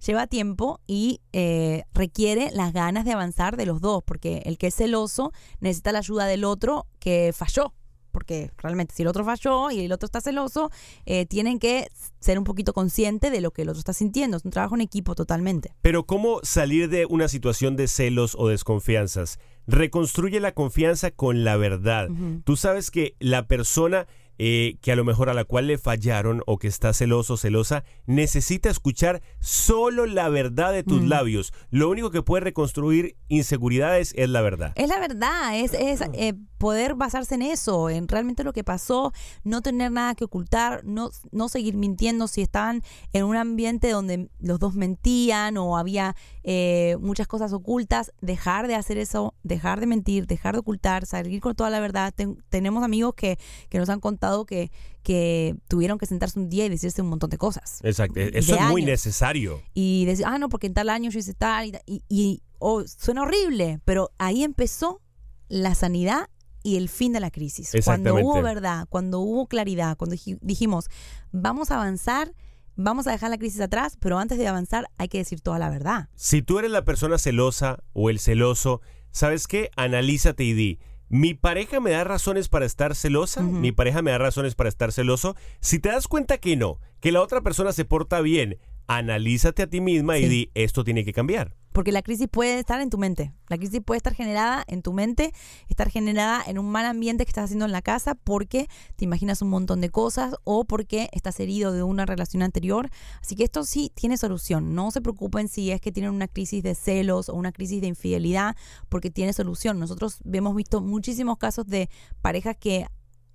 lleva 0.06 0.26
tiempo 0.26 0.80
y 0.86 1.20
eh, 1.34 1.82
requiere 1.92 2.50
las 2.54 2.72
ganas 2.72 3.04
de 3.04 3.12
avanzar 3.12 3.58
de 3.58 3.66
los 3.66 3.82
dos, 3.82 4.02
porque 4.06 4.40
el 4.46 4.56
que 4.56 4.68
es 4.68 4.74
celoso 4.76 5.32
necesita 5.60 5.92
la 5.92 5.98
ayuda 5.98 6.24
del 6.24 6.44
otro 6.44 6.86
que 6.98 7.34
falló. 7.36 7.74
Porque 8.12 8.50
realmente 8.58 8.94
si 8.94 9.02
el 9.02 9.08
otro 9.08 9.24
falló 9.24 9.70
y 9.70 9.80
el 9.80 9.92
otro 9.92 10.06
está 10.06 10.20
celoso, 10.20 10.70
eh, 11.06 11.26
tienen 11.26 11.58
que 11.58 11.88
ser 12.20 12.38
un 12.38 12.44
poquito 12.44 12.72
conscientes 12.72 13.30
de 13.32 13.40
lo 13.40 13.50
que 13.50 13.62
el 13.62 13.68
otro 13.68 13.78
está 13.78 13.92
sintiendo. 13.92 14.36
Es 14.36 14.44
un 14.44 14.50
trabajo 14.50 14.74
en 14.74 14.80
equipo 14.80 15.14
totalmente. 15.14 15.72
Pero 15.82 16.04
¿cómo 16.04 16.40
salir 16.42 16.88
de 16.88 17.06
una 17.06 17.28
situación 17.28 17.76
de 17.76 17.88
celos 17.88 18.34
o 18.38 18.48
desconfianzas? 18.48 19.38
Reconstruye 19.66 20.40
la 20.40 20.52
confianza 20.52 21.10
con 21.10 21.44
la 21.44 21.56
verdad. 21.56 22.08
Tú 22.44 22.56
sabes 22.56 22.90
que 22.90 23.16
la 23.18 23.46
persona 23.46 24.06
eh, 24.38 24.78
que 24.80 24.92
a 24.92 24.96
lo 24.96 25.04
mejor 25.04 25.28
a 25.28 25.34
la 25.34 25.44
cual 25.44 25.66
le 25.66 25.78
fallaron 25.78 26.42
o 26.46 26.58
que 26.58 26.68
está 26.68 26.92
celoso 26.92 27.34
o 27.34 27.36
celosa 27.36 27.84
necesita 28.06 28.70
escuchar 28.70 29.20
solo 29.40 30.06
la 30.06 30.28
verdad 30.28 30.72
de 30.72 30.82
tus 30.84 31.02
Mm. 31.02 31.08
labios. 31.08 31.52
Lo 31.70 31.88
único 31.90 32.10
que 32.10 32.22
puede 32.22 32.44
reconstruir 32.44 33.16
inseguridades 33.28 34.12
es 34.16 34.28
la 34.28 34.40
verdad. 34.40 34.72
Es 34.76 34.88
la 34.88 34.98
verdad, 35.00 35.56
es, 35.58 35.74
es 35.74 36.02
eh, 36.12 36.34
poder 36.58 36.94
basarse 36.94 37.34
en 37.36 37.42
eso, 37.42 37.88
en 37.88 38.08
realmente 38.08 38.44
lo 38.44 38.52
que 38.52 38.64
pasó, 38.64 39.12
no 39.44 39.62
tener 39.62 39.92
nada 39.92 40.14
que 40.14 40.24
ocultar, 40.24 40.82
no, 40.84 41.10
no 41.30 41.48
seguir 41.48 41.76
mintiendo 41.76 42.26
si 42.28 42.42
estaban 42.42 42.82
en 43.12 43.24
un 43.24 43.36
ambiente 43.36 43.90
donde 43.90 44.28
los 44.40 44.58
dos 44.58 44.74
mentían 44.74 45.56
o 45.56 45.76
había 45.78 46.16
eh, 46.42 46.96
muchas 47.00 47.26
cosas 47.28 47.52
ocultas, 47.52 48.12
dejar 48.20 48.66
de 48.66 48.74
hacer 48.74 48.98
eso, 48.98 49.34
dejar 49.44 49.80
de 49.80 49.86
mentir, 49.86 50.26
dejar 50.26 50.54
de 50.54 50.60
ocultar, 50.60 51.06
salir 51.06 51.40
con 51.40 51.54
toda 51.54 51.70
la 51.70 51.80
verdad. 51.80 52.12
tenemos 52.48 52.82
amigos 52.82 53.14
que, 53.14 53.38
que 53.68 53.78
nos 53.78 53.88
han 53.88 54.00
contado 54.00 54.27
que, 54.46 54.70
que 55.02 55.56
tuvieron 55.68 55.98
que 55.98 56.06
sentarse 56.06 56.38
un 56.38 56.48
día 56.48 56.66
y 56.66 56.68
decirse 56.68 57.02
un 57.02 57.08
montón 57.08 57.30
de 57.30 57.38
cosas. 57.38 57.80
Exacto, 57.82 58.20
eso 58.20 58.54
es 58.54 58.62
muy 58.68 58.84
necesario. 58.84 59.62
Y 59.74 60.04
decir, 60.04 60.24
ah, 60.26 60.38
no, 60.38 60.48
porque 60.48 60.66
en 60.66 60.74
tal 60.74 60.88
año 60.88 61.10
yo 61.10 61.18
hice 61.18 61.34
tal, 61.34 61.80
y, 61.86 62.02
y, 62.08 62.42
oh, 62.58 62.84
suena 62.86 63.22
horrible, 63.22 63.80
pero 63.84 64.10
ahí 64.18 64.44
empezó 64.44 65.00
la 65.48 65.74
sanidad 65.74 66.28
y 66.62 66.76
el 66.76 66.88
fin 66.88 67.12
de 67.12 67.20
la 67.20 67.30
crisis. 67.30 67.72
Cuando 67.84 68.14
hubo 68.14 68.42
verdad, 68.42 68.86
cuando 68.88 69.20
hubo 69.20 69.46
claridad, 69.46 69.96
cuando 69.96 70.16
dijimos, 70.40 70.86
vamos 71.32 71.70
a 71.70 71.76
avanzar, 71.76 72.34
vamos 72.76 73.06
a 73.06 73.12
dejar 73.12 73.30
la 73.30 73.38
crisis 73.38 73.60
atrás, 73.60 73.96
pero 73.98 74.18
antes 74.18 74.38
de 74.38 74.46
avanzar 74.46 74.88
hay 74.98 75.08
que 75.08 75.18
decir 75.18 75.40
toda 75.40 75.58
la 75.58 75.70
verdad. 75.70 76.08
Si 76.14 76.42
tú 76.42 76.58
eres 76.58 76.70
la 76.70 76.84
persona 76.84 77.18
celosa 77.18 77.82
o 77.92 78.10
el 78.10 78.18
celoso, 78.18 78.80
¿sabes 79.10 79.46
qué? 79.46 79.70
Analízate 79.76 80.44
y 80.44 80.52
di. 80.52 80.78
Mi 81.08 81.34
pareja 81.34 81.80
me 81.80 81.92
da 81.92 82.04
razones 82.04 82.48
para 82.48 82.66
estar 82.66 82.94
celosa, 82.94 83.42
mi 83.42 83.72
pareja 83.72 84.02
me 84.02 84.10
da 84.10 84.18
razones 84.18 84.54
para 84.54 84.68
estar 84.68 84.92
celoso. 84.92 85.36
Si 85.60 85.78
te 85.78 85.88
das 85.88 86.06
cuenta 86.06 86.38
que 86.38 86.56
no, 86.56 86.80
que 87.00 87.12
la 87.12 87.22
otra 87.22 87.40
persona 87.40 87.72
se 87.72 87.86
porta 87.86 88.20
bien, 88.20 88.58
analízate 88.88 89.62
a 89.62 89.66
ti 89.68 89.80
misma 89.80 90.18
y 90.18 90.26
di, 90.26 90.50
esto 90.54 90.82
tiene 90.82 91.04
que 91.04 91.12
cambiar. 91.12 91.54
Porque 91.72 91.92
la 91.92 92.02
crisis 92.02 92.26
puede 92.28 92.58
estar 92.58 92.80
en 92.80 92.90
tu 92.90 92.98
mente. 92.98 93.32
La 93.46 93.56
crisis 93.56 93.80
puede 93.84 93.98
estar 93.98 94.14
generada 94.14 94.64
en 94.66 94.82
tu 94.82 94.92
mente, 94.92 95.32
estar 95.68 95.90
generada 95.90 96.42
en 96.44 96.58
un 96.58 96.68
mal 96.72 96.86
ambiente 96.86 97.24
que 97.24 97.30
estás 97.30 97.44
haciendo 97.44 97.66
en 97.66 97.72
la 97.72 97.82
casa 97.82 98.16
porque 98.16 98.66
te 98.96 99.04
imaginas 99.04 99.42
un 99.42 99.50
montón 99.50 99.80
de 99.80 99.90
cosas 99.90 100.34
o 100.42 100.64
porque 100.64 101.08
estás 101.12 101.38
herido 101.38 101.70
de 101.70 101.84
una 101.84 102.06
relación 102.06 102.42
anterior. 102.42 102.90
Así 103.20 103.36
que 103.36 103.44
esto 103.44 103.62
sí 103.62 103.92
tiene 103.94 104.16
solución. 104.16 104.74
No 104.74 104.90
se 104.90 105.02
preocupen 105.02 105.46
si 105.46 105.70
es 105.70 105.80
que 105.80 105.92
tienen 105.92 106.12
una 106.12 106.26
crisis 106.26 106.64
de 106.64 106.74
celos 106.74 107.28
o 107.28 107.34
una 107.34 107.52
crisis 107.52 107.80
de 107.80 107.86
infidelidad 107.86 108.56
porque 108.88 109.10
tiene 109.10 109.32
solución. 109.32 109.78
Nosotros 109.78 110.18
hemos 110.32 110.56
visto 110.56 110.80
muchísimos 110.80 111.38
casos 111.38 111.66
de 111.66 111.90
parejas 112.22 112.56
que 112.56 112.86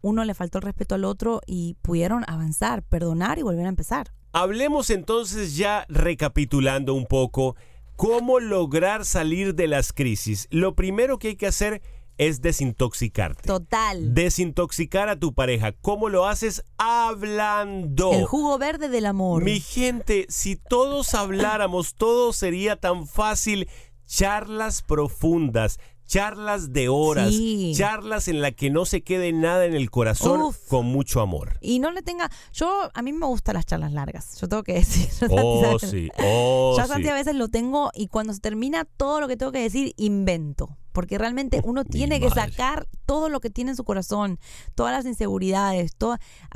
uno 0.01 0.25
le 0.25 0.33
faltó 0.33 0.57
el 0.57 0.63
respeto 0.63 0.95
al 0.95 1.05
otro 1.05 1.39
y 1.45 1.75
pudieron 1.81 2.25
avanzar, 2.27 2.83
perdonar 2.83 3.39
y 3.39 3.43
volver 3.43 3.67
a 3.67 3.69
empezar. 3.69 4.11
Hablemos 4.33 4.89
entonces 4.89 5.55
ya 5.55 5.85
recapitulando 5.87 6.93
un 6.93 7.05
poco 7.05 7.55
¿Cómo 7.95 8.39
lograr 8.39 9.05
salir 9.05 9.53
de 9.55 9.67
las 9.67 9.93
crisis? 9.93 10.47
Lo 10.49 10.75
primero 10.75 11.19
que 11.19 11.29
hay 11.29 11.35
que 11.35 11.47
hacer 11.47 11.81
es 12.17 12.41
desintoxicarte. 12.41 13.47
Total. 13.47 14.13
Desintoxicar 14.13 15.09
a 15.09 15.19
tu 15.19 15.33
pareja. 15.33 15.73
¿Cómo 15.73 16.09
lo 16.09 16.25
haces? 16.25 16.63
Hablando. 16.77 18.11
El 18.11 18.25
jugo 18.25 18.57
verde 18.57 18.89
del 18.89 19.05
amor. 19.05 19.43
Mi 19.43 19.59
gente, 19.59 20.25
si 20.29 20.55
todos 20.55 21.13
habláramos, 21.13 21.93
todo 21.95 22.33
sería 22.33 22.75
tan 22.75 23.07
fácil. 23.07 23.69
Charlas 24.05 24.81
profundas, 24.81 25.79
charlas 26.05 26.73
de 26.73 26.89
horas, 26.89 27.33
charlas 27.75 28.27
en 28.27 28.41
la 28.41 28.51
que 28.51 28.69
no 28.69 28.85
se 28.85 29.03
quede 29.03 29.33
nada 29.33 29.65
en 29.65 29.73
el 29.73 29.89
corazón 29.89 30.53
con 30.67 30.85
mucho 30.85 31.21
amor. 31.21 31.57
Y 31.61 31.79
no 31.79 31.91
le 31.91 32.01
tenga, 32.01 32.29
yo 32.53 32.89
a 32.93 33.01
mí 33.01 33.13
me 33.13 33.25
gustan 33.25 33.55
las 33.55 33.65
charlas 33.65 33.93
largas, 33.93 34.39
yo 34.39 34.47
tengo 34.47 34.63
que 34.63 34.73
decir. 34.75 35.09
Oh, 35.29 35.77
sí, 35.79 36.09
oh, 36.19 36.77
yo 36.77 37.11
a 37.11 37.15
veces 37.15 37.35
lo 37.35 37.47
tengo 37.47 37.91
y 37.93 38.07
cuando 38.07 38.33
se 38.33 38.39
termina 38.39 38.85
todo 38.85 39.19
lo 39.19 39.27
que 39.27 39.37
tengo 39.37 39.51
que 39.51 39.61
decir, 39.61 39.93
invento 39.97 40.77
porque 40.93 41.17
realmente 41.17 41.62
uno 41.63 41.84
tiene 41.84 42.19
que 42.19 42.29
sacar 42.29 42.88
todo 43.06 43.29
lo 43.29 43.39
que 43.39 43.49
tiene 43.49 43.71
en 43.71 43.77
su 43.77 43.84
corazón, 43.84 44.39
todas 44.75 44.93
las 44.93 45.06
inseguridades, 45.06 45.95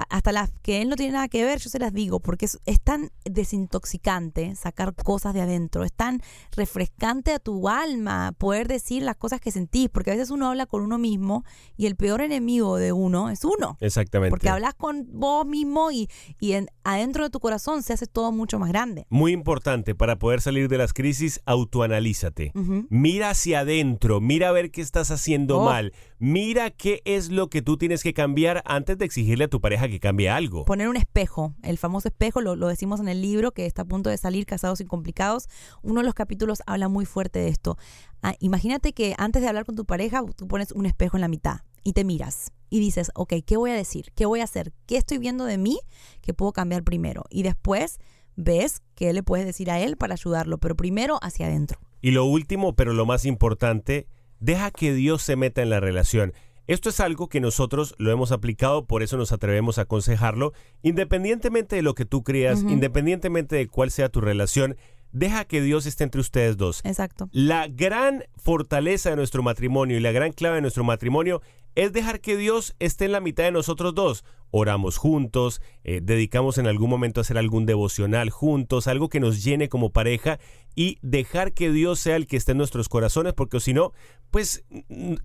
hasta 0.10 0.32
las 0.32 0.52
que 0.62 0.82
él 0.82 0.90
no 0.90 0.96
tiene 0.96 1.14
nada 1.14 1.28
que 1.28 1.44
ver, 1.44 1.60
yo 1.60 1.70
se 1.70 1.80
las 1.80 1.94
digo, 1.94 2.20
porque 2.20 2.46
es, 2.46 2.80
tan 2.82 3.12
desintoxicante 3.26 4.56
sacar 4.56 4.94
cosas 4.96 5.34
de 5.34 5.42
adentro, 5.42 5.84
es 5.84 5.92
tan 5.92 6.22
refrescante 6.56 7.34
a 7.34 7.40
tu 7.40 7.68
alma 7.68 8.34
poder 8.38 8.68
decir 8.68 9.04
las 9.04 9.18
cosas 9.18 9.42
que 9.42 9.52
sentís, 9.52 9.90
porque 9.90 10.12
a 10.12 10.14
veces 10.14 10.30
uno 10.30 10.48
habla 10.48 10.66
con 10.66 10.84
uno 10.84 10.98
mismo 10.98 11.44
y 11.76 11.88
el 11.88 11.96
peor 11.96 12.22
enemigo 12.22 12.78
de 12.78 12.94
uno 12.94 13.30
es 13.30 13.44
uno. 13.44 13.78
Exactamente. 13.82 14.30
Porque 14.30 14.50
hablas 14.50 14.74
con 14.76 15.08
vos 15.12 15.46
mismo 15.46 15.92
y, 15.92 16.08
y 16.40 16.54
en, 16.54 16.70
adentro 16.84 17.24
de 17.24 17.30
tu 17.30 17.40
corazón 17.40 17.84
se 17.84 17.94
hace 17.94 18.08
todo 18.08 18.32
mucho 18.32 18.60
más 18.60 18.70
grande. 18.70 19.06
Muy 19.10 19.34
importante, 19.34 19.96
para 19.96 20.18
poder 20.20 20.42
salir 20.42 20.70
de 20.70 20.78
las 20.78 20.94
crisis, 20.94 21.42
autoanalízate. 21.46 22.52
Mira 22.90 23.32
hacia 23.32 23.60
adentro, 23.60 24.22
mira 24.28 24.50
a 24.50 24.52
ver 24.52 24.72
qué 24.72 24.82
estás 24.82 25.10
haciendo 25.10 25.60
oh. 25.60 25.66
mal, 25.66 25.94
mira 26.20 26.70
qué 26.70 27.02
es 27.06 27.30
lo 27.30 27.50
que 27.50 27.62
tú 27.62 27.78
tienes 27.78 28.04
que 28.04 28.14
cambiar 28.14 28.62
antes 28.66 28.98
de 28.98 29.06
exigirle 29.06 29.46
a 29.46 29.48
tu 29.48 29.62
pareja 29.62 29.88
que 29.88 30.02
cambie 30.02 30.30
algo. 30.30 30.66
Poner 30.66 30.90
un 30.90 30.98
espejo, 30.98 31.56
el 31.64 31.78
famoso 31.78 32.10
espejo, 32.10 32.42
lo, 32.42 32.56
decimos 32.68 33.00
en 33.00 33.08
el 33.08 33.22
libro 33.22 33.54
que 33.54 33.66
está 33.66 33.84
a 33.84 33.86
punto 33.86 34.10
de 34.10 34.18
salir, 34.18 34.46
Casados 34.46 34.82
y 34.82 34.86
Complicados. 34.86 35.48
Uno 35.82 36.02
de 36.02 36.06
los 36.06 36.14
capítulos 36.14 36.62
habla 36.66 36.90
muy 36.90 37.06
fuerte 37.06 37.40
de 37.40 37.48
esto. 37.48 37.78
Ah, 38.22 38.36
imagínate 38.40 38.92
que 38.92 39.16
antes 39.18 39.42
de 39.42 39.48
hablar 39.48 39.64
con 39.64 39.78
tu 39.78 39.86
pareja, 39.86 40.22
tú 40.36 40.48
pones 40.48 40.74
un 40.74 40.86
espejo 40.86 41.16
en 41.16 41.22
la 41.22 41.30
mitad 41.30 41.62
y 41.86 41.94
te 41.94 42.04
miras 42.04 42.52
y 42.70 42.82
dices, 42.82 43.12
ok, 43.16 43.34
¿qué 43.46 43.56
voy 43.56 43.72
a 43.72 43.76
decir? 43.76 44.12
¿Qué 44.14 44.26
voy 44.26 44.42
a 44.42 44.44
hacer? 44.44 44.74
¿Qué 44.88 44.98
estoy 44.98 45.20
viendo 45.20 45.46
de 45.46 45.58
mí 45.58 45.80
que 46.22 46.34
puedo 46.34 46.52
cambiar 46.52 46.84
primero? 46.84 47.24
Y 47.30 47.44
después 47.44 48.00
ves 48.36 48.82
qué 48.94 49.14
le 49.14 49.24
puedes 49.24 49.46
decir 49.46 49.72
a 49.72 49.80
él 49.80 49.96
para 49.96 50.16
ayudarlo, 50.16 50.58
pero 50.58 50.76
primero 50.76 51.18
hacia 51.22 51.46
adentro. 51.46 51.80
Y 52.02 52.12
lo 52.12 52.26
último, 52.26 52.76
pero 52.76 52.94
lo 52.94 53.06
más 53.06 53.26
importante, 53.26 54.08
Deja 54.40 54.72
que 54.72 54.94
Dios 54.94 55.22
se 55.22 55.36
meta 55.36 55.62
en 55.62 55.70
la 55.70 55.80
relación. 55.80 56.34
Esto 56.68 56.90
es 56.90 57.00
algo 57.00 57.30
que 57.30 57.40
nosotros 57.40 57.96
lo 57.98 58.12
hemos 58.12 58.34
aplicado, 58.34 58.86
por 58.86 59.02
eso 59.02 59.16
nos 59.16 59.32
atrevemos 59.32 59.78
a 59.78 59.84
aconsejarlo. 59.84 60.52
Independientemente 60.84 61.78
de 61.78 61.82
lo 61.82 61.96
que 61.96 62.04
tú 62.04 62.24
creas, 62.24 62.62
independientemente 62.62 63.56
de 63.56 63.68
cuál 63.68 63.90
sea 63.90 64.10
tu 64.10 64.20
relación, 64.20 64.76
deja 65.14 65.46
que 65.46 65.62
Dios 65.62 65.86
esté 65.86 66.04
entre 66.04 66.20
ustedes 66.20 66.58
dos. 66.58 66.82
Exacto. 66.84 67.30
La 67.32 67.68
gran 67.68 68.26
fortaleza 68.36 69.10
de 69.10 69.16
nuestro 69.16 69.44
matrimonio 69.44 69.98
y 69.98 70.02
la 70.02 70.12
gran 70.12 70.34
clave 70.34 70.56
de 70.56 70.62
nuestro 70.62 70.84
matrimonio 70.84 71.42
es 71.76 71.94
dejar 71.94 72.22
que 72.22 72.36
Dios 72.36 72.76
esté 72.80 73.06
en 73.06 73.12
la 73.12 73.22
mitad 73.22 73.44
de 73.44 73.52
nosotros 73.52 73.94
dos. 73.94 74.26
Oramos 74.50 74.98
juntos, 74.98 75.62
eh, 75.84 76.00
dedicamos 76.02 76.58
en 76.58 76.66
algún 76.66 76.90
momento 76.90 77.20
a 77.20 77.22
hacer 77.22 77.38
algún 77.38 77.66
devocional 77.66 78.30
juntos, 78.30 78.88
algo 78.88 79.10
que 79.10 79.20
nos 79.20 79.44
llene 79.44 79.70
como 79.70 79.92
pareja 79.92 80.40
y 80.74 80.98
dejar 81.02 81.54
que 81.54 81.72
Dios 81.72 82.00
sea 82.00 82.16
el 82.16 82.26
que 82.26 82.38
esté 82.38 82.54
en 82.54 82.58
nuestros 82.58 82.90
corazones, 82.90 83.34
porque 83.34 83.60
si 83.60 83.74
no, 83.74 83.94
pues 84.32 84.64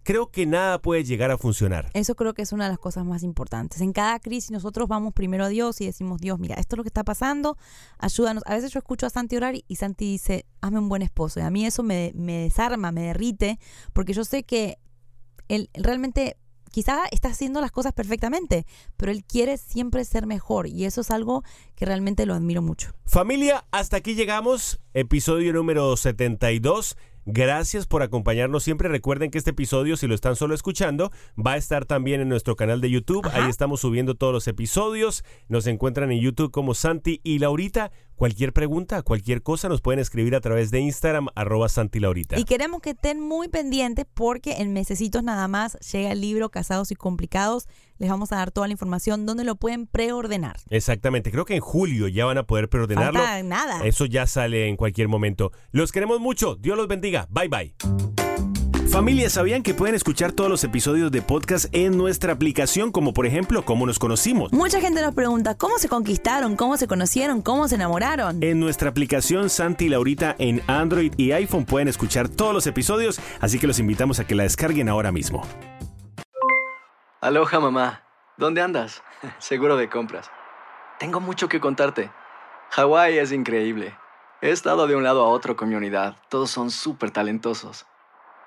creo 0.03 0.31
que 0.31 0.47
nada 0.47 0.81
puede 0.81 1.05
llegar 1.05 1.31
a 1.31 1.39
funcionar. 1.39 1.91
Eso 1.95 2.15
creo 2.15 2.35
que 2.35 2.43
es 2.43 2.53
una 2.53 2.65
de 2.65 2.71
las 2.71 2.79
cosas 2.79 3.05
más 3.05 3.23
importantes. 3.23 3.81
En 3.81 3.93
cada 3.93 4.19
crisis 4.21 4.51
nosotros 4.51 4.89
vamos 4.89 5.13
primero 5.13 5.45
a 5.45 5.49
Dios 5.49 5.81
y 5.81 5.87
decimos, 5.87 6.21
Dios, 6.21 6.39
mira, 6.39 6.57
esto 6.57 6.77
es 6.77 6.79
lo 6.79 6.83
que 6.85 6.89
está 6.89 7.05
pasando, 7.05 7.57
ayúdanos. 7.99 8.43
A 8.47 8.55
veces 8.55 8.73
yo 8.73 8.79
escucho 8.79 9.07
a 9.07 9.11
Santi 9.11 9.37
orar 9.37 9.55
y 9.67 9.77
Santi 9.77 10.07
dice, 10.13 10.47
hazme 10.61 10.79
un 10.79 10.89
buen 10.89 11.03
esposo. 11.03 11.41
Y 11.41 11.43
a 11.43 11.51
mí 11.51 11.67
eso 11.67 11.83
me, 11.83 12.13
me 12.15 12.39
desarma, 12.39 12.93
me 12.93 13.03
derrite, 13.03 13.59
porque 13.93 14.13
yo 14.13 14.25
sé 14.25 14.45
que 14.45 14.79
él 15.49 15.69
realmente 15.75 16.37
quizá 16.73 17.05
está 17.13 17.29
haciendo 17.29 17.61
las 17.61 17.71
cosas 17.71 17.93
perfectamente, 17.93 18.67
pero 18.97 19.13
él 19.13 19.25
quiere 19.25 19.59
siempre 19.59 20.05
ser 20.05 20.27
mejor 20.27 20.67
y 20.67 20.87
eso 20.87 21.03
es 21.03 21.11
algo 21.11 21.45
que 21.77 21.85
realmente 21.85 22.27
lo 22.27 22.35
admiro 22.35 22.63
mucho. 22.63 22.93
Familia, 23.05 23.65
hasta 23.71 23.99
aquí 23.99 24.15
llegamos, 24.15 24.81
episodio 24.95 25.53
número 25.53 25.97
72. 25.97 26.97
Gracias 27.25 27.87
por 27.87 28.03
acompañarnos 28.03 28.65
siempre. 28.65 28.89
Recuerden 28.89 29.31
que 29.31 29.39
este 29.39 29.51
episodio, 29.51 29.97
si 29.97 30.07
lo 30.07 30.15
están 30.15 30.35
solo 30.35 30.55
escuchando, 30.55 31.13
va 31.39 31.53
a 31.53 31.57
estar 31.57 31.85
también 31.85 32.21
en 32.21 32.29
nuestro 32.29 32.57
canal 32.57 32.81
de 32.81 32.91
YouTube. 32.91 33.29
Ahí 33.33 33.49
estamos 33.49 33.81
subiendo 33.81 34.17
todos 34.17 34.33
los 34.33 34.49
episodios. 34.49 35.25
Nos 35.49 35.67
encuentran 35.67 36.11
en 36.11 36.21
YouTube 36.21 36.51
como 36.51 36.75
Santi 36.75 37.21
y 37.23 37.39
Laurita. 37.39 37.93
Cualquier 38.17 38.53
pregunta, 38.53 39.03
cualquier 39.03 39.43
cosa 39.43 39.69
nos 39.69 39.81
pueden 39.81 39.99
escribir 39.99 40.35
a 40.35 40.41
través 40.41 40.71
de 40.71 40.81
Instagram, 40.81 41.29
arroba 41.35 41.69
Santi 41.69 41.99
Laurita. 42.01 42.39
Y 42.39 42.45
queremos 42.45 42.81
que 42.81 42.91
estén 42.91 43.21
muy 43.21 43.49
pendientes 43.49 44.07
porque 44.13 44.57
en 44.59 44.73
mesecitos 44.73 45.23
nada 45.23 45.49
más 45.49 45.79
llega 45.93 46.13
el 46.13 46.21
libro 46.21 46.51
Casados 46.51 46.91
y 46.93 46.95
Complicados. 46.95 47.67
Les 47.99 48.11
vamos 48.11 48.33
a 48.33 48.37
dar 48.37 48.51
toda 48.51 48.67
la 48.67 48.73
información 48.73 49.27
donde 49.27 49.45
lo 49.45 49.57
pueden 49.57 49.87
preordenar. 49.87 50.57
Exactamente, 50.71 51.31
creo 51.31 51.45
que 51.45 51.55
en 51.55 51.61
julio 51.61 52.09
ya 52.09 52.25
van 52.25 52.39
a 52.39 52.45
poder 52.45 52.69
preordenarlo. 52.69 53.21
nada. 53.45 53.85
Eso 53.85 54.07
ya 54.07 54.27
sale 54.27 54.69
en 54.69 54.77
cualquier 54.77 55.09
momento. 55.09 55.53
Los 55.71 55.93
queremos 55.93 56.21
mucho. 56.21 56.57
Dios 56.57 56.77
los 56.77 56.89
bendiga. 56.89 57.27
Bye 57.31 57.49
bye. 57.49 58.22
Familia, 58.93 59.31
¿sabían 59.31 59.63
que 59.63 59.73
pueden 59.73 59.95
escuchar 59.95 60.33
todos 60.33 60.51
los 60.51 60.65
episodios 60.65 61.11
de 61.11 61.23
podcast 61.23 61.75
en 61.75 61.97
nuestra 61.97 62.35
aplicación, 62.35 62.93
como 62.93 63.15
por 63.15 63.25
ejemplo, 63.25 63.65
cómo 63.65 63.87
nos 63.87 63.99
conocimos? 63.99 64.53
Mucha 64.53 64.83
gente 64.83 65.01
nos 65.01 65.15
pregunta, 65.15 65.57
¿cómo 65.57 65.79
se 65.79 65.89
conquistaron? 65.89 66.57
¿Cómo 66.57 66.77
se 66.77 66.87
conocieron? 66.87 67.41
¿Cómo 67.41 67.69
se 67.69 67.77
enamoraron? 67.77 68.43
En 68.43 68.61
nuestra 68.61 68.91
aplicación 68.91 69.49
Santi 69.49 69.87
y 69.87 69.89
Laurita 69.89 70.37
en 70.39 70.61
Android 70.67 71.15
y 71.17 71.33
iPhone 71.33 71.65
pueden 71.65 71.89
escuchar 71.89 72.29
todos 72.29 72.53
los 72.53 72.67
episodios, 72.67 73.19
así 73.41 73.59
que 73.59 73.67
los 73.67 73.79
invitamos 73.79 74.21
a 74.21 74.27
que 74.27 74.35
la 74.35 74.43
descarguen 74.43 74.91
ahora 74.91 75.11
mismo. 75.11 75.43
Aloha 77.23 77.61
mamá, 77.61 78.03
¿dónde 78.37 78.61
andas? 78.61 79.03
Seguro 79.39 79.79
de 79.79 79.89
compras. 79.89 80.31
Tengo 80.99 81.19
mucho 81.19 81.49
que 81.49 81.61
contarte. 81.61 82.11
Hawái 82.73 83.17
es 83.17 83.33
increíble. 83.33 83.97
He 84.43 84.51
estado 84.51 84.87
de 84.87 84.97
un 84.97 85.03
lado 85.03 85.25
a 85.25 85.29
otro 85.29 85.57
con 85.57 85.71
mi 85.71 85.77
unidad, 85.77 86.17
todos 86.29 86.51
son 86.51 86.71
súper 86.71 87.11
talentosos. 87.11 87.87